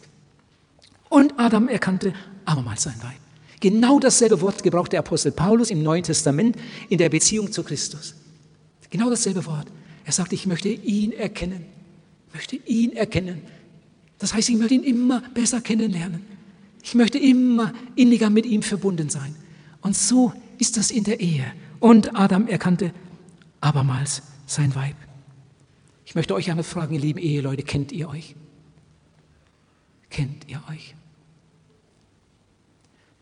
Und 1.08 1.38
Adam 1.38 1.68
erkannte 1.68 2.14
abermals 2.44 2.82
sein 2.82 3.00
Weib. 3.00 3.14
Genau 3.60 4.00
dasselbe 4.00 4.40
Wort 4.40 4.64
gebraucht 4.64 4.90
der 4.90 4.98
Apostel 4.98 5.30
Paulus 5.30 5.70
im 5.70 5.84
Neuen 5.84 6.02
Testament 6.02 6.56
in 6.88 6.98
der 6.98 7.08
Beziehung 7.08 7.52
zu 7.52 7.62
Christus. 7.62 8.16
Genau 8.90 9.08
dasselbe 9.08 9.46
Wort. 9.46 9.68
Er 10.04 10.10
sagt, 10.12 10.32
ich 10.32 10.46
möchte 10.46 10.68
ihn 10.68 11.12
erkennen. 11.12 11.64
Ich 12.26 12.34
möchte 12.34 12.56
ihn 12.56 12.96
erkennen. 12.96 13.40
Das 14.18 14.34
heißt, 14.34 14.48
ich 14.48 14.56
möchte 14.56 14.74
ihn 14.74 14.82
immer 14.82 15.22
besser 15.32 15.60
kennenlernen. 15.60 16.22
Ich 16.82 16.96
möchte 16.96 17.18
immer 17.18 17.72
inniger 17.94 18.30
mit 18.30 18.46
ihm 18.46 18.62
verbunden 18.62 19.10
sein. 19.10 19.36
Und 19.86 19.94
so 19.94 20.32
ist 20.58 20.76
das 20.76 20.90
in 20.90 21.04
der 21.04 21.20
Ehe. 21.20 21.44
Und 21.78 22.16
Adam 22.16 22.48
erkannte 22.48 22.92
abermals 23.60 24.20
sein 24.44 24.74
Weib. 24.74 24.96
Ich 26.04 26.16
möchte 26.16 26.34
euch 26.34 26.50
einmal 26.50 26.64
fragen, 26.64 26.92
ihr 26.94 27.00
lieben 27.00 27.20
Eheleute, 27.20 27.62
kennt 27.62 27.92
ihr 27.92 28.08
euch? 28.08 28.34
Kennt 30.10 30.48
ihr 30.48 30.60
euch? 30.68 30.96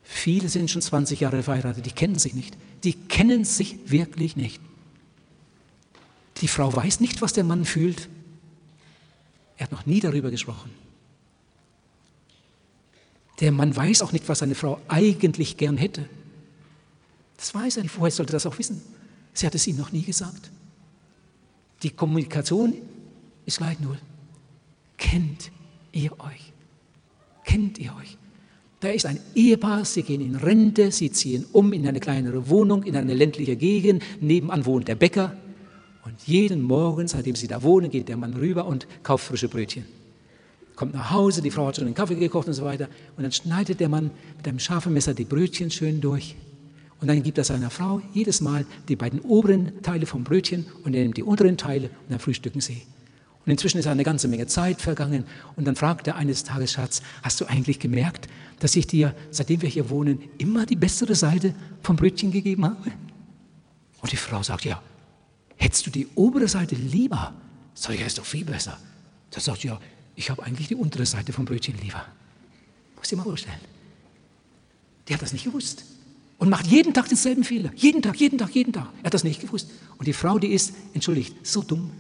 Viele 0.05 0.49
sind 0.49 0.71
schon 0.71 0.81
20 0.81 1.21
Jahre 1.21 1.43
verheiratet, 1.43 1.85
die 1.85 1.91
kennen 1.91 2.19
sich 2.19 2.33
nicht. 2.33 2.57
Die 2.83 2.95
kennen 2.95 3.45
sich 3.45 3.91
wirklich 3.91 4.35
nicht. 4.35 4.59
Die 6.39 6.49
Frau 6.49 6.75
weiß 6.75 7.01
nicht, 7.01 7.21
was 7.21 7.35
der 7.35 7.45
Mann 7.45 7.67
fühlt. 7.67 8.09
Er 9.59 9.65
hat 9.65 9.73
noch 9.73 9.85
nie 9.85 10.01
darüber 10.01 10.31
gesprochen. 10.31 10.71
Der 13.41 13.53
Mann 13.53 13.77
weiß 13.77 14.01
auch 14.01 14.13
nicht, 14.13 14.31
was 14.31 14.39
seine 14.39 14.55
Frau 14.55 14.81
eigentlich 14.89 15.59
gern 15.59 15.77
hätte. 15.77 16.09
Das 17.45 17.55
weiß 17.55 17.77
er 17.77 17.83
nicht. 17.83 17.95
Woher 17.99 18.11
sollte 18.11 18.33
das 18.33 18.47
auch 18.47 18.59
wissen? 18.59 18.81
Sie 19.35 19.45
hat 19.45 19.55
es 19.55 19.67
ihm 19.67 19.77
noch 19.77 19.93
nie 19.93 20.01
gesagt. 20.01 20.51
Die 21.83 21.91
Kommunikation 21.91 22.73
ist 23.45 23.59
gleich 23.59 23.79
null. 23.81 23.99
Kennt 24.97 25.51
ihr 25.93 26.13
euch? 26.21 26.55
Kennt 27.45 27.79
ihr 27.79 27.95
euch? 28.01 28.17
Da 28.81 28.89
ist 28.89 29.05
ein 29.05 29.21
Ehepaar, 29.35 29.85
sie 29.85 30.05
gehen 30.05 30.23
in 30.23 30.37
Rente, 30.37 30.91
sie 30.91 31.13
ziehen 31.13 31.45
um 31.53 31.75
in 31.75 31.87
eine 31.87 32.01
kleinere 32.01 32.49
Wohnung, 32.49 32.83
in 32.83 32.97
eine 32.97 33.13
ländliche 33.13 33.57
Gegend, 33.57 34.03
nebenan 34.23 34.65
wohnt 34.65 34.89
der 34.89 34.95
Bäcker. 34.95 35.37
Und 36.07 36.27
jeden 36.27 36.63
Morgen, 36.63 37.09
seitdem 37.09 37.37
sie 37.37 37.47
da 37.47 37.63
wohnen, 37.63 37.91
geht 37.91 38.09
der 38.09 38.17
Mann 38.17 38.33
rüber 38.33 38.65
und 38.65 38.87
kauft 39.03 39.27
frische 39.27 39.51
Brötchen. 39.51 39.85
Kommt 40.77 40.95
nach 40.95 41.11
Hause, 41.11 41.43
die 41.43 41.51
Frau 41.51 41.67
hat 41.67 41.77
schon 41.77 41.85
den 41.85 41.95
Kaffee 41.95 42.15
gekocht 42.15 42.49
und 42.49 42.55
so 42.55 42.65
weiter. 42.65 42.89
Und 43.19 43.23
dann 43.23 43.33
schneidet 43.33 43.81
der 43.81 43.91
Mann 43.91 44.13
mit 44.39 44.49
einem 44.49 44.61
scharfen 44.61 44.95
Messer 44.95 45.13
die 45.13 45.27
Brötchen 45.27 45.71
schön 45.71 46.01
durch. 46.01 46.37
Und 47.05 47.09
dann 47.09 47.23
gibt 47.23 47.37
er 47.37 47.45
seiner 47.45 47.69
Frau 47.69 48.01
jedes 48.15 48.41
Mal 48.41 48.65
die 48.89 48.97
beiden 48.97 49.21
oberen 49.21 49.83
Teile 49.83 50.07
vom 50.07 50.25
Brötchen 50.25 50.65
und 50.85 50.95
er 50.95 51.03
nimmt 51.03 51.19
die 51.19 51.23
unteren 51.23 51.59
Teile 51.59 51.89
und 51.89 52.13
dann 52.13 52.19
frühstücken 52.19 52.63
sie. 52.63 52.81
Und 53.45 53.53
inzwischen 53.53 53.77
ist 53.77 53.87
eine 53.87 54.05
ganze 54.05 54.27
Menge 54.27 54.47
Zeit 54.47 54.81
vergangen. 54.81 55.25
Und 55.55 55.67
dann 55.67 55.77
fragt 55.77 56.09
er 56.09 56.17
eines 56.17 56.45
Tages, 56.45 56.73
Schatz, 56.73 57.03
hast 57.23 57.43
du 57.43 57.45
eigentlich 57.45 57.79
gemerkt, 57.79 58.27
dass 58.59 58.75
ich 58.75 58.87
dir, 58.87 59.15
seitdem 59.31 59.61
wir 59.61 59.69
hier 59.69 59.91
wohnen, 59.91 60.19
immer 60.39 60.65
die 60.65 60.77
bessere 60.77 61.15
Seite 61.15 61.55
vom 61.83 61.97
Brötchen 61.97 62.33
gegeben 62.33 62.65
habe? 62.65 62.93
Und 64.01 64.11
die 64.11 64.17
Frau 64.17 64.43
sagt, 64.43 64.65
ja, 64.65 64.81
hättest 65.57 65.87
du 65.87 65.91
die 65.91 66.09
obere 66.15 66.49
Seite 66.49 66.75
lieber? 66.75 67.35
Sag 67.75 67.97
ich, 67.97 68.01
ja, 68.01 68.07
ist 68.07 68.17
doch 68.17 68.25
viel 68.25 68.47
besser. 68.47 68.79
Da 69.31 69.41
sagt 69.41 69.63
ja, 69.63 69.79
ich 70.17 70.31
habe 70.31 70.43
eigentlich 70.43 70.69
die 70.69 70.75
untere 70.75 71.05
Seite 71.05 71.35
vom 71.35 71.45
Brötchen 71.45 71.75
lieber. 71.83 72.03
Muss 72.97 73.09
dir 73.09 73.17
mal 73.17 73.25
vorstellen. 73.25 73.61
Der 75.07 75.17
hat 75.17 75.23
das 75.23 75.35
nicht 75.35 75.45
gewusst. 75.45 75.85
Und 76.39 76.51
macht 76.51 76.67
jeden 76.67 76.93
Tag 76.93 77.09
denselben 77.09 77.45
Fehler. 77.45 77.71
Jeden 77.77 78.03
Tag, 78.03 78.17
jeden 78.17 78.39
Tag, 78.39 78.51
jeden 78.55 78.73
Tag. 78.73 78.89
Er 79.03 79.07
hat 79.07 79.15
das 79.15 79.25
nicht 79.25 79.41
gewusst. 79.41 79.71
Und 79.99 80.07
die 80.07 80.13
Frau, 80.13 80.39
die 80.39 80.49
ist, 80.49 80.75
entschuldigt, 80.93 81.47
so 81.47 81.63
dumm, 81.63 81.91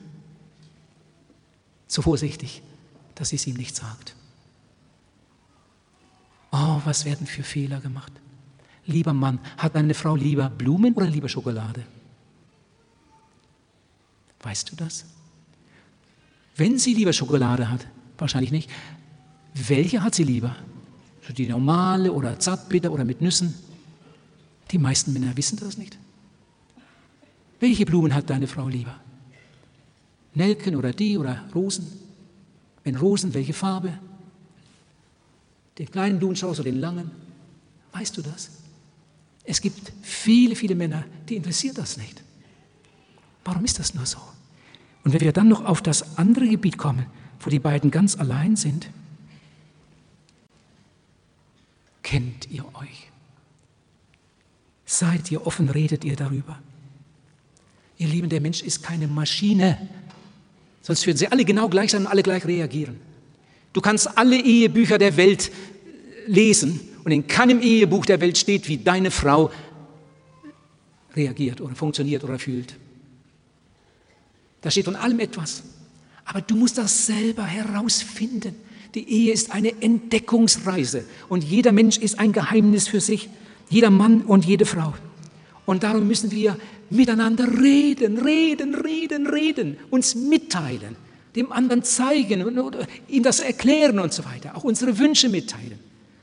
so 1.86 2.02
vorsichtig, 2.02 2.62
dass 3.14 3.28
sie 3.28 3.36
es 3.36 3.46
ihm 3.46 3.56
nicht 3.56 3.76
sagt. 3.76 4.14
Oh, 6.50 6.80
was 6.84 7.04
werden 7.04 7.26
für 7.26 7.42
Fehler 7.42 7.80
gemacht. 7.80 8.12
Lieber 8.86 9.12
Mann, 9.12 9.38
hat 9.56 9.74
eine 9.76 9.94
Frau 9.94 10.14
lieber 10.14 10.50
Blumen 10.50 10.94
oder 10.94 11.06
lieber 11.06 11.28
Schokolade? 11.28 11.84
Weißt 14.42 14.70
du 14.70 14.76
das? 14.76 15.06
Wenn 16.56 16.78
sie 16.78 16.94
lieber 16.94 17.12
Schokolade 17.12 17.70
hat, 17.70 17.86
wahrscheinlich 18.18 18.52
nicht, 18.52 18.70
welche 19.54 20.02
hat 20.02 20.14
sie 20.14 20.24
lieber? 20.24 20.54
Die 21.36 21.48
normale 21.48 22.12
oder 22.12 22.38
zartbitter 22.38 22.92
oder 22.92 23.04
mit 23.04 23.22
Nüssen? 23.22 23.54
Die 24.74 24.78
meisten 24.78 25.12
Männer 25.12 25.36
wissen 25.36 25.56
das 25.60 25.78
nicht. 25.78 25.96
Welche 27.60 27.86
Blumen 27.86 28.12
hat 28.12 28.28
deine 28.28 28.48
Frau 28.48 28.66
lieber? 28.66 28.98
Nelken 30.34 30.74
oder 30.74 30.92
die 30.92 31.16
oder 31.16 31.44
Rosen? 31.54 31.86
Wenn 32.82 32.96
Rosen, 32.96 33.34
welche 33.34 33.52
Farbe? 33.52 33.96
Den 35.78 35.88
kleinen 35.88 36.18
Blumenstrauß 36.18 36.58
oder 36.58 36.72
den 36.72 36.80
langen? 36.80 37.12
Weißt 37.92 38.16
du 38.16 38.22
das? 38.22 38.50
Es 39.44 39.60
gibt 39.60 39.92
viele, 40.02 40.56
viele 40.56 40.74
Männer, 40.74 41.04
die 41.28 41.36
interessiert 41.36 41.78
das 41.78 41.96
nicht. 41.96 42.24
Warum 43.44 43.64
ist 43.64 43.78
das 43.78 43.94
nur 43.94 44.06
so? 44.06 44.18
Und 45.04 45.12
wenn 45.12 45.20
wir 45.20 45.32
dann 45.32 45.46
noch 45.46 45.64
auf 45.64 45.82
das 45.82 46.18
andere 46.18 46.48
Gebiet 46.48 46.78
kommen, 46.78 47.06
wo 47.38 47.48
die 47.48 47.60
beiden 47.60 47.92
ganz 47.92 48.16
allein 48.16 48.56
sind, 48.56 48.90
kennt 52.02 52.50
ihr 52.50 52.64
euch? 52.74 53.13
Seid 54.86 55.30
ihr 55.30 55.46
offen, 55.46 55.68
redet 55.68 56.04
ihr 56.04 56.16
darüber? 56.16 56.58
Ihr 57.96 58.08
Lieben, 58.08 58.28
der 58.28 58.40
Mensch 58.40 58.62
ist 58.62 58.82
keine 58.82 59.06
Maschine, 59.06 59.88
Sonst 60.84 61.06
würden 61.06 61.16
sie 61.16 61.28
alle 61.28 61.46
genau 61.46 61.70
gleich 61.70 61.92
sein 61.92 62.02
und 62.02 62.08
alle 62.08 62.22
gleich 62.22 62.44
reagieren. 62.44 63.00
Du 63.72 63.80
kannst 63.80 64.18
alle 64.18 64.36
Ehebücher 64.36 64.98
der 64.98 65.16
Welt 65.16 65.50
lesen 66.26 66.78
und 67.04 67.10
in 67.10 67.26
keinem 67.26 67.62
Ehebuch 67.62 68.04
der 68.04 68.20
Welt 68.20 68.36
steht, 68.36 68.68
wie 68.68 68.76
deine 68.76 69.10
Frau 69.10 69.50
reagiert 71.16 71.62
oder 71.62 71.74
funktioniert 71.74 72.22
oder 72.22 72.38
fühlt. 72.38 72.76
Da 74.60 74.70
steht 74.70 74.84
von 74.84 74.94
allem 74.94 75.20
etwas. 75.20 75.62
Aber 76.26 76.42
du 76.42 76.54
musst 76.54 76.76
das 76.76 77.06
selber 77.06 77.44
herausfinden. 77.44 78.54
Die 78.94 79.08
Ehe 79.08 79.32
ist 79.32 79.52
eine 79.52 79.80
Entdeckungsreise 79.80 81.06
und 81.30 81.42
jeder 81.42 81.72
Mensch 81.72 81.96
ist 81.96 82.18
ein 82.18 82.32
Geheimnis 82.32 82.88
für 82.88 83.00
sich, 83.00 83.30
jeder 83.68 83.90
Mann 83.90 84.22
und 84.22 84.44
jede 84.44 84.66
Frau. 84.66 84.94
Und 85.66 85.82
darum 85.82 86.06
müssen 86.06 86.30
wir 86.30 86.56
miteinander 86.90 87.46
reden, 87.60 88.18
reden, 88.18 88.74
reden, 88.74 89.26
reden, 89.26 89.76
uns 89.90 90.14
mitteilen, 90.14 90.96
dem 91.34 91.52
anderen 91.52 91.82
zeigen, 91.82 92.44
ihm 93.08 93.22
das 93.22 93.40
erklären 93.40 93.98
und 93.98 94.12
so 94.12 94.24
weiter, 94.24 94.56
auch 94.56 94.64
unsere 94.64 94.98
Wünsche 94.98 95.28
mitteilen. 95.28 95.78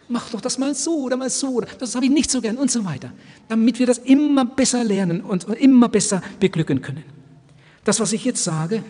mach 0.08 0.30
doch 0.30 0.42
das 0.42 0.58
mal 0.58 0.76
so 0.76 1.04
oder 1.04 1.18
mal 1.18 1.30
so, 1.30 1.62
das 1.80 1.96
habe 1.96 2.06
ich 2.06 2.12
nicht 2.12 2.30
so 2.30 2.42
gern 2.42 2.58
und 2.58 2.70
so 2.70 2.86
weiter. 2.86 3.12
Damit 3.48 3.80
wir 3.80 3.88
das 3.88 3.98
immer 3.98 4.46
besser 4.46 4.84
lernen 4.84 5.22
und 5.22 5.46
immer 5.46 5.90
besser 5.90 6.22
beglücken 6.40 6.82
können. 6.82 7.04
Das, 7.84 8.00
was 8.00 8.14
ich 8.14 8.24
jetzt 8.26 8.44
sage, 8.44 8.84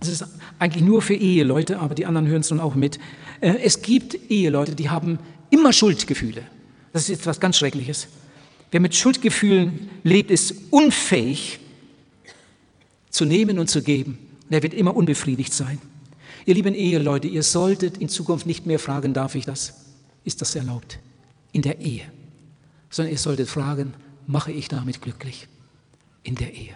das 0.00 0.08
ist 0.08 0.24
eigentlich 0.58 0.84
nur 0.84 1.00
für 1.00 1.14
Eheleute, 1.14 1.78
aber 1.78 1.94
die 1.94 2.06
anderen 2.06 2.26
hören 2.26 2.40
es 2.40 2.50
nun 2.50 2.60
auch 2.60 2.74
mit. 2.74 2.98
Äh, 3.40 3.54
es 3.62 3.82
gibt 3.82 4.30
Eheleute, 4.30 4.74
die 4.74 4.90
haben 4.90 5.18
immer 5.50 5.72
Schuldgefühle. 5.72 6.42
Das 6.92 7.08
ist 7.08 7.20
etwas 7.20 7.40
ganz 7.40 7.56
Schreckliches. 7.56 8.08
Wer 8.70 8.80
mit 8.80 8.94
Schuldgefühlen 8.94 9.90
lebt, 10.02 10.30
ist 10.30 10.54
unfähig 10.70 11.58
zu 13.10 13.24
nehmen 13.24 13.58
und 13.58 13.68
zu 13.68 13.82
geben. 13.82 14.18
Und 14.44 14.52
er 14.52 14.62
wird 14.62 14.74
immer 14.74 14.96
unbefriedigt 14.96 15.52
sein. 15.52 15.78
Ihr 16.44 16.54
lieben 16.54 16.74
Eheleute, 16.74 17.28
ihr 17.28 17.42
solltet 17.42 17.98
in 17.98 18.08
Zukunft 18.08 18.46
nicht 18.46 18.66
mehr 18.66 18.78
fragen, 18.78 19.14
darf 19.14 19.34
ich 19.34 19.44
das? 19.44 19.74
Ist 20.24 20.40
das 20.40 20.54
erlaubt? 20.54 20.98
In 21.52 21.62
der 21.62 21.80
Ehe. 21.80 22.04
Sondern 22.90 23.12
ihr 23.12 23.18
solltet 23.18 23.48
fragen, 23.48 23.94
mache 24.26 24.52
ich 24.52 24.68
damit 24.68 25.02
glücklich? 25.02 25.48
In 26.22 26.34
der 26.34 26.52
Ehe. 26.52 26.74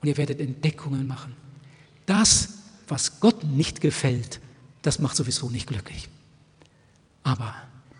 Und 0.00 0.08
ihr 0.08 0.16
werdet 0.16 0.40
Entdeckungen 0.40 1.06
machen. 1.06 1.34
Das, 2.04 2.58
was 2.88 3.20
Gott 3.20 3.42
nicht 3.44 3.80
gefällt, 3.80 4.40
das 4.82 4.98
macht 4.98 5.16
sowieso 5.16 5.50
nicht 5.50 5.66
glücklich. 5.66 6.08
Aber 7.24 7.54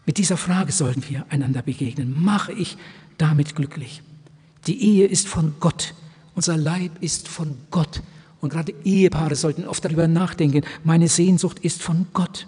mit 0.07 0.18
dieser 0.18 0.36
Frage 0.36 0.72
sollten 0.72 1.04
wir 1.09 1.26
einander 1.28 1.62
begegnen. 1.62 2.14
Mache 2.24 2.52
ich 2.52 2.78
damit 3.18 3.57
glücklich? 3.57 4.02
Die 4.66 4.82
Ehe 4.82 5.07
ist 5.07 5.26
von 5.26 5.54
Gott. 5.59 5.94
Unser 6.34 6.57
Leib 6.57 7.02
ist 7.02 7.28
von 7.28 7.57
Gott. 7.70 8.02
Und 8.40 8.50
gerade 8.50 8.72
Ehepaare 8.84 9.34
sollten 9.34 9.66
oft 9.66 9.84
darüber 9.84 10.07
nachdenken, 10.07 10.62
meine 10.84 11.09
Sehnsucht 11.09 11.59
ist 11.59 11.82
von 11.82 12.07
Gott. 12.12 12.46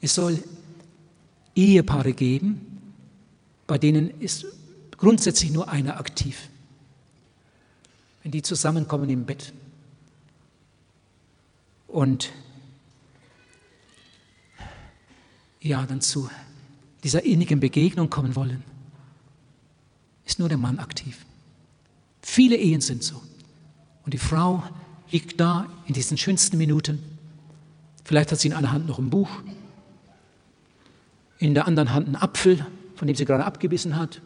Es 0.00 0.14
soll 0.14 0.42
Ehepaare 1.54 2.12
geben, 2.12 2.60
bei 3.66 3.78
denen 3.78 4.08
ist 4.20 4.46
grundsätzlich 4.96 5.50
nur 5.50 5.68
einer 5.68 5.98
aktiv. 5.98 6.48
Wenn 8.22 8.32
die 8.32 8.42
zusammenkommen 8.42 9.10
im 9.10 9.26
Bett 9.26 9.52
und 11.88 12.30
ja, 15.60 15.84
dann 15.86 16.00
zu 16.00 16.30
dieser 17.04 17.24
innigen 17.24 17.60
Begegnung 17.60 18.10
kommen 18.10 18.36
wollen, 18.36 18.62
ist 20.24 20.38
nur 20.38 20.48
der 20.48 20.58
Mann 20.58 20.78
aktiv. 20.78 21.24
Viele 22.22 22.56
Ehen 22.56 22.80
sind 22.80 23.02
so. 23.02 23.22
Und 24.04 24.14
die 24.14 24.18
Frau 24.18 24.62
liegt 25.10 25.40
da 25.40 25.66
in 25.86 25.94
diesen 25.94 26.16
schönsten 26.16 26.58
Minuten. 26.58 27.02
Vielleicht 28.04 28.32
hat 28.32 28.38
sie 28.38 28.48
in 28.48 28.54
einer 28.54 28.72
Hand 28.72 28.86
noch 28.86 28.98
ein 28.98 29.10
Buch, 29.10 29.30
in 31.38 31.54
der 31.54 31.66
anderen 31.66 31.92
Hand 31.92 32.06
einen 32.06 32.16
Apfel, 32.16 32.66
von 32.96 33.06
dem 33.06 33.16
sie 33.16 33.24
gerade 33.24 33.44
abgebissen 33.44 33.96
hat. 33.96 34.20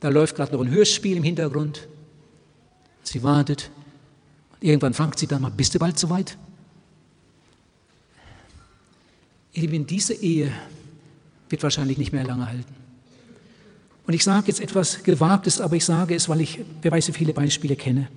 Da 0.00 0.08
läuft 0.08 0.36
gerade 0.36 0.52
noch 0.52 0.60
ein 0.60 0.70
Hörspiel 0.70 1.16
im 1.16 1.22
Hintergrund. 1.22 1.88
Sie 3.02 3.22
wartet. 3.22 3.70
Und 4.52 4.64
irgendwann 4.64 4.94
fragt 4.94 5.18
sie 5.18 5.26
dann 5.26 5.42
mal, 5.42 5.50
bist 5.50 5.74
du 5.74 5.78
bald 5.78 5.98
soweit? 5.98 6.36
Ihr 9.56 9.62
Lieben, 9.62 9.86
diese 9.86 10.12
Ehe 10.12 10.52
wird 11.48 11.62
wahrscheinlich 11.62 11.96
nicht 11.96 12.12
mehr 12.12 12.24
lange 12.24 12.46
halten. 12.46 12.74
Und 14.06 14.12
ich 14.12 14.22
sage 14.22 14.48
jetzt 14.48 14.60
etwas 14.60 15.02
Gewagtes, 15.02 15.62
aber 15.62 15.76
ich 15.76 15.84
sage 15.84 16.14
es, 16.14 16.28
weil 16.28 16.42
ich, 16.42 16.60
wer 16.82 16.92
weiß, 16.92 17.08
wie 17.08 17.12
viele 17.12 17.32
Beispiele 17.32 17.74
kenne. 17.74 18.08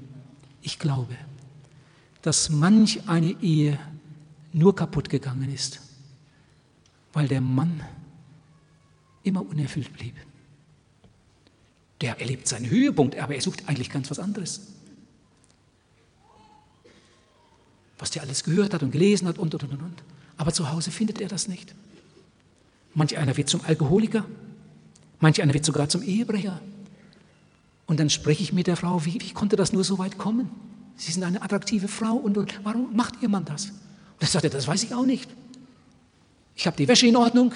Ich 0.61 0.77
glaube, 0.79 1.15
dass 2.21 2.49
manch 2.49 3.07
eine 3.07 3.41
Ehe 3.41 3.79
nur 4.51 4.75
kaputt 4.75 5.09
gegangen 5.09 5.49
ist, 5.53 5.79
weil 7.13 7.29
der 7.29 7.39
Mann 7.39 7.81
immer 9.23 9.41
unerfüllt 9.41 9.93
blieb. 9.93 10.15
Der 12.01 12.19
erlebt 12.19 12.49
seinen 12.49 12.69
Höhepunkt, 12.69 13.17
aber 13.17 13.35
er 13.35 13.41
sucht 13.41 13.63
eigentlich 13.67 13.89
ganz 13.89 14.11
was 14.11 14.19
anderes. 14.19 14.67
Was 17.97 18.11
der 18.11 18.23
alles 18.23 18.43
gehört 18.43 18.73
hat 18.73 18.83
und 18.83 18.91
gelesen 18.91 19.27
hat 19.29 19.37
und, 19.37 19.53
und, 19.53 19.63
und, 19.63 19.81
und. 19.81 20.03
Aber 20.39 20.53
zu 20.53 20.71
Hause 20.71 20.89
findet 20.89 21.19
er 21.19 21.27
das 21.27 21.49
nicht. 21.49 21.75
Manch 22.95 23.17
einer 23.17 23.35
wird 23.35 23.49
zum 23.49 23.59
Alkoholiker, 23.67 24.25
manch 25.19 25.41
einer 25.41 25.53
wird 25.53 25.65
sogar 25.65 25.89
zum 25.89 26.01
Ehebrecher. 26.01 26.61
Und 27.85 27.99
dann 27.99 28.09
spreche 28.09 28.41
ich 28.41 28.53
mit 28.53 28.65
der 28.65 28.77
Frau, 28.77 29.05
wie, 29.05 29.19
wie 29.19 29.33
konnte 29.33 29.57
das 29.57 29.73
nur 29.73 29.83
so 29.83 29.97
weit 29.97 30.17
kommen? 30.17 30.49
Sie 30.95 31.11
sind 31.11 31.23
eine 31.23 31.41
attraktive 31.41 31.89
Frau 31.89 32.13
und, 32.13 32.37
und 32.37 32.57
warum 32.63 32.95
macht 32.95 33.15
Ihr 33.21 33.27
Mann 33.27 33.43
das? 33.43 33.65
Und 33.65 33.73
dann 34.21 34.29
sagt 34.29 34.45
er, 34.45 34.49
das 34.49 34.65
weiß 34.65 34.81
ich 34.83 34.93
auch 34.93 35.05
nicht. 35.05 35.29
Ich 36.55 36.65
habe 36.67 36.77
die 36.77 36.87
Wäsche 36.87 37.07
in 37.07 37.17
Ordnung, 37.17 37.53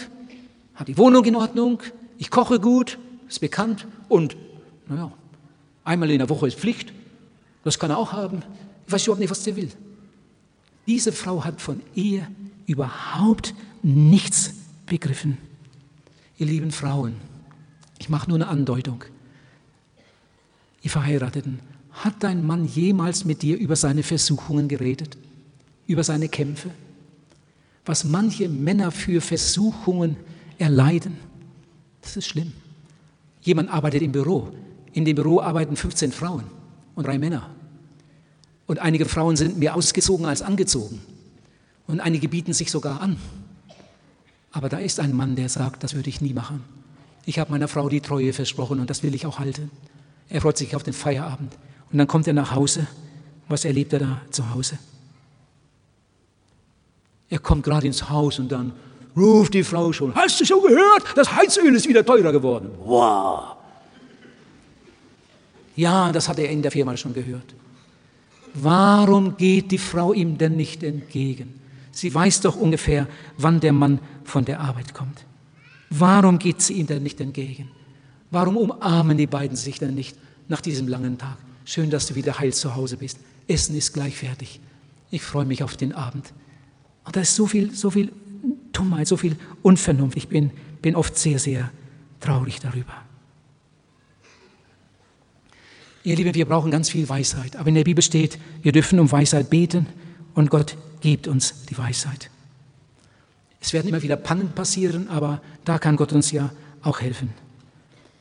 habe 0.76 0.92
die 0.92 0.98
Wohnung 0.98 1.24
in 1.24 1.38
Ordnung, 1.38 1.82
ich 2.18 2.30
koche 2.30 2.60
gut, 2.60 3.00
ist 3.30 3.40
bekannt 3.40 3.88
und, 4.10 4.36
naja, 4.90 5.10
einmal 5.86 6.12
in 6.12 6.20
der 6.20 6.30
Woche 6.30 6.50
ist 6.50 6.60
Pflicht, 6.60 6.92
das 7.64 7.80
kann 7.80 7.92
er 7.92 7.98
auch 7.98 8.12
haben. 8.12 8.44
Ich 8.88 8.92
weiß 8.92 9.04
überhaupt 9.06 9.22
nicht, 9.22 9.32
was 9.32 9.44
der 9.44 9.56
will. 9.56 9.72
Diese 10.88 11.12
Frau 11.12 11.44
hat 11.44 11.62
von 11.62 11.82
Ehe 11.96 12.28
überhaupt 12.66 13.54
nichts 13.82 14.54
begriffen. 14.86 15.38
Ihr 16.38 16.48
lieben 16.48 16.72
Frauen, 16.72 17.16
ich 18.00 18.10
mache 18.10 18.30
nur 18.30 18.38
eine 18.38 18.48
Andeutung 18.48 19.06
ihr 20.84 20.90
Verheirateten, 20.90 21.60
hat 21.92 22.16
dein 22.20 22.46
Mann 22.46 22.66
jemals 22.66 23.26
mit 23.26 23.42
dir 23.42 23.58
über 23.58 23.76
seine 23.76 24.04
Versuchungen 24.04 24.68
geredet, 24.68 25.18
über 25.88 26.04
seine 26.04 26.28
Kämpfe? 26.28 26.70
Was 27.86 28.04
manche 28.04 28.48
Männer 28.50 28.92
für 28.92 29.22
Versuchungen 29.22 30.18
erleiden, 30.58 31.18
das 32.02 32.18
ist 32.18 32.28
schlimm. 32.28 32.54
Jemand 33.42 33.70
arbeitet 33.70 34.02
im 34.02 34.12
Büro. 34.12 34.50
In 34.94 35.06
dem 35.06 35.16
Büro 35.16 35.42
arbeiten 35.42 35.76
15 35.76 36.12
Frauen 36.12 36.44
und 36.96 37.08
drei 37.08 37.18
Männer. 37.18 37.50
Und 38.68 38.80
einige 38.80 39.06
Frauen 39.06 39.36
sind 39.36 39.58
mehr 39.58 39.76
ausgezogen 39.76 40.26
als 40.26 40.42
angezogen. 40.42 41.02
Und 41.88 42.00
einige 42.00 42.30
bieten 42.30 42.54
sich 42.54 42.72
sogar 42.72 43.02
an. 43.02 43.18
Aber 44.52 44.70
da 44.70 44.78
ist 44.78 45.00
ein 45.00 45.16
Mann, 45.16 45.36
der 45.36 45.50
sagt, 45.50 45.84
das 45.84 45.96
würde 45.96 46.10
ich 46.10 46.22
nie 46.22 46.34
machen. 46.34 46.64
Ich 47.26 47.40
habe 47.40 47.52
meiner 47.52 47.68
Frau 47.68 47.90
die 47.90 48.02
Treue 48.02 48.34
versprochen 48.34 48.80
und 48.80 48.90
das 48.90 49.04
will 49.04 49.16
ich 49.16 49.26
auch 49.26 49.40
halten. 49.40 49.72
Er 50.30 50.42
freut 50.42 50.58
sich 50.58 50.76
auf 50.76 50.84
den 50.84 50.94
Feierabend. 50.94 51.58
Und 51.92 51.98
dann 51.98 52.08
kommt 52.08 52.28
er 52.28 52.34
nach 52.34 52.54
Hause. 52.54 52.88
Was 53.50 53.66
erlebt 53.66 53.94
er 53.94 54.00
da 54.00 54.22
zu 54.30 54.54
Hause? 54.54 54.78
Er 57.30 57.40
kommt 57.40 57.64
gerade 57.64 57.88
ins 57.88 58.10
Haus 58.10 58.40
und 58.40 58.52
dann 58.52 58.74
ruft 59.16 59.54
die 59.54 59.64
Frau 59.64 59.92
schon, 59.92 60.14
hast 60.16 60.40
du 60.40 60.46
schon 60.46 60.62
gehört? 60.62 61.04
Das 61.16 61.36
Heizöl 61.36 61.74
ist 61.76 61.88
wieder 61.88 62.06
teurer 62.06 62.32
geworden. 62.32 62.70
Wow. 62.84 63.56
Ja, 65.76 66.12
das 66.12 66.30
hat 66.30 66.40
er 66.40 66.50
in 66.50 66.62
der 66.62 66.72
Firma 66.72 66.96
schon 66.96 67.14
gehört. 67.14 67.56
Warum 68.54 69.38
geht 69.38 69.72
die 69.72 69.78
Frau 69.78 70.14
ihm 70.14 70.38
denn 70.38 70.56
nicht 70.56 70.84
entgegen? 70.84 71.60
Sie 71.92 72.14
weiß 72.14 72.42
doch 72.42 72.56
ungefähr, 72.56 73.08
wann 73.38 73.60
der 73.60 73.74
Mann 73.74 74.00
von 74.24 74.46
der 74.46 74.60
Arbeit 74.60 74.94
kommt. 74.94 75.26
Warum 75.90 76.40
geht 76.40 76.62
sie 76.62 76.74
ihm 76.74 76.88
denn 76.88 77.04
nicht 77.04 77.22
entgegen? 77.22 77.70
Warum 78.32 78.58
umarmen 78.58 79.18
die 79.18 79.28
beiden 79.28 79.56
sich 79.56 79.78
denn 79.78 79.94
nicht 79.94 80.18
nach 80.48 80.62
diesem 80.62 80.88
langen 80.88 81.18
Tag? 81.18 81.38
Schön, 81.66 81.90
dass 81.90 82.08
du 82.08 82.16
wieder 82.16 82.40
heil 82.40 82.54
zu 82.54 82.76
Hause 82.76 82.98
bist. 82.98 83.20
Essen 83.48 83.76
ist 83.76 83.94
gleich 83.94 84.18
fertig. 84.18 84.60
Ich 85.12 85.22
freue 85.22 85.46
mich 85.46 85.64
auf 85.64 85.78
den 85.78 85.94
Abend. 85.94 86.34
Und 87.06 87.16
da 87.16 87.22
ist 87.22 87.36
so 87.36 87.46
viel, 87.46 87.74
so 87.76 87.92
viel 87.92 88.12
Dummheit, 88.72 89.08
so 89.08 89.18
viel 89.18 89.36
Unvernunft. 89.62 90.18
Ich 90.18 90.28
bin, 90.28 90.52
bin 90.82 90.96
oft 90.96 91.18
sehr, 91.18 91.38
sehr 91.38 91.70
traurig 92.20 92.60
darüber. 92.60 93.03
Ihr 96.04 96.18
Lieben, 96.18 96.34
wir 96.34 96.46
brauchen 96.46 96.70
ganz 96.70 96.90
viel 96.90 97.08
Weisheit. 97.08 97.56
Aber 97.56 97.70
in 97.70 97.76
der 97.76 97.86
Bibel 97.86 98.02
steht, 98.02 98.38
wir 98.62 98.74
dürfen 98.74 99.00
um 99.00 99.12
Weisheit 99.12 99.50
beten 99.50 99.88
und 100.34 100.50
Gott 100.50 100.78
gibt 101.00 101.28
uns 101.28 101.66
die 101.66 101.78
Weisheit. 101.78 102.30
Es 103.62 103.72
werden 103.72 103.88
immer 103.88 104.02
wieder 104.02 104.18
Pannen 104.18 104.50
passieren, 104.50 105.08
aber 105.08 105.42
da 105.64 105.80
kann 105.80 105.96
Gott 105.96 106.12
uns 106.12 106.32
ja 106.32 106.52
auch 106.82 107.00
helfen. 107.00 107.30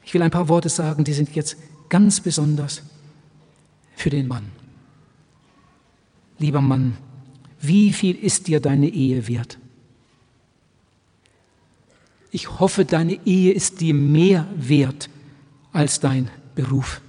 Ich 0.04 0.14
will 0.14 0.22
ein 0.22 0.30
paar 0.30 0.48
Worte 0.48 0.68
sagen, 0.68 1.02
die 1.02 1.12
sind 1.12 1.34
jetzt 1.34 1.56
ganz 1.88 2.20
besonders 2.20 2.82
für 3.96 4.10
den 4.10 4.28
Mann. 4.28 4.50
Lieber 6.38 6.60
Mann, 6.60 6.96
wie 7.60 7.92
viel 7.92 8.16
ist 8.16 8.46
dir 8.46 8.60
deine 8.60 8.88
Ehe 8.88 9.26
wert? 9.26 9.58
Ich 12.30 12.60
hoffe, 12.60 12.84
deine 12.84 13.18
Ehe 13.26 13.52
ist 13.52 13.80
dir 13.80 13.94
mehr 13.94 14.46
wert 14.54 15.10
als 15.72 16.00
dein 16.00 16.30
Beruf. 16.54 17.00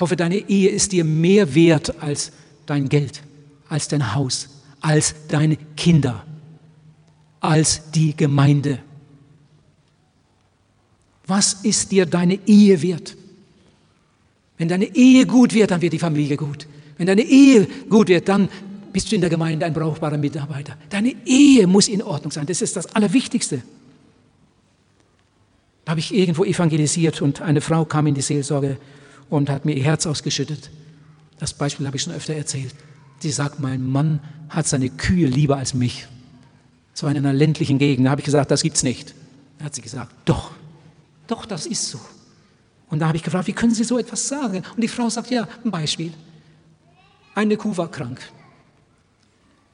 Ich 0.00 0.02
hoffe, 0.02 0.16
deine 0.16 0.48
Ehe 0.48 0.70
ist 0.70 0.92
dir 0.92 1.04
mehr 1.04 1.54
wert 1.54 2.02
als 2.02 2.32
dein 2.64 2.88
Geld, 2.88 3.20
als 3.68 3.86
dein 3.86 4.14
Haus, 4.14 4.48
als 4.80 5.14
deine 5.28 5.58
Kinder, 5.76 6.24
als 7.38 7.90
die 7.90 8.16
Gemeinde. 8.16 8.78
Was 11.26 11.52
ist 11.52 11.92
dir 11.92 12.06
deine 12.06 12.38
Ehe 12.46 12.80
wert? 12.80 13.14
Wenn 14.56 14.68
deine 14.68 14.86
Ehe 14.86 15.26
gut 15.26 15.52
wird, 15.52 15.70
dann 15.70 15.82
wird 15.82 15.92
die 15.92 15.98
Familie 15.98 16.38
gut. 16.38 16.66
Wenn 16.96 17.06
deine 17.06 17.20
Ehe 17.20 17.68
gut 17.90 18.08
wird, 18.08 18.26
dann 18.26 18.48
bist 18.94 19.12
du 19.12 19.16
in 19.16 19.20
der 19.20 19.28
Gemeinde 19.28 19.66
ein 19.66 19.74
brauchbarer 19.74 20.16
Mitarbeiter. 20.16 20.78
Deine 20.88 21.14
Ehe 21.26 21.66
muss 21.66 21.88
in 21.88 22.02
Ordnung 22.02 22.32
sein. 22.32 22.46
Das 22.46 22.62
ist 22.62 22.74
das 22.74 22.86
Allerwichtigste. 22.94 23.60
Da 25.84 25.90
habe 25.90 26.00
ich 26.00 26.14
irgendwo 26.14 26.44
evangelisiert 26.44 27.20
und 27.20 27.42
eine 27.42 27.60
Frau 27.60 27.84
kam 27.84 28.06
in 28.06 28.14
die 28.14 28.22
Seelsorge 28.22 28.78
und 29.30 29.48
hat 29.48 29.64
mir 29.64 29.74
ihr 29.74 29.84
Herz 29.84 30.06
ausgeschüttet. 30.06 30.70
Das 31.38 31.54
Beispiel 31.54 31.86
habe 31.86 31.96
ich 31.96 32.02
schon 32.02 32.12
öfter 32.12 32.34
erzählt. 32.34 32.74
Sie 33.20 33.30
sagt, 33.30 33.60
mein 33.60 33.86
Mann 33.86 34.20
hat 34.48 34.66
seine 34.66 34.90
Kühe 34.90 35.26
lieber 35.26 35.56
als 35.56 35.72
mich. 35.72 36.06
Das 36.92 37.02
war 37.02 37.10
in 37.10 37.16
einer 37.16 37.32
ländlichen 37.32 37.78
Gegend. 37.78 38.06
Da 38.06 38.10
habe 38.10 38.20
ich 38.20 38.24
gesagt, 38.26 38.50
das 38.50 38.62
gibt's 38.62 38.82
nicht. 38.82 39.14
Da 39.58 39.66
hat 39.66 39.74
sie 39.74 39.82
gesagt, 39.82 40.12
doch, 40.24 40.50
doch, 41.26 41.46
das 41.46 41.66
ist 41.66 41.88
so. 41.88 42.00
Und 42.90 42.98
da 42.98 43.06
habe 43.06 43.16
ich 43.16 43.22
gefragt, 43.22 43.46
wie 43.46 43.52
können 43.52 43.72
Sie 43.72 43.84
so 43.84 43.98
etwas 43.98 44.26
sagen? 44.26 44.62
Und 44.74 44.80
die 44.82 44.88
Frau 44.88 45.08
sagt, 45.08 45.30
ja, 45.30 45.46
ein 45.64 45.70
Beispiel. 45.70 46.12
Eine 47.34 47.56
Kuh 47.56 47.76
war 47.76 47.88
krank. 47.88 48.20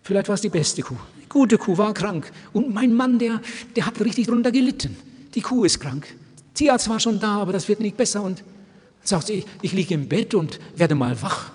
Vielleicht 0.03 0.29
war 0.29 0.35
es 0.35 0.43
die 0.43 0.51
beste 0.51 0.83
Kuh. 0.83 0.99
Die 1.23 1.29
gute 1.29 1.57
Kuh 1.57 1.79
war 1.79 1.95
krank. 1.95 2.31
Und 2.53 2.75
mein 2.75 2.93
Mann, 2.93 3.19
der, 3.19 3.41
der 3.75 3.87
hat 3.87 3.99
richtig 4.01 4.27
drunter 4.27 4.53
gelitten. 4.53 4.97
Die 5.35 5.41
Kuh 5.41 5.65
ist 5.65 5.81
krank. 5.81 6.07
Tierarzt 6.53 6.89
war 6.89 7.01
schon 7.01 7.19
da, 7.19 7.39
aber 7.39 7.53
das 7.53 7.69
wird 7.69 7.81
nicht 7.81 7.97
besser. 7.97 8.23
Und 8.23 8.45
sagt 9.09 9.29
sie, 9.29 9.45
ich 9.63 9.73
liege 9.73 9.95
im 9.95 10.09
Bett 10.09 10.35
und 10.35 10.59
werde 10.75 10.95
mal 10.95 11.21
wach. 11.23 11.51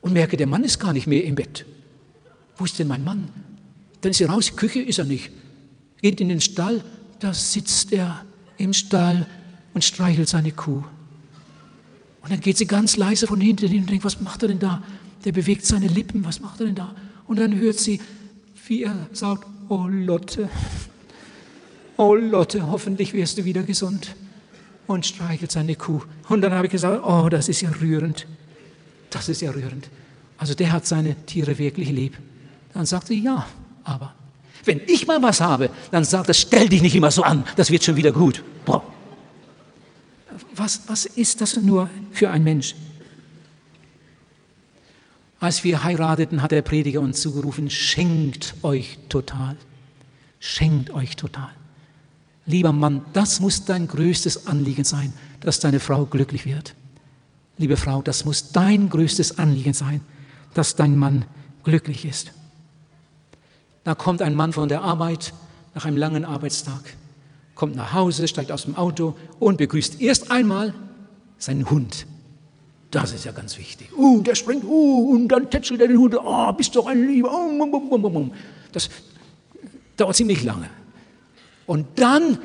Und 0.00 0.12
merke, 0.12 0.36
der 0.36 0.46
Mann 0.46 0.64
ist 0.64 0.78
gar 0.78 0.92
nicht 0.92 1.06
mehr 1.06 1.24
im 1.24 1.34
Bett. 1.34 1.66
Wo 2.56 2.64
ist 2.64 2.78
denn 2.78 2.88
mein 2.88 3.04
Mann? 3.04 3.28
Dann 4.00 4.10
ist 4.10 4.18
sie 4.18 4.24
raus, 4.24 4.56
Küche 4.56 4.80
ist 4.80 4.98
er 4.98 5.04
nicht. 5.04 5.30
Geht 6.00 6.20
in 6.20 6.28
den 6.28 6.40
Stall, 6.40 6.82
da 7.18 7.34
sitzt 7.34 7.92
er 7.92 8.24
im 8.56 8.72
Stall 8.72 9.26
und 9.74 9.84
streichelt 9.84 10.28
seine 10.28 10.52
Kuh. 10.52 10.82
Und 12.22 12.30
dann 12.30 12.40
geht 12.40 12.58
sie 12.58 12.66
ganz 12.66 12.96
leise 12.96 13.26
von 13.26 13.40
hinten 13.40 13.68
hin 13.68 13.82
und 13.82 13.90
denkt, 13.90 14.04
was 14.04 14.20
macht 14.20 14.42
er 14.42 14.48
denn 14.48 14.58
da? 14.58 14.82
Der 15.24 15.32
bewegt 15.32 15.64
seine 15.64 15.86
Lippen, 15.86 16.24
was 16.24 16.40
macht 16.40 16.60
er 16.60 16.66
denn 16.66 16.74
da? 16.74 16.94
Und 17.26 17.38
dann 17.38 17.54
hört 17.58 17.78
sie, 17.78 18.00
wie 18.66 18.82
er 18.82 19.08
sagt, 19.12 19.46
oh 19.68 19.86
Lotte, 19.88 20.48
oh 21.96 22.14
Lotte, 22.14 22.66
hoffentlich 22.66 23.12
wirst 23.12 23.38
du 23.38 23.44
wieder 23.44 23.62
gesund. 23.62 24.14
Und 24.90 25.06
streichelt 25.06 25.52
seine 25.52 25.76
Kuh. 25.76 26.02
Und 26.28 26.40
dann 26.40 26.52
habe 26.52 26.66
ich 26.66 26.72
gesagt, 26.72 27.04
oh, 27.04 27.28
das 27.28 27.48
ist 27.48 27.60
ja 27.60 27.70
rührend. 27.80 28.26
Das 29.10 29.28
ist 29.28 29.40
ja 29.40 29.52
rührend. 29.52 29.88
Also 30.36 30.52
der 30.52 30.72
hat 30.72 30.84
seine 30.84 31.14
Tiere 31.26 31.58
wirklich 31.58 31.90
lieb. 31.90 32.18
Dann 32.74 32.86
sagt 32.86 33.06
sie, 33.06 33.22
ja, 33.22 33.46
aber 33.84 34.12
wenn 34.64 34.80
ich 34.88 35.06
mal 35.06 35.22
was 35.22 35.40
habe, 35.40 35.70
dann 35.92 36.02
sagt 36.02 36.26
er, 36.26 36.34
stell 36.34 36.68
dich 36.68 36.82
nicht 36.82 36.96
immer 36.96 37.12
so 37.12 37.22
an, 37.22 37.44
das 37.54 37.70
wird 37.70 37.84
schon 37.84 37.94
wieder 37.94 38.10
gut. 38.10 38.42
Boah. 38.64 38.82
Was, 40.56 40.80
was 40.88 41.06
ist 41.06 41.40
das 41.40 41.56
nur 41.56 41.88
für 42.10 42.28
ein 42.30 42.42
Mensch? 42.42 42.74
Als 45.38 45.62
wir 45.62 45.84
heirateten, 45.84 46.42
hat 46.42 46.50
der 46.50 46.62
Prediger 46.62 47.00
uns 47.00 47.20
zugerufen, 47.20 47.70
schenkt 47.70 48.56
euch 48.64 48.98
total. 49.08 49.56
Schenkt 50.40 50.90
euch 50.90 51.14
total. 51.14 51.50
Lieber 52.50 52.72
Mann, 52.72 53.02
das 53.12 53.38
muss 53.38 53.64
dein 53.64 53.86
größtes 53.86 54.48
Anliegen 54.48 54.82
sein, 54.82 55.12
dass 55.40 55.60
deine 55.60 55.78
Frau 55.78 56.04
glücklich 56.04 56.46
wird. 56.46 56.74
Liebe 57.58 57.76
Frau, 57.76 58.02
das 58.02 58.24
muss 58.24 58.50
dein 58.50 58.88
größtes 58.88 59.38
Anliegen 59.38 59.72
sein, 59.72 60.00
dass 60.52 60.74
dein 60.74 60.98
Mann 60.98 61.26
glücklich 61.62 62.04
ist. 62.04 62.32
Da 63.84 63.94
kommt 63.94 64.20
ein 64.20 64.34
Mann 64.34 64.52
von 64.52 64.68
der 64.68 64.82
Arbeit 64.82 65.32
nach 65.74 65.84
einem 65.84 65.96
langen 65.96 66.24
Arbeitstag, 66.24 66.96
kommt 67.54 67.76
nach 67.76 67.92
Hause, 67.92 68.26
steigt 68.26 68.50
aus 68.50 68.64
dem 68.64 68.74
Auto 68.74 69.14
und 69.38 69.58
begrüßt 69.58 70.00
erst 70.00 70.32
einmal 70.32 70.74
seinen 71.38 71.70
Hund. 71.70 72.06
Das 72.90 73.12
ist 73.12 73.24
ja 73.24 73.30
ganz 73.30 73.56
wichtig. 73.58 73.96
Uh, 73.96 74.22
der 74.22 74.34
springt, 74.34 74.64
uh, 74.64 75.12
und 75.12 75.28
dann 75.28 75.48
tätschelt 75.48 75.80
er 75.80 75.86
den 75.86 75.98
Hund. 75.98 76.16
Oh, 76.16 76.52
bist 76.52 76.74
doch 76.74 76.86
ein 76.86 77.06
Lieber. 77.06 77.30
Das 78.72 78.90
dauert 79.96 80.16
ziemlich 80.16 80.42
lange. 80.42 80.68
Und 81.66 81.86
dann 81.96 82.38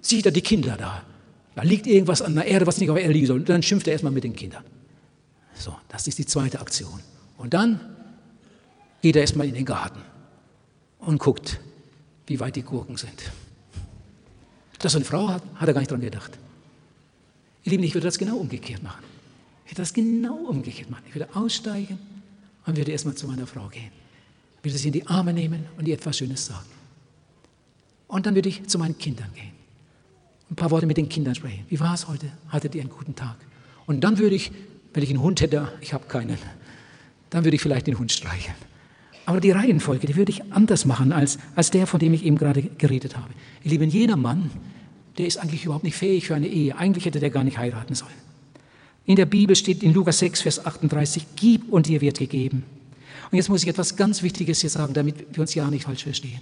sieht 0.00 0.26
er 0.26 0.32
die 0.32 0.42
Kinder 0.42 0.76
da. 0.76 1.02
Da 1.54 1.62
liegt 1.62 1.86
irgendwas 1.86 2.22
an 2.22 2.34
der 2.34 2.46
Erde, 2.46 2.66
was 2.66 2.78
nicht 2.78 2.88
auf 2.90 2.94
der 2.94 3.02
Erde 3.02 3.14
liegen 3.14 3.26
soll. 3.26 3.38
Und 3.40 3.48
dann 3.48 3.62
schimpft 3.62 3.86
er 3.88 3.92
erstmal 3.92 4.12
mit 4.12 4.24
den 4.24 4.36
Kindern. 4.36 4.64
So, 5.54 5.74
das 5.88 6.06
ist 6.06 6.18
die 6.18 6.26
zweite 6.26 6.60
Aktion. 6.60 7.00
Und 7.36 7.54
dann 7.54 7.80
geht 9.02 9.16
er 9.16 9.22
erstmal 9.22 9.48
in 9.48 9.54
den 9.54 9.64
Garten 9.64 10.00
und 11.00 11.18
guckt, 11.18 11.60
wie 12.26 12.38
weit 12.38 12.56
die 12.56 12.62
Gurken 12.62 12.96
sind. 12.96 13.32
Dass 14.78 14.94
eine 14.94 15.04
Frau 15.04 15.28
hat, 15.28 15.42
hat 15.56 15.66
er 15.68 15.74
gar 15.74 15.80
nicht 15.80 15.90
dran 15.90 16.00
gedacht. 16.00 16.38
Ihr 17.64 17.72
Lieben, 17.72 17.82
ich 17.82 17.94
würde 17.94 18.06
das 18.06 18.18
genau 18.18 18.36
umgekehrt 18.36 18.82
machen. 18.82 19.02
Ich 19.64 19.72
würde 19.72 19.82
das 19.82 19.92
genau 19.92 20.36
umgekehrt 20.36 20.90
machen. 20.90 21.02
Ich 21.08 21.14
würde 21.14 21.28
aussteigen 21.34 21.98
und 22.66 22.76
würde 22.76 22.92
erstmal 22.92 23.14
zu 23.14 23.26
meiner 23.26 23.46
Frau 23.46 23.68
gehen. 23.68 23.90
Ich 24.58 24.64
würde 24.64 24.78
sie 24.78 24.88
in 24.88 24.92
die 24.92 25.06
Arme 25.06 25.32
nehmen 25.32 25.66
und 25.76 25.88
ihr 25.88 25.94
etwas 25.94 26.18
Schönes 26.18 26.46
sagen. 26.46 26.77
Und 28.08 28.26
dann 28.26 28.34
würde 28.34 28.48
ich 28.48 28.66
zu 28.66 28.78
meinen 28.78 28.98
Kindern 28.98 29.28
gehen. 29.34 29.52
Ein 30.50 30.56
paar 30.56 30.70
Worte 30.70 30.86
mit 30.86 30.96
den 30.96 31.08
Kindern 31.08 31.34
sprechen. 31.34 31.64
Wie 31.68 31.78
war 31.78 31.94
es 31.94 32.08
heute? 32.08 32.30
Hattet 32.48 32.74
ihr 32.74 32.80
einen 32.80 32.90
guten 32.90 33.14
Tag? 33.14 33.36
Und 33.86 34.02
dann 34.02 34.18
würde 34.18 34.34
ich, 34.34 34.50
wenn 34.94 35.02
ich 35.02 35.10
einen 35.10 35.22
Hund 35.22 35.40
hätte, 35.40 35.70
ich 35.80 35.92
habe 35.92 36.06
keinen, 36.06 36.38
dann 37.30 37.44
würde 37.44 37.54
ich 37.54 37.62
vielleicht 37.62 37.86
den 37.86 37.98
Hund 37.98 38.10
streicheln. 38.10 38.56
Aber 39.26 39.40
die 39.40 39.50
Reihenfolge, 39.50 40.06
die 40.06 40.16
würde 40.16 40.32
ich 40.32 40.52
anders 40.52 40.86
machen 40.86 41.12
als, 41.12 41.38
als 41.54 41.70
der, 41.70 41.86
von 41.86 42.00
dem 42.00 42.14
ich 42.14 42.24
eben 42.24 42.38
gerade 42.38 42.62
geredet 42.62 43.16
habe. 43.16 43.28
Ihr 43.62 43.72
Lieben, 43.72 43.90
jeder 43.90 44.16
Mann, 44.16 44.50
der 45.18 45.26
ist 45.26 45.36
eigentlich 45.36 45.66
überhaupt 45.66 45.84
nicht 45.84 45.96
fähig 45.96 46.26
für 46.26 46.34
eine 46.34 46.48
Ehe. 46.48 46.76
Eigentlich 46.76 47.04
hätte 47.04 47.20
der 47.20 47.28
gar 47.28 47.44
nicht 47.44 47.58
heiraten 47.58 47.94
sollen. 47.94 48.10
In 49.04 49.16
der 49.16 49.26
Bibel 49.26 49.54
steht 49.54 49.82
in 49.82 49.92
Lukas 49.92 50.18
6, 50.20 50.42
Vers 50.42 50.64
38, 50.64 51.26
gib 51.36 51.70
und 51.70 51.86
dir 51.88 52.00
wird 52.00 52.18
gegeben. 52.18 52.64
Und 53.30 53.36
jetzt 53.36 53.48
muss 53.50 53.62
ich 53.62 53.68
etwas 53.68 53.96
ganz 53.96 54.22
Wichtiges 54.22 54.60
hier 54.60 54.70
sagen, 54.70 54.94
damit 54.94 55.26
wir 55.32 55.40
uns 55.42 55.54
ja 55.54 55.68
nicht 55.70 55.84
falsch 55.84 56.04
verstehen. 56.04 56.40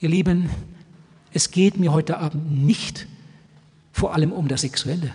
Ihr 0.00 0.08
Lieben, 0.08 0.48
es 1.34 1.50
geht 1.50 1.78
mir 1.78 1.92
heute 1.92 2.16
Abend 2.16 2.64
nicht 2.64 3.06
vor 3.92 4.14
allem 4.14 4.32
um 4.32 4.48
das 4.48 4.62
Sexuelle. 4.62 5.12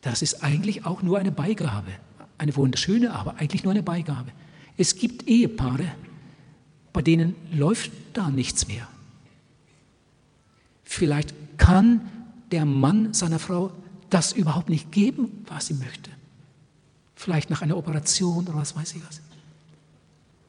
Das 0.00 0.22
ist 0.22 0.42
eigentlich 0.42 0.86
auch 0.86 1.02
nur 1.02 1.18
eine 1.18 1.30
Beigabe. 1.30 1.92
Eine 2.38 2.56
wunderschöne, 2.56 3.12
aber 3.12 3.36
eigentlich 3.36 3.64
nur 3.64 3.72
eine 3.72 3.82
Beigabe. 3.82 4.32
Es 4.78 4.96
gibt 4.96 5.28
Ehepaare, 5.28 5.92
bei 6.94 7.02
denen 7.02 7.36
läuft 7.52 7.92
da 8.14 8.30
nichts 8.30 8.66
mehr. 8.66 8.88
Vielleicht 10.82 11.34
kann 11.58 12.00
der 12.50 12.64
Mann 12.64 13.12
seiner 13.12 13.38
Frau 13.38 13.72
das 14.08 14.32
überhaupt 14.32 14.70
nicht 14.70 14.90
geben, 14.90 15.44
was 15.46 15.66
sie 15.66 15.74
möchte. 15.74 16.10
Vielleicht 17.14 17.50
nach 17.50 17.60
einer 17.60 17.76
Operation 17.76 18.48
oder 18.48 18.54
was 18.54 18.74
weiß 18.74 18.94
ich 18.94 19.06
was. 19.06 19.20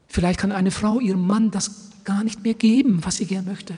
Vielleicht 0.08 0.40
kann 0.40 0.50
eine 0.50 0.70
Frau 0.70 0.98
ihrem 0.98 1.26
Mann 1.26 1.50
das 1.50 1.92
gar 2.04 2.24
nicht 2.24 2.42
mehr 2.42 2.54
geben, 2.54 3.04
was 3.04 3.16
sie 3.16 3.26
gern 3.26 3.44
möchte. 3.44 3.74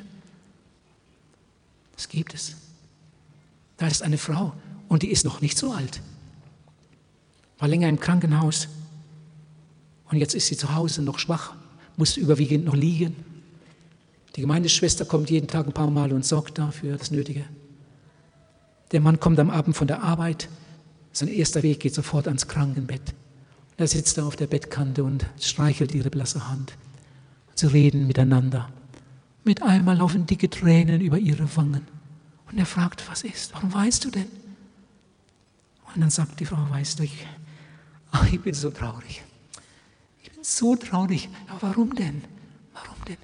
Das 1.95 2.09
gibt 2.09 2.35
es. 2.35 2.57
Da 3.77 3.87
ist 3.87 4.03
eine 4.03 4.18
Frau 4.18 4.53
und 4.89 5.03
die 5.03 5.11
ist 5.11 5.24
noch 5.24 5.41
nicht 5.41 5.59
so 5.59 5.72
alt. 5.72 6.01
War 7.59 7.69
länger 7.69 7.89
im 7.89 8.01
Krankenhaus 8.01 8.69
und 10.11 10.19
jetzt 10.19 10.35
ist 10.35 10.47
sie 10.47 10.57
zu 10.57 10.74
Hause 10.74 11.03
noch 11.03 11.19
schwach, 11.19 11.55
muss 11.97 12.16
überwiegend 12.16 12.65
noch 12.65 12.77
liegen. 12.77 13.16
Die 14.36 14.43
Gemeindeschwester 14.43 15.05
kommt 15.05 15.31
jeden 15.31 15.48
Tag 15.48 15.66
ein 15.66 15.73
paar 15.73 15.90
Mal 15.90 16.12
und 16.12 16.24
sorgt 16.24 16.59
dafür 16.59 16.97
das 16.97 17.11
Nötige. 17.11 17.44
Der 18.93 19.01
Mann 19.01 19.19
kommt 19.19 19.39
am 19.39 19.51
Abend 19.51 19.77
von 19.77 19.86
der 19.86 20.03
Arbeit, 20.03 20.48
sein 21.12 21.28
erster 21.28 21.62
Weg 21.62 21.81
geht 21.81 21.94
sofort 21.94 22.28
ans 22.28 22.47
Krankenbett. 22.47 23.15
Er 23.78 23.89
sitzt 23.89 24.19
da 24.19 24.27
auf 24.27 24.36
der 24.36 24.47
Bettkante 24.47 25.03
und 25.03 25.27
streichelt 25.40 25.94
ihre 25.94 26.11
blasse 26.11 26.48
Hand. 26.48 26.74
Sie 27.57 27.66
reden 27.66 28.07
miteinander. 28.07 28.69
Mit 29.45 29.62
einmal 29.62 29.97
laufen 29.97 30.27
dicke 30.27 30.49
Tränen 30.49 31.01
über 31.01 31.19
ihre 31.19 31.57
Wangen. 31.57 31.87
Und 32.51 32.59
er 32.59 32.66
fragt, 32.66 33.09
was 33.11 33.24
ist? 33.24 33.53
Warum 33.55 33.73
weißt 33.73 34.05
du 34.05 34.11
denn? 34.11 34.28
Und 35.95 36.01
dann 36.01 36.11
sagt 36.11 36.39
die 36.39 36.47
Frau, 36.47 36.59
weißt 36.70 36.99
du, 36.99 37.03
ich, 37.03 37.27
ach, 38.12 38.31
ich 38.31 38.41
bin 38.41 38.55
so 38.55 38.70
traurig 38.70 39.23
so 40.47 40.77
traurig. 40.77 41.28
Aber 41.49 41.70
warum 41.70 41.95
denn? 41.95 42.23
Warum 42.73 42.97
denn? 43.07 43.16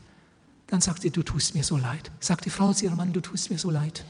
Dann 0.67 0.81
sagt 0.81 1.03
sie, 1.03 1.11
du 1.11 1.23
tust 1.23 1.55
mir 1.55 1.65
so 1.65 1.77
leid. 1.77 2.11
Sagt 2.21 2.45
die 2.45 2.51
Frau 2.51 2.73
zu 2.73 2.87
ihrem 2.87 2.97
Mann, 2.97 3.13
du 3.13 3.21
tust 3.21 3.51
mir 3.51 3.59
so 3.59 3.71
leid. 3.71 4.05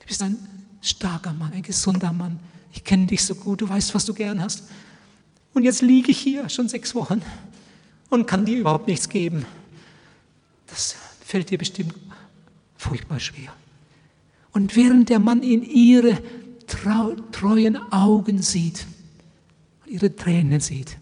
Du 0.00 0.06
bist 0.06 0.22
ein 0.22 0.36
starker 0.80 1.32
Mann, 1.32 1.52
ein 1.52 1.62
gesunder 1.62 2.12
Mann. 2.12 2.38
Ich 2.72 2.84
kenne 2.84 3.06
dich 3.06 3.24
so 3.24 3.34
gut, 3.34 3.60
du 3.60 3.68
weißt, 3.68 3.94
was 3.94 4.04
du 4.04 4.14
gern 4.14 4.40
hast. 4.40 4.64
Und 5.54 5.64
jetzt 5.64 5.82
liege 5.82 6.10
ich 6.10 6.18
hier 6.18 6.48
schon 6.48 6.68
sechs 6.68 6.94
Wochen 6.94 7.22
und 8.14 8.26
kann 8.26 8.44
dir 8.44 8.58
überhaupt 8.58 8.88
nichts 8.88 9.08
geben. 9.08 9.44
Das 10.66 10.96
fällt 11.24 11.50
dir 11.50 11.58
bestimmt 11.58 11.94
furchtbar 12.76 13.20
schwer. 13.20 13.52
Und 14.52 14.76
während 14.76 15.08
der 15.08 15.18
Mann 15.18 15.42
in 15.42 15.62
ihre 15.62 16.18
treuen 16.66 17.76
Augen 17.92 18.40
sieht 18.40 18.86
und 19.84 19.92
ihre 19.92 20.14
Tränen 20.14 20.60
sieht, 20.60 20.96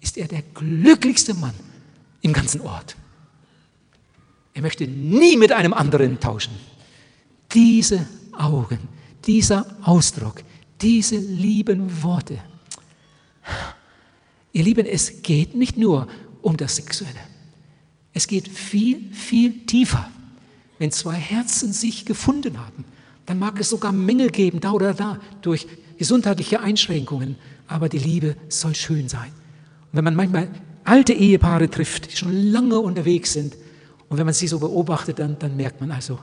ist 0.00 0.16
er 0.16 0.28
der 0.28 0.42
glücklichste 0.54 1.34
Mann 1.34 1.54
im 2.22 2.32
ganzen 2.32 2.60
Ort. 2.60 2.96
Er 4.54 4.62
möchte 4.62 4.86
nie 4.86 5.36
mit 5.36 5.52
einem 5.52 5.72
anderen 5.72 6.20
tauschen. 6.20 6.52
Diese 7.52 8.06
Augen, 8.32 8.78
dieser 9.26 9.66
Ausdruck, 9.82 10.42
diese 10.80 11.16
lieben 11.16 12.02
Worte. 12.02 12.38
Ihr 14.52 14.64
Lieben, 14.64 14.86
es 14.86 15.22
geht 15.22 15.54
nicht 15.54 15.76
nur 15.76 16.08
um 16.42 16.56
das 16.56 16.76
Sexuelle. 16.76 17.20
Es 18.12 18.26
geht 18.26 18.48
viel, 18.48 19.12
viel 19.12 19.66
tiefer. 19.66 20.10
Wenn 20.78 20.90
zwei 20.90 21.14
Herzen 21.14 21.72
sich 21.72 22.04
gefunden 22.04 22.58
haben, 22.58 22.84
dann 23.26 23.38
mag 23.38 23.60
es 23.60 23.70
sogar 23.70 23.92
Mängel 23.92 24.30
geben, 24.30 24.60
da 24.60 24.72
oder 24.72 24.94
da, 24.94 25.20
durch 25.42 25.66
gesundheitliche 25.98 26.60
Einschränkungen. 26.60 27.36
Aber 27.68 27.88
die 27.88 27.98
Liebe 27.98 28.36
soll 28.48 28.74
schön 28.74 29.08
sein. 29.08 29.28
Und 29.28 29.92
wenn 29.92 30.04
man 30.04 30.16
manchmal 30.16 30.48
alte 30.84 31.12
Ehepaare 31.12 31.70
trifft, 31.70 32.12
die 32.12 32.16
schon 32.16 32.34
lange 32.50 32.80
unterwegs 32.80 33.32
sind, 33.32 33.56
und 34.08 34.18
wenn 34.18 34.24
man 34.24 34.34
sie 34.34 34.48
so 34.48 34.58
beobachtet, 34.58 35.20
dann, 35.20 35.38
dann 35.38 35.56
merkt 35.56 35.80
man 35.80 35.92
also, 35.92 36.18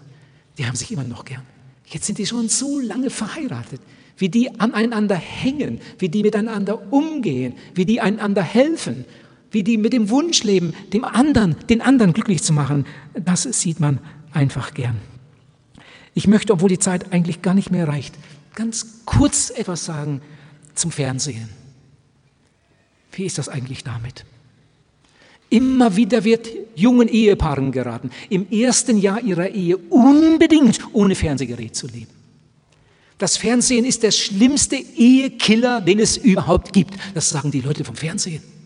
die 0.57 0.65
haben 0.65 0.75
sich 0.75 0.91
immer 0.91 1.05
noch 1.05 1.23
gern. 1.23 1.43
Jetzt 1.85 2.05
sind 2.05 2.17
die 2.17 2.25
schon 2.25 2.49
so 2.49 2.79
lange 2.79 3.09
verheiratet, 3.09 3.79
wie 4.17 4.27
die 4.27 4.59
aneinander 4.59 5.15
hängen, 5.15 5.79
wie 5.99 6.09
die 6.09 6.23
miteinander 6.23 6.91
umgehen, 6.91 7.53
wie 7.75 7.85
die 7.85 8.01
einander 8.01 8.41
helfen, 8.41 9.05
wie 9.57 9.63
die 9.63 9.79
mit 9.79 9.91
dem 9.91 10.11
Wunsch 10.11 10.43
leben, 10.43 10.75
dem 10.93 11.03
anderen, 11.03 11.55
den 11.67 11.81
anderen 11.81 12.13
glücklich 12.13 12.43
zu 12.43 12.53
machen. 12.53 12.85
Das 13.15 13.41
sieht 13.41 13.79
man 13.79 13.97
einfach 14.31 14.75
gern. 14.75 14.97
Ich 16.13 16.27
möchte, 16.27 16.53
obwohl 16.53 16.69
die 16.69 16.77
Zeit 16.77 17.11
eigentlich 17.11 17.41
gar 17.41 17.55
nicht 17.55 17.71
mehr 17.71 17.87
reicht, 17.87 18.13
ganz 18.53 19.01
kurz 19.05 19.49
etwas 19.49 19.83
sagen 19.83 20.21
zum 20.75 20.91
Fernsehen. 20.91 21.49
Wie 23.13 23.25
ist 23.25 23.39
das 23.39 23.49
eigentlich 23.49 23.83
damit? 23.83 24.25
Immer 25.49 25.95
wieder 25.95 26.23
wird 26.23 26.49
jungen 26.75 27.07
Ehepaaren 27.07 27.71
geraten, 27.71 28.11
im 28.29 28.47
ersten 28.51 28.99
Jahr 28.99 29.23
ihrer 29.23 29.49
Ehe 29.49 29.77
unbedingt 29.77 30.81
ohne 30.93 31.15
Fernsehgerät 31.15 31.75
zu 31.75 31.87
leben. 31.87 32.11
Das 33.17 33.37
Fernsehen 33.37 33.85
ist 33.85 34.03
der 34.03 34.11
schlimmste 34.11 34.75
Ehekiller, 34.75 35.81
den 35.81 35.97
es 35.97 36.15
überhaupt 36.15 36.73
gibt. 36.73 36.93
Das 37.15 37.31
sagen 37.31 37.49
die 37.49 37.61
Leute 37.61 37.83
vom 37.83 37.95
Fernsehen. 37.95 38.56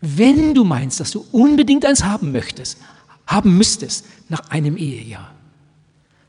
Wenn 0.00 0.54
du 0.54 0.64
meinst, 0.64 1.00
dass 1.00 1.10
du 1.10 1.24
unbedingt 1.32 1.84
eins 1.84 2.04
haben 2.04 2.32
möchtest, 2.32 2.78
haben 3.26 3.56
müsstest 3.56 4.06
nach 4.28 4.50
einem 4.50 4.76
Ehejahr, 4.76 5.34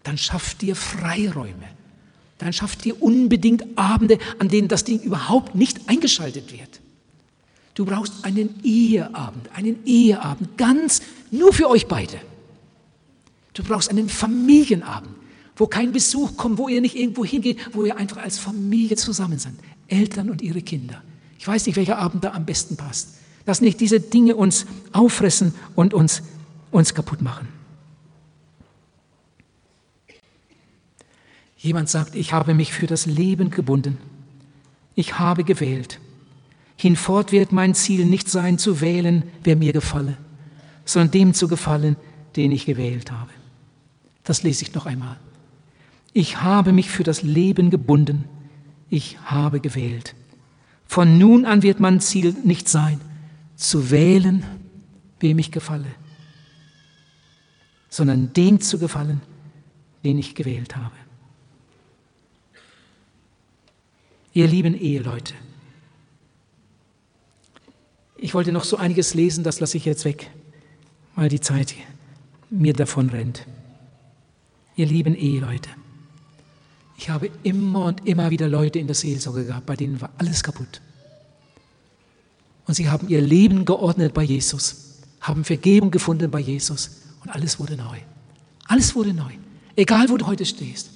dann 0.04 0.18
schaff 0.18 0.56
dir 0.56 0.76
Freiräume. 0.76 1.68
Dann 2.40 2.54
schaff 2.54 2.78
dir 2.78 3.02
unbedingt 3.02 3.78
Abende, 3.78 4.18
an 4.40 4.48
denen 4.48 4.70
das 4.70 4.86
Ding 4.86 5.02
überhaupt 5.02 5.56
nicht 5.56 5.90
eingeschaltet 5.90 6.54
wird. 6.54 6.80
Du 7.76 7.86
brauchst 7.86 8.24
einen 8.24 8.62
Eheabend, 8.64 9.50
einen 9.54 9.86
Eheabend, 9.86 10.58
ganz 10.58 11.02
nur 11.32 11.54
für 11.54 11.70
euch 11.70 11.88
beide. 11.88 12.20
Du 13.54 13.64
brauchst 13.64 13.90
einen 13.90 14.10
Familienabend, 14.10 15.14
wo 15.58 15.68
kein 15.68 15.92
Besuch 15.92 16.38
kommt, 16.38 16.58
wo 16.58 16.70
ihr 16.70 16.82
nicht 16.82 16.96
irgendwo 16.96 17.26
hingeht, 17.26 17.58
wo 17.74 17.84
ihr 17.84 17.98
einfach 17.98 18.18
als 18.18 18.40
Familie 18.40 18.96
zusammen 18.96 19.38
seid. 19.38 19.54
Eltern 19.88 20.30
und 20.30 20.42
ihre 20.42 20.62
Kinder. 20.62 21.04
Ich 21.38 21.48
weiß 21.48 21.66
nicht, 21.66 21.76
welcher 21.76 21.98
Abend 21.98 22.24
da 22.24 22.32
am 22.32 22.46
besten 22.46 22.78
passt. 22.78 23.19
Dass 23.50 23.62
nicht 23.62 23.80
diese 23.80 24.00
Dinge 24.00 24.36
uns 24.36 24.68
auffressen 24.92 25.56
und 25.74 25.96
uns, 25.96 26.22
uns 26.70 26.94
kaputt 26.94 27.24
machen. 27.24 27.48
Jemand 31.58 31.90
sagt, 31.90 32.14
ich 32.14 32.32
habe 32.32 32.54
mich 32.54 32.72
für 32.74 32.86
das 32.86 33.08
Leben 33.08 33.50
gebunden. 33.50 33.98
Ich 34.94 35.18
habe 35.18 35.44
gewählt. 35.44 36.00
Hinfort 36.76 37.32
wird 37.32 37.52
mein 37.52 37.74
Ziel 37.74 38.06
nicht 38.06 38.30
sein, 38.30 38.60
zu 38.60 38.82
wählen, 38.82 39.24
wer 39.44 39.56
mir 39.56 39.74
gefalle, 39.74 40.16
sondern 40.86 41.10
dem 41.10 41.34
zu 41.34 41.48
gefallen, 41.48 41.96
den 42.36 42.52
ich 42.52 42.68
gewählt 42.68 43.12
habe. 43.12 43.32
Das 44.26 44.44
lese 44.44 44.62
ich 44.62 44.76
noch 44.76 44.86
einmal. 44.86 45.18
Ich 46.14 46.40
habe 46.44 46.72
mich 46.72 46.92
für 46.92 47.04
das 47.04 47.24
Leben 47.24 47.72
gebunden. 47.72 48.26
Ich 48.92 49.18
habe 49.26 49.60
gewählt. 49.60 50.14
Von 50.86 51.18
nun 51.18 51.46
an 51.48 51.64
wird 51.64 51.80
mein 51.80 52.00
Ziel 52.00 52.36
nicht 52.44 52.70
sein, 52.70 53.02
zu 53.60 53.92
wählen, 53.92 54.44
wem 55.20 55.38
ich 55.38 55.52
gefalle, 55.52 55.92
sondern 57.90 58.32
dem 58.34 58.62
zu 58.62 58.80
gefallen, 58.80 59.22
den 60.04 60.18
ich 60.18 60.34
gewählt 60.34 60.78
habe. 60.78 60.96
Ihr 64.34 64.48
lieben 64.48 64.80
Eheleute, 64.80 65.34
ich 68.16 68.34
wollte 68.34 68.54
noch 68.54 68.64
so 68.64 68.78
einiges 68.78 69.14
lesen, 69.14 69.44
das 69.44 69.60
lasse 69.60 69.76
ich 69.76 69.84
jetzt 69.84 70.06
weg, 70.06 70.32
weil 71.16 71.28
die 71.28 71.42
Zeit 71.42 71.76
mir 72.50 72.74
davon 72.74 73.10
rennt. 73.10 73.46
Ihr 74.78 74.86
lieben 74.86 75.16
Eheleute, 75.16 75.70
ich 76.98 77.10
habe 77.10 77.30
immer 77.44 77.86
und 77.86 78.08
immer 78.08 78.30
wieder 78.30 78.48
Leute 78.48 78.80
in 78.80 78.88
der 78.88 78.96
Seelsorge 78.96 79.46
gehabt, 79.46 79.66
bei 79.66 79.76
denen 79.76 80.00
war 80.00 80.12
alles 80.18 80.44
kaputt. 80.44 80.82
Und 82.70 82.76
sie 82.76 82.88
haben 82.88 83.10
ihr 83.10 83.20
Leben 83.20 83.66
geordnet 83.66 84.14
bei 84.14 84.22
Jesus, 84.22 85.00
haben 85.22 85.44
Vergebung 85.44 85.90
gefunden 85.90 86.30
bei 86.30 86.40
Jesus 86.40 86.92
und 87.24 87.32
alles 87.32 87.60
wurde 87.60 87.76
neu. 87.76 87.98
Alles 88.68 88.94
wurde 88.94 89.12
neu. 89.12 89.32
Egal, 89.76 90.10
wo 90.10 90.18
du 90.18 90.28
heute 90.28 90.46
stehst. 90.46 90.92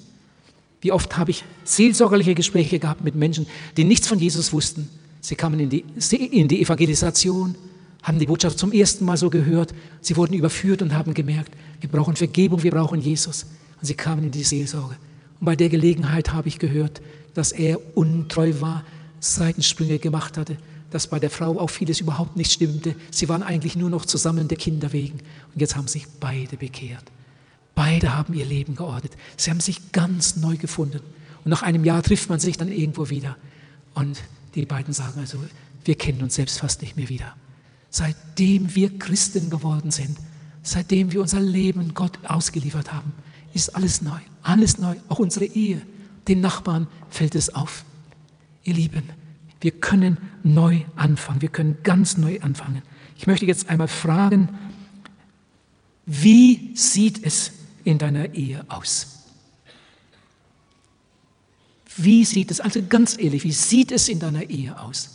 Wie 0.80 0.92
oft 0.92 1.18
habe 1.18 1.32
ich 1.32 1.42
seelsorgerliche 1.64 2.36
Gespräche 2.36 2.78
gehabt 2.78 3.02
mit 3.02 3.16
Menschen, 3.16 3.48
die 3.76 3.82
nichts 3.82 4.06
von 4.06 4.20
Jesus 4.20 4.52
wussten 4.52 4.88
Sie 5.24 5.36
kamen 5.36 5.58
in 5.58 5.70
die, 5.70 5.84
in 6.10 6.48
die 6.48 6.60
Evangelisation, 6.60 7.54
haben 8.02 8.18
die 8.18 8.26
Botschaft 8.26 8.58
zum 8.58 8.72
ersten 8.72 9.06
Mal 9.06 9.16
so 9.16 9.30
gehört. 9.30 9.74
Sie 10.02 10.18
wurden 10.18 10.34
überführt 10.34 10.82
und 10.82 10.92
haben 10.92 11.14
gemerkt, 11.14 11.50
wir 11.80 11.88
brauchen 11.88 12.14
Vergebung, 12.14 12.62
wir 12.62 12.72
brauchen 12.72 13.00
Jesus. 13.00 13.46
Und 13.80 13.86
sie 13.86 13.94
kamen 13.94 14.24
in 14.24 14.30
die 14.30 14.44
Seelsorge. 14.44 14.96
Und 15.40 15.46
bei 15.46 15.56
der 15.56 15.70
Gelegenheit 15.70 16.34
habe 16.34 16.48
ich 16.48 16.58
gehört, 16.58 17.00
dass 17.32 17.52
er 17.52 17.78
untreu 17.96 18.52
war, 18.60 18.84
Seitensprünge 19.18 19.98
gemacht 19.98 20.36
hatte, 20.36 20.58
dass 20.94 21.08
bei 21.08 21.18
der 21.18 21.28
Frau 21.28 21.58
auch 21.58 21.70
vieles 21.70 21.98
überhaupt 21.98 22.36
nicht 22.36 22.52
stimmte. 22.52 22.94
Sie 23.10 23.28
waren 23.28 23.42
eigentlich 23.42 23.74
nur 23.74 23.90
noch 23.90 24.06
zusammen 24.06 24.46
der 24.46 24.56
Kinder 24.56 24.92
wegen. 24.92 25.18
Und 25.52 25.60
jetzt 25.60 25.74
haben 25.74 25.88
sich 25.88 26.06
beide 26.20 26.56
bekehrt. 26.56 27.02
Beide 27.74 28.16
haben 28.16 28.32
ihr 28.32 28.46
Leben 28.46 28.76
geordnet. 28.76 29.12
Sie 29.36 29.50
haben 29.50 29.58
sich 29.58 29.90
ganz 29.90 30.36
neu 30.36 30.56
gefunden. 30.56 31.00
Und 31.44 31.50
nach 31.50 31.62
einem 31.62 31.84
Jahr 31.84 32.00
trifft 32.00 32.28
man 32.28 32.38
sich 32.38 32.58
dann 32.58 32.70
irgendwo 32.70 33.10
wieder. 33.10 33.36
Und 33.94 34.22
die 34.54 34.66
beiden 34.66 34.94
sagen 34.94 35.18
also, 35.18 35.38
wir 35.84 35.96
kennen 35.96 36.22
uns 36.22 36.36
selbst 36.36 36.60
fast 36.60 36.80
nicht 36.80 36.96
mehr 36.96 37.08
wieder. 37.08 37.34
Seitdem 37.90 38.72
wir 38.76 38.96
Christen 38.96 39.50
geworden 39.50 39.90
sind, 39.90 40.16
seitdem 40.62 41.10
wir 41.10 41.20
unser 41.20 41.40
Leben 41.40 41.94
Gott 41.94 42.20
ausgeliefert 42.22 42.92
haben, 42.92 43.12
ist 43.52 43.74
alles 43.74 44.00
neu, 44.00 44.20
alles 44.44 44.78
neu, 44.78 44.94
auch 45.08 45.18
unsere 45.18 45.46
Ehe. 45.46 45.82
Den 46.28 46.40
Nachbarn 46.40 46.86
fällt 47.10 47.34
es 47.34 47.52
auf. 47.52 47.84
Ihr 48.62 48.74
Lieben, 48.74 49.02
wir 49.60 49.70
können 49.72 50.18
neu 50.42 50.82
anfangen, 50.96 51.42
wir 51.42 51.48
können 51.48 51.78
ganz 51.82 52.16
neu 52.16 52.40
anfangen. 52.40 52.82
Ich 53.16 53.26
möchte 53.26 53.46
jetzt 53.46 53.68
einmal 53.68 53.88
fragen, 53.88 54.48
wie 56.06 56.72
sieht 56.74 57.24
es 57.24 57.52
in 57.84 57.98
deiner 57.98 58.34
Ehe 58.34 58.64
aus? 58.68 59.14
Wie 61.96 62.24
sieht 62.24 62.50
es, 62.50 62.60
also 62.60 62.82
ganz 62.88 63.16
ehrlich, 63.18 63.44
wie 63.44 63.52
sieht 63.52 63.92
es 63.92 64.08
in 64.08 64.18
deiner 64.18 64.50
Ehe 64.50 64.78
aus? 64.78 65.10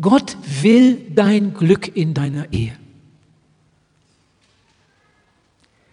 Gott 0.00 0.36
will 0.62 0.98
dein 1.10 1.54
Glück 1.54 1.96
in 1.96 2.14
deiner 2.14 2.52
Ehe. 2.52 2.76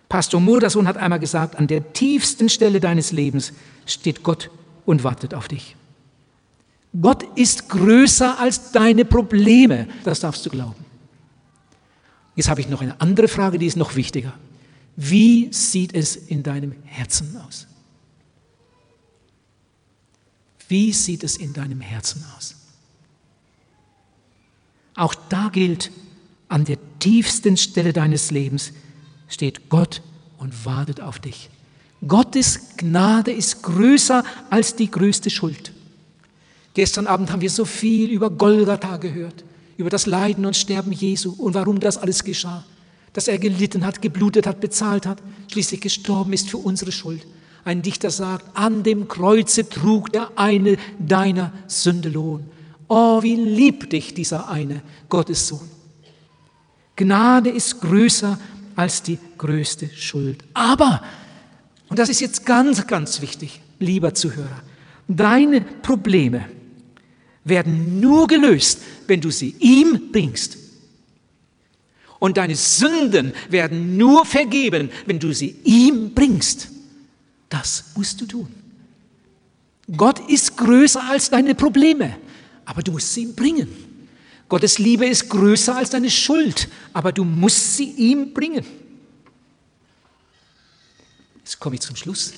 Pastor 0.09 0.41
Murdersohn 0.41 0.87
hat 0.87 0.97
einmal 0.97 1.19
gesagt, 1.19 1.55
an 1.55 1.67
der 1.67 1.93
tiefsten 1.93 2.49
Stelle 2.49 2.79
deines 2.79 3.11
Lebens 3.11 3.53
steht 3.85 4.23
Gott 4.23 4.49
und 4.85 5.03
wartet 5.03 5.33
auf 5.33 5.47
dich. 5.47 5.75
Gott 6.99 7.23
ist 7.37 7.69
größer 7.69 8.39
als 8.39 8.71
deine 8.71 9.05
Probleme, 9.05 9.87
das 10.03 10.21
darfst 10.21 10.45
du 10.45 10.49
glauben. 10.49 10.85
Jetzt 12.35 12.49
habe 12.49 12.61
ich 12.61 12.69
noch 12.69 12.81
eine 12.81 12.99
andere 12.99 13.27
Frage, 13.27 13.59
die 13.59 13.67
ist 13.67 13.77
noch 13.77 13.95
wichtiger. 13.95 14.33
Wie 14.95 15.53
sieht 15.53 15.93
es 15.93 16.15
in 16.15 16.41
deinem 16.41 16.73
Herzen 16.85 17.37
aus? 17.45 17.67
Wie 20.67 20.93
sieht 20.93 21.23
es 21.23 21.37
in 21.37 21.53
deinem 21.53 21.81
Herzen 21.81 22.23
aus? 22.37 22.55
Auch 24.95 25.15
da 25.15 25.49
gilt, 25.49 25.91
an 26.47 26.65
der 26.65 26.77
tiefsten 26.99 27.57
Stelle 27.57 27.93
deines 27.93 28.31
Lebens 28.31 28.71
steht 29.27 29.69
Gott 29.69 30.01
und 30.37 30.65
wartet 30.65 31.01
auf 31.01 31.19
dich. 31.19 31.49
Gottes 32.07 32.75
Gnade 32.77 33.31
ist 33.31 33.61
größer 33.63 34.23
als 34.49 34.75
die 34.75 34.89
größte 34.89 35.29
Schuld. 35.29 35.73
Gestern 36.79 37.07
Abend 37.07 37.29
haben 37.29 37.41
wir 37.41 37.49
so 37.49 37.65
viel 37.65 38.09
über 38.09 38.29
Golgatha 38.29 38.95
gehört, 38.95 39.43
über 39.75 39.89
das 39.89 40.05
Leiden 40.05 40.45
und 40.45 40.55
Sterben 40.55 40.93
Jesu 40.93 41.33
und 41.37 41.53
warum 41.53 41.81
das 41.81 41.97
alles 41.97 42.23
geschah. 42.23 42.63
Dass 43.11 43.27
er 43.27 43.37
gelitten 43.37 43.85
hat, 43.85 44.01
geblutet 44.01 44.47
hat, 44.47 44.61
bezahlt 44.61 45.05
hat, 45.05 45.21
schließlich 45.51 45.81
gestorben 45.81 46.31
ist 46.31 46.49
für 46.49 46.55
unsere 46.55 46.93
Schuld. 46.93 47.27
Ein 47.65 47.81
Dichter 47.81 48.09
sagt, 48.09 48.45
an 48.53 48.83
dem 48.83 49.09
Kreuze 49.09 49.67
trug 49.67 50.13
der 50.13 50.31
eine 50.37 50.77
deiner 50.99 51.51
Sünde 51.67 52.07
Lohn. 52.07 52.45
Oh, 52.87 53.21
wie 53.23 53.35
liebt 53.35 53.91
dich 53.91 54.13
dieser 54.13 54.47
eine 54.47 54.81
Gottes 55.09 55.49
Sohn. 55.49 55.69
Gnade 56.95 57.49
ist 57.49 57.81
größer 57.81 58.39
als 58.77 59.03
die 59.03 59.19
größte 59.37 59.89
Schuld. 59.89 60.45
Aber, 60.53 61.03
und 61.89 61.99
das 61.99 62.07
ist 62.07 62.21
jetzt 62.21 62.45
ganz, 62.45 62.87
ganz 62.87 63.19
wichtig, 63.19 63.59
lieber 63.79 64.13
Zuhörer, 64.13 64.61
Deine 65.11 65.61
Probleme 65.61 66.45
werden 67.49 67.99
nur 67.99 68.27
gelöst, 68.27 68.79
wenn 69.07 69.21
du 69.21 69.31
sie 69.31 69.55
ihm 69.59 70.11
bringst. 70.11 70.57
Und 72.19 72.37
deine 72.37 72.55
Sünden 72.55 73.33
werden 73.49 73.97
nur 73.97 74.25
vergeben, 74.25 74.89
wenn 75.05 75.19
du 75.19 75.33
sie 75.33 75.55
ihm 75.63 76.13
bringst. 76.13 76.69
Das 77.47 77.85
musst 77.95 78.19
du 78.21 78.25
tun. 78.25 78.49
Gott 79.95 80.19
ist 80.29 80.55
größer 80.57 81.03
als 81.03 81.29
deine 81.29 81.55
Probleme, 81.55 82.17
aber 82.65 82.83
du 82.83 82.91
musst 82.91 83.13
sie 83.13 83.23
ihm 83.23 83.35
bringen. 83.35 83.67
Gottes 84.47 84.79
Liebe 84.79 85.05
ist 85.05 85.29
größer 85.29 85.75
als 85.75 85.91
deine 85.91 86.09
Schuld, 86.09 86.67
aber 86.93 87.11
du 87.11 87.23
musst 87.23 87.77
sie 87.77 87.91
ihm 87.91 88.33
bringen. 88.33 88.65
Jetzt 91.37 91.59
komme 91.59 91.75
ich 91.75 91.81
zum 91.81 91.95
Schluss. 91.95 92.33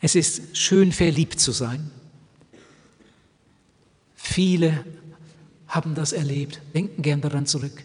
Es 0.00 0.14
ist 0.14 0.56
schön, 0.56 0.92
verliebt 0.92 1.38
zu 1.38 1.52
sein. 1.52 1.90
Viele 4.30 4.84
haben 5.66 5.96
das 5.96 6.12
erlebt, 6.12 6.60
denken 6.72 7.02
gern 7.02 7.20
daran 7.20 7.46
zurück. 7.46 7.82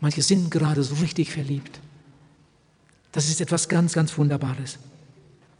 Manche 0.00 0.20
sind 0.20 0.50
gerade 0.50 0.82
so 0.82 0.96
richtig 0.96 1.32
verliebt. 1.32 1.80
Das 3.10 3.30
ist 3.30 3.40
etwas 3.40 3.70
ganz, 3.70 3.94
ganz 3.94 4.18
Wunderbares. 4.18 4.78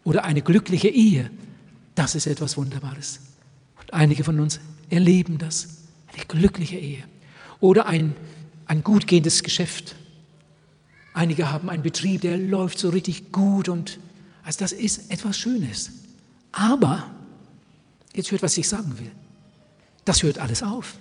Oder 0.04 0.24
eine 0.24 0.42
glückliche 0.42 0.88
Ehe, 0.88 1.30
das 1.94 2.14
ist 2.14 2.26
etwas 2.26 2.58
Wunderbares. 2.58 3.20
Und 3.80 3.94
einige 3.94 4.22
von 4.22 4.38
uns 4.38 4.60
erleben 4.90 5.38
das, 5.38 5.78
eine 6.12 6.26
glückliche 6.26 6.76
Ehe. 6.76 7.04
Oder 7.60 7.86
ein, 7.86 8.14
ein 8.66 8.84
gut 8.84 9.06
gehendes 9.06 9.42
Geschäft. 9.42 9.96
Einige 11.14 11.50
haben 11.50 11.70
einen 11.70 11.82
Betrieb, 11.82 12.20
der 12.20 12.36
läuft 12.36 12.78
so 12.78 12.90
richtig 12.90 13.32
gut 13.32 13.70
und 13.70 13.98
also 14.42 14.58
das 14.58 14.72
ist 14.72 15.10
etwas 15.10 15.38
Schönes. 15.38 15.90
Aber, 16.52 17.10
jetzt 18.12 18.30
hört, 18.30 18.42
was 18.42 18.58
ich 18.58 18.68
sagen 18.68 18.98
will. 18.98 19.10
Das 20.04 20.22
hört 20.22 20.38
alles 20.38 20.62
auf. 20.62 20.94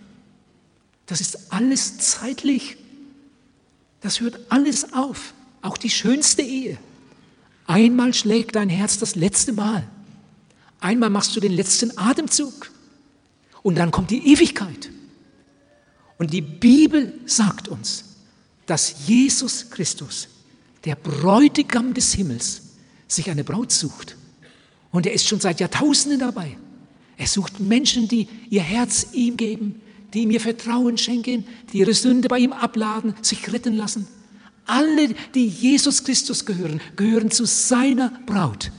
Das 1.05 1.21
ist 1.21 1.51
alles 1.51 1.97
zeitlich. 1.97 2.77
Das 4.01 4.19
hört 4.19 4.39
alles 4.49 4.93
auf. 4.93 5.33
Auch 5.61 5.77
die 5.77 5.89
schönste 5.89 6.41
Ehe. 6.41 6.77
Einmal 7.67 8.13
schlägt 8.13 8.55
dein 8.55 8.69
Herz 8.69 8.97
das 8.97 9.15
letzte 9.15 9.53
Mal. 9.53 9.87
Einmal 10.79 11.09
machst 11.09 11.35
du 11.35 11.39
den 11.39 11.51
letzten 11.51 11.97
Atemzug. 11.97 12.71
Und 13.63 13.75
dann 13.75 13.91
kommt 13.91 14.09
die 14.09 14.31
Ewigkeit. 14.31 14.89
Und 16.17 16.33
die 16.33 16.41
Bibel 16.41 17.13
sagt 17.25 17.67
uns, 17.67 18.05
dass 18.65 19.07
Jesus 19.07 19.69
Christus, 19.69 20.27
der 20.85 20.95
Bräutigam 20.95 21.93
des 21.93 22.13
Himmels, 22.13 22.61
sich 23.07 23.29
eine 23.29 23.43
Braut 23.43 23.71
sucht. 23.71 24.15
Und 24.91 25.05
er 25.05 25.13
ist 25.13 25.27
schon 25.27 25.39
seit 25.39 25.59
Jahrtausenden 25.59 26.19
dabei. 26.19 26.57
Er 27.21 27.27
sucht 27.27 27.59
Menschen, 27.59 28.07
die 28.07 28.27
ihr 28.49 28.63
Herz 28.63 29.09
ihm 29.13 29.37
geben, 29.37 29.79
die 30.11 30.23
ihm 30.23 30.31
ihr 30.31 30.41
Vertrauen 30.41 30.97
schenken, 30.97 31.45
die 31.71 31.77
ihre 31.77 31.93
Sünde 31.93 32.27
bei 32.27 32.39
ihm 32.39 32.51
abladen, 32.51 33.13
sich 33.21 33.53
retten 33.53 33.77
lassen. 33.77 34.07
Alle, 34.65 35.13
die 35.35 35.45
Jesus 35.45 36.03
Christus 36.03 36.47
gehören, 36.47 36.81
gehören 36.95 37.29
zu 37.29 37.45
seiner 37.45 38.11
Braut. 38.25 38.71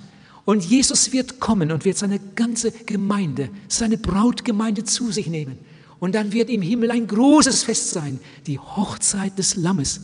Und 0.45 0.65
Jesus 0.65 1.13
wird 1.13 1.39
kommen 1.39 1.71
und 1.71 1.85
wird 1.85 1.97
seine 1.97 2.19
ganze 2.35 2.73
Gemeinde, 2.73 3.49
seine 3.69 3.97
Brautgemeinde 3.97 4.83
zu 4.83 5.13
sich 5.13 5.29
nehmen. 5.29 5.57
Und 6.01 6.17
dann 6.17 6.33
wird 6.33 6.51
im 6.51 6.63
Himmel 6.63 6.91
ein 6.91 7.07
großes 7.07 7.63
Fest 7.63 7.91
sein, 7.91 8.19
die 8.49 8.59
Hochzeit 8.59 9.39
des 9.39 9.55
Lammes. 9.55 10.01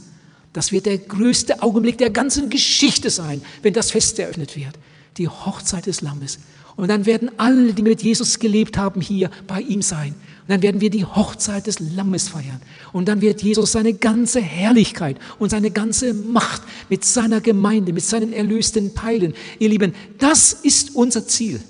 Das 0.52 0.70
wird 0.70 0.86
der 0.86 0.98
größte 0.98 1.60
Augenblick 1.60 1.98
der 1.98 2.10
ganzen 2.10 2.50
Geschichte 2.50 3.10
sein, 3.10 3.42
wenn 3.62 3.74
das 3.74 3.90
Fest 3.90 4.16
eröffnet 4.20 4.54
wird. 4.54 4.78
Die 5.16 5.26
Hochzeit 5.26 5.86
des 5.86 6.02
Lammes. 6.02 6.38
Und 6.78 6.86
dann 6.86 7.06
werden 7.06 7.32
alle, 7.38 7.72
die 7.72 7.82
mit 7.82 8.02
Jesus 8.04 8.38
gelebt 8.38 8.78
haben, 8.78 9.00
hier 9.00 9.32
bei 9.48 9.60
ihm 9.62 9.82
sein. 9.82 10.14
Und 10.42 10.48
dann 10.48 10.62
werden 10.62 10.80
wir 10.80 10.90
die 10.90 11.04
Hochzeit 11.04 11.66
des 11.66 11.80
Lammes 11.80 12.28
feiern. 12.28 12.62
Und 12.92 13.08
dann 13.08 13.20
wird 13.20 13.42
Jesus 13.42 13.72
seine 13.72 13.94
ganze 13.94 14.40
Herrlichkeit 14.40 15.16
und 15.40 15.50
seine 15.50 15.72
ganze 15.72 16.14
Macht 16.14 16.62
mit 16.88 17.04
seiner 17.04 17.40
Gemeinde, 17.40 17.92
mit 17.92 18.04
seinen 18.04 18.32
erlösten 18.32 18.94
Teilen. 18.94 19.34
Ihr 19.58 19.70
Lieben, 19.70 19.92
das 20.18 20.52
ist 20.52 20.94
unser 20.94 21.26
Ziel. 21.26 21.60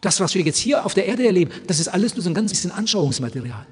Das, 0.00 0.20
was 0.20 0.34
wir 0.34 0.40
jetzt 0.40 0.58
hier 0.58 0.86
auf 0.86 0.94
der 0.94 1.04
Erde 1.04 1.26
erleben, 1.26 1.50
das 1.66 1.78
ist 1.78 1.88
alles 1.88 2.14
nur 2.14 2.22
so 2.22 2.30
ein 2.30 2.34
ganz 2.34 2.50
bisschen 2.50 2.70
Anschauungsmaterial. 2.70 3.66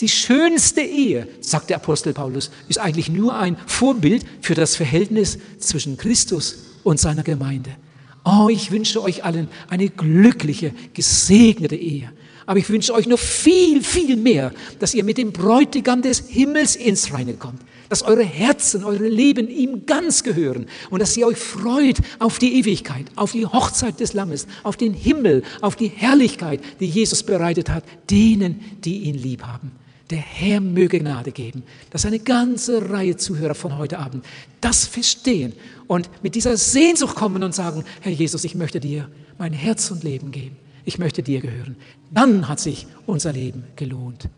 Die 0.00 0.08
schönste 0.08 0.80
Ehe, 0.80 1.28
sagt 1.40 1.70
der 1.70 1.76
Apostel 1.76 2.12
Paulus, 2.12 2.50
ist 2.68 2.80
eigentlich 2.80 3.08
nur 3.08 3.38
ein 3.38 3.56
Vorbild 3.68 4.24
für 4.40 4.56
das 4.56 4.74
Verhältnis 4.74 5.38
zwischen 5.60 5.96
Christus 5.96 6.64
und 6.82 6.98
seiner 6.98 7.22
Gemeinde. 7.22 7.76
Oh, 8.24 8.48
ich 8.50 8.70
wünsche 8.70 9.02
euch 9.02 9.22
allen 9.24 9.48
eine 9.68 9.90
glückliche, 9.90 10.72
gesegnete 10.94 11.76
Ehe. 11.76 12.10
Aber 12.46 12.58
ich 12.58 12.68
wünsche 12.68 12.92
euch 12.94 13.06
noch 13.06 13.18
viel, 13.18 13.82
viel 13.82 14.16
mehr, 14.16 14.52
dass 14.78 14.94
ihr 14.94 15.04
mit 15.04 15.18
dem 15.18 15.32
Bräutigam 15.32 16.02
des 16.02 16.28
Himmels 16.28 16.76
ins 16.76 17.12
Reine 17.12 17.34
kommt. 17.34 17.60
Dass 17.88 18.02
eure 18.02 18.24
Herzen, 18.24 18.84
eure 18.84 19.08
Leben 19.08 19.48
ihm 19.48 19.86
ganz 19.86 20.22
gehören 20.22 20.66
und 20.90 21.00
dass 21.00 21.16
ihr 21.16 21.26
euch 21.26 21.36
freut 21.36 21.98
auf 22.18 22.38
die 22.38 22.58
Ewigkeit, 22.58 23.06
auf 23.14 23.32
die 23.32 23.46
Hochzeit 23.46 24.00
des 24.00 24.14
Lammes, 24.14 24.46
auf 24.62 24.76
den 24.76 24.94
Himmel, 24.94 25.42
auf 25.60 25.76
die 25.76 25.88
Herrlichkeit, 25.88 26.60
die 26.80 26.86
Jesus 26.86 27.22
bereitet 27.22 27.68
hat, 27.68 27.84
denen, 28.10 28.60
die 28.84 29.04
ihn 29.04 29.14
lieb 29.14 29.42
haben. 29.42 29.72
Der 30.10 30.18
Herr 30.18 30.60
möge 30.60 30.98
Gnade 30.98 31.32
geben, 31.32 31.62
dass 31.90 32.04
eine 32.04 32.18
ganze 32.18 32.90
Reihe 32.90 33.16
Zuhörer 33.16 33.54
von 33.54 33.78
heute 33.78 33.98
Abend 33.98 34.24
das 34.60 34.86
verstehen 34.86 35.54
und 35.86 36.10
mit 36.22 36.34
dieser 36.34 36.56
Sehnsucht 36.56 37.16
kommen 37.16 37.42
und 37.42 37.54
sagen, 37.54 37.84
Herr 38.00 38.12
Jesus, 38.12 38.44
ich 38.44 38.54
möchte 38.54 38.80
dir 38.80 39.08
mein 39.38 39.52
Herz 39.52 39.90
und 39.90 40.02
Leben 40.04 40.30
geben. 40.30 40.56
Ich 40.84 40.98
möchte 40.98 41.22
dir 41.22 41.40
gehören. 41.40 41.76
Dann 42.10 42.48
hat 42.48 42.60
sich 42.60 42.86
unser 43.06 43.32
Leben 43.32 43.64
gelohnt. 43.76 44.28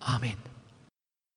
Amen. 0.00 0.53